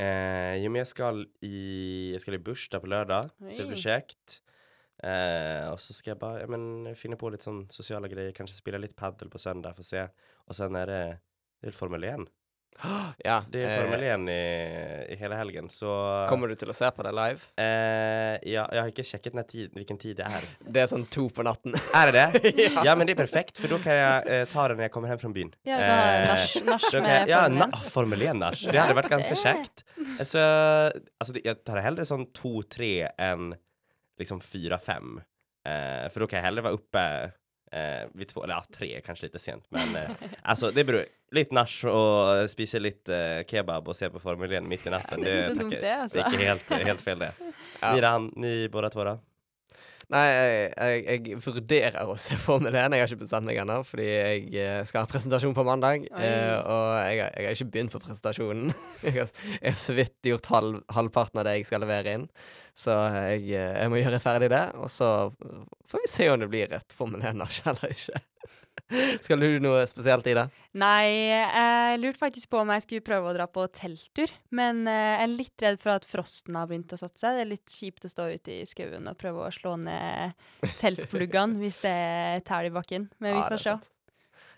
Eh, 0.00 0.56
jo, 0.62 0.70
men 0.72 0.80
jeg 0.80 0.88
skal 0.88 1.26
i, 1.44 2.12
Jeg 2.14 2.22
skal 2.24 2.38
i 2.38 2.42
Bursdag 2.42 2.80
på 2.80 2.88
lördag, 2.88 3.28
så 3.50 3.60
det 3.62 3.68
blir 3.68 3.82
kjekt. 3.82 4.40
Eh, 5.02 5.66
og 5.72 5.80
så 5.82 5.92
skal 5.96 6.12
jeg 6.14 6.20
bare 6.20 6.46
men 6.46 6.94
finne 6.94 7.18
på 7.18 7.30
litt 7.32 7.42
sånn 7.42 7.64
sosiale 7.70 8.08
greier. 8.08 8.32
Kanskje 8.36 8.56
spille 8.56 8.80
litt 8.80 8.96
paddel 8.96 9.30
på 9.32 9.40
søndag 9.42 9.74
for 9.76 9.84
å 9.84 9.90
se. 9.90 10.06
Og 10.46 10.56
så 10.56 10.68
er 10.70 10.86
det, 10.86 11.02
det 11.62 11.74
Formel 11.74 12.04
1. 12.04 12.28
Ja. 13.24 13.44
Det 13.50 13.62
är 13.64 13.68
eh, 13.70 13.84
Formel 13.84 14.02
1 14.02 14.28
i, 14.28 15.12
i 15.12 15.16
hele 15.16 15.34
helgen, 15.34 15.68
så... 15.70 16.26
Kommer 16.28 16.48
du 16.48 16.54
til 16.58 16.70
å 16.72 16.74
se 16.76 16.90
på 16.90 17.04
det 17.06 17.12
live? 17.16 17.44
Eh, 17.60 18.38
ja, 18.52 18.64
jeg 18.72 18.80
har 18.80 18.90
ikke 18.90 19.04
sjekket 19.06 19.34
när 19.34 19.46
tid, 19.48 19.70
hvilken 19.76 19.98
tid 19.98 20.16
det 20.22 20.26
er. 20.26 20.46
Det 20.72 20.82
er 20.82 20.90
sånn 20.90 21.06
to 21.12 21.28
på 21.30 21.44
natten. 21.46 21.76
Er 21.98 22.12
det 22.12 22.24
det? 22.42 22.54
Ja. 22.72 22.84
ja. 22.90 22.94
men 22.96 23.06
det 23.06 23.14
er 23.16 23.22
perfekt, 23.22 23.58
for 23.60 23.70
da 23.72 23.78
kan 23.82 23.98
jeg 23.98 24.28
eh, 24.34 24.44
ta 24.50 24.66
det 24.68 24.78
når 24.78 24.86
jeg 24.88 24.94
kommer 24.96 25.12
hjem 25.12 25.22
fra 25.22 25.32
byen. 25.36 25.52
Ja, 25.68 25.78
da 25.82 25.92
har 26.00 26.26
nach- 26.32 26.56
nach 26.66 26.88
med 26.96 27.10
jag, 27.10 27.28
ja, 27.30 27.42
Formel 27.46 27.58
1. 27.58 27.58
na, 27.60 27.82
Formel 27.94 28.26
1-nach. 28.30 28.64
Det 28.70 28.80
hadde 28.82 28.96
vært 28.98 29.12
ganske 29.12 29.36
kjekt. 29.38 29.84
käckt. 29.84 30.28
Så, 30.32 30.42
altså, 30.42 31.36
jeg 31.38 31.46
jag 31.52 31.60
tar 31.68 31.82
hellre 31.84 32.04
sånn 32.08 32.26
to-tre 32.34 32.92
enn 33.20 33.52
liksom 34.20 34.40
4-5. 34.42 35.20
Eh, 35.68 36.06
for 36.10 36.24
da 36.24 36.28
kan 36.30 36.40
jeg 36.40 36.46
hellre 36.48 36.64
være 36.66 36.78
uppe 36.78 37.04
eh, 37.72 38.08
vid 38.14 38.28
två, 38.28 38.44
eller 38.44 38.54
ja, 38.54 38.64
tre 38.76 39.00
kanske 39.00 39.26
lite 39.26 39.38
sent. 39.38 39.64
Men 39.68 39.96
eh, 39.96 40.10
alltså 40.42 40.70
det 40.70 40.84
beror, 40.84 41.04
lite 41.30 41.54
nash 41.54 41.86
och 41.86 42.50
spisa 42.50 42.78
lite 42.78 43.16
eh, 43.16 43.44
kebab 43.44 43.88
och 43.88 43.96
se 43.96 44.10
på 44.10 44.18
Formel 44.18 44.52
1 44.52 44.62
mitt 44.64 44.86
i 44.86 44.90
natten. 44.90 45.20
Det 45.24 45.30
är 45.30 45.36
så 45.36 45.48
tackar- 45.48 45.60
dumt 45.60 45.76
det, 45.80 45.94
alltså. 45.96 46.18
det 46.18 46.24
är 46.24 46.30
helt, 46.30 46.70
helt 46.72 47.00
fel 47.00 47.18
det. 47.18 47.32
Ja. 47.80 47.94
Mira, 47.94 48.18
ni 48.18 48.68
båda 48.68 48.90
två 48.90 49.04
då? 49.04 49.18
Nei, 50.12 50.22
jeg, 50.28 50.72
jeg, 50.76 51.20
jeg 51.30 51.38
vurderer 51.40 52.10
å 52.10 52.14
se 52.20 52.36
Formel 52.40 52.74
1. 52.74 52.92
Jeg 52.92 53.00
har 53.00 53.12
ikke 53.12 53.22
bestemt 53.22 53.48
meg 53.48 53.60
ennå, 53.62 53.78
fordi 53.88 54.08
jeg 54.10 54.42
eh, 54.60 54.80
skal 54.88 55.06
ha 55.06 55.08
presentasjon 55.08 55.54
på 55.56 55.64
mandag. 55.64 56.04
Eh, 56.12 56.56
og 56.60 56.88
jeg, 56.98 57.20
jeg 57.22 57.46
har 57.46 57.56
ikke 57.56 57.68
begynt 57.72 57.94
på 57.94 58.02
presentasjonen. 58.02 58.74
jeg, 59.06 59.14
har, 59.16 59.78
så 59.80 59.96
vidt 59.96 60.28
gjort 60.28 60.50
halv, 60.52 60.82
halvparten 60.92 61.40
av 61.40 61.48
det 61.48 61.56
jeg 61.56 61.70
skal 61.70 61.84
levere 61.86 62.18
inn. 62.18 62.26
Så 62.76 62.92
jeg, 62.92 63.46
eh, 63.56 63.72
jeg 63.80 63.92
må 63.92 64.02
gjøre 64.02 64.20
ferdig 64.20 64.52
det, 64.52 64.66
og 64.76 64.92
så 64.92 65.08
får 65.88 66.04
vi 66.04 66.12
se 66.12 66.28
om 66.32 66.44
det 66.44 66.50
blir 66.52 66.76
et 66.76 66.96
Formel 66.98 67.24
1-nach 67.32 67.62
eller 67.72 67.96
ikke. 67.96 68.22
skal 69.24 69.44
du 69.44 69.60
noe 69.62 69.84
spesielt 69.90 70.26
i 70.32 70.34
det? 70.36 70.46
Nei, 70.80 71.04
jeg 71.28 72.00
lurte 72.00 72.20
faktisk 72.22 72.50
på 72.52 72.62
om 72.62 72.72
jeg 72.72 72.86
skulle 72.86 73.04
prøve 73.04 73.30
å 73.30 73.36
dra 73.36 73.46
på 73.50 73.66
telttur. 73.76 74.32
Men 74.56 74.86
eh, 74.90 75.12
jeg 75.12 75.26
er 75.26 75.32
litt 75.34 75.66
redd 75.66 75.80
for 75.82 75.94
at 75.98 76.08
frosten 76.08 76.56
har 76.56 76.70
begynt 76.70 76.92
å 76.96 77.00
satse 77.00 77.20
seg. 77.26 77.36
Det 77.36 77.44
er 77.44 77.52
litt 77.52 77.76
kjipt 77.76 78.08
å 78.08 78.12
stå 78.12 78.28
ute 78.32 78.56
i 78.62 78.68
skauen 78.68 79.08
og 79.10 79.20
prøve 79.20 79.44
å 79.44 79.52
slå 79.54 79.76
ned 79.80 80.34
teltpluggene 80.80 81.60
hvis 81.60 81.82
det 81.84 81.96
tæler 82.48 82.62
tæl 82.62 82.70
i 82.70 82.74
bakken. 82.74 83.08
Men 83.18 83.34
vi 83.34 83.38
Ja, 83.40 83.48
får 83.48 83.62
se. 83.62 83.78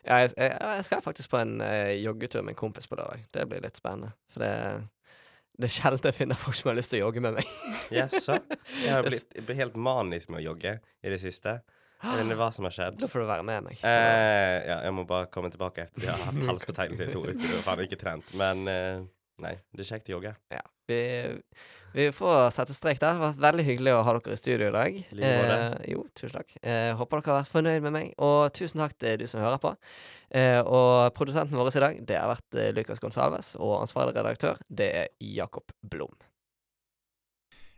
Ja, 0.05 0.19
jeg, 0.21 0.33
jeg, 0.37 0.57
jeg 0.61 0.85
skal 0.85 1.05
faktisk 1.05 1.31
på 1.33 1.41
en 1.41 1.61
uh, 1.65 1.93
joggetur 1.97 2.43
med 2.43 2.53
en 2.53 2.59
kompis 2.61 2.89
på 2.91 2.99
lørdag. 2.99 3.25
Det 3.33 3.47
blir 3.49 3.63
litt 3.65 3.79
spennende. 3.81 4.13
For 4.33 4.45
det, 4.45 4.51
det 5.57 5.71
er 5.71 5.77
sjelden 5.79 6.11
jeg 6.11 6.19
finner 6.19 6.41
folk 6.41 6.59
som 6.59 6.71
har 6.73 6.77
lyst 6.77 6.93
til 6.93 7.01
å 7.01 7.07
jogge 7.07 7.23
med 7.25 7.39
meg. 7.39 7.55
Jaså? 7.95 8.37
Jeg 8.83 8.93
har 8.93 9.07
blitt 9.09 9.33
blitt 9.39 9.61
helt 9.63 9.79
manisk 9.81 10.29
med 10.33 10.43
å 10.43 10.47
jogge 10.51 10.77
i 10.83 11.15
det 11.15 11.21
siste. 11.23 11.63
Jeg 12.05 12.21
vet 12.21 12.31
ikke 12.31 12.41
hva 12.43 12.51
som 12.55 12.69
har 12.69 12.77
skjedd. 12.77 12.99
Da 13.01 13.09
får 13.11 13.25
du 13.25 13.29
være 13.31 13.47
med 13.49 13.67
meg. 13.69 13.81
Eh, 13.81 14.57
ja, 14.69 14.79
jeg 14.87 14.97
må 14.97 15.07
bare 15.09 15.31
komme 15.33 15.51
tilbake 15.53 15.87
etter 15.87 16.05
jeg 16.07 16.13
har 16.13 16.29
hatt 16.29 16.49
halsbetegnelse 16.51 17.09
i 17.09 17.15
to 17.15 17.25
uker 17.25 17.57
og 17.59 17.65
faen 17.67 17.85
ikke 17.87 18.01
trent. 18.01 18.35
Men 18.39 18.69
eh, 18.71 19.05
nei, 19.45 19.55
det 19.73 19.87
er 19.87 19.91
kjekt 19.95 20.11
å 20.13 20.17
jogge. 20.19 20.35
Ja. 20.53 20.63
Vi, 20.91 20.99
vi 21.95 22.09
får 22.13 22.51
sette 22.53 22.75
strek 22.77 22.99
der. 23.01 23.15
Det 23.15 23.23
har 23.23 23.31
vært 23.31 23.45
veldig 23.47 23.65
hyggelig 23.71 23.95
å 23.97 24.03
ha 24.05 24.15
dere 24.19 24.37
i 24.37 24.41
studio 24.41 24.69
i 24.69 24.75
dag. 24.75 24.99
Eh, 25.15 25.79
jo, 25.95 26.05
tusen 26.13 26.35
takk. 26.37 26.53
Eh, 26.61 26.91
håper 26.99 27.23
dere 27.23 27.33
har 27.33 27.41
vært 27.41 27.55
fornøyd 27.55 27.87
med 27.87 27.97
meg. 27.97 28.13
Og 28.21 28.53
tusen 28.57 28.83
takk 28.85 28.97
til 29.01 29.23
du 29.23 29.27
som 29.31 29.41
hører 29.45 29.63
på. 29.63 29.73
Eh, 30.35 30.61
og 30.61 31.09
produsenten 31.17 31.57
vår 31.57 31.73
i 31.73 31.85
dag, 31.87 31.99
det 32.11 32.21
har 32.21 32.33
vært 32.35 32.61
eh, 32.61 32.73
Lucas 32.77 33.01
Gonsalves. 33.01 33.55
Og 33.63 33.79
ansvarlig 33.81 34.17
redaktør, 34.19 34.61
det 34.69 34.91
er 35.05 35.13
Jakob 35.25 35.73
Blom. 35.81 36.13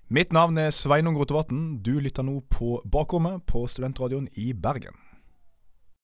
Mitt 0.08 0.32
navn 0.32 0.54
er 0.54 0.70
Sveinung 0.70 1.16
Rotevatn. 1.18 1.80
Du 1.82 1.96
lytter 1.98 2.22
nå 2.22 2.36
på 2.46 2.76
Bakrommet 2.86 3.42
på 3.50 3.64
Studentradioen 3.66 4.28
i 4.38 4.52
Bergen. 4.54 4.94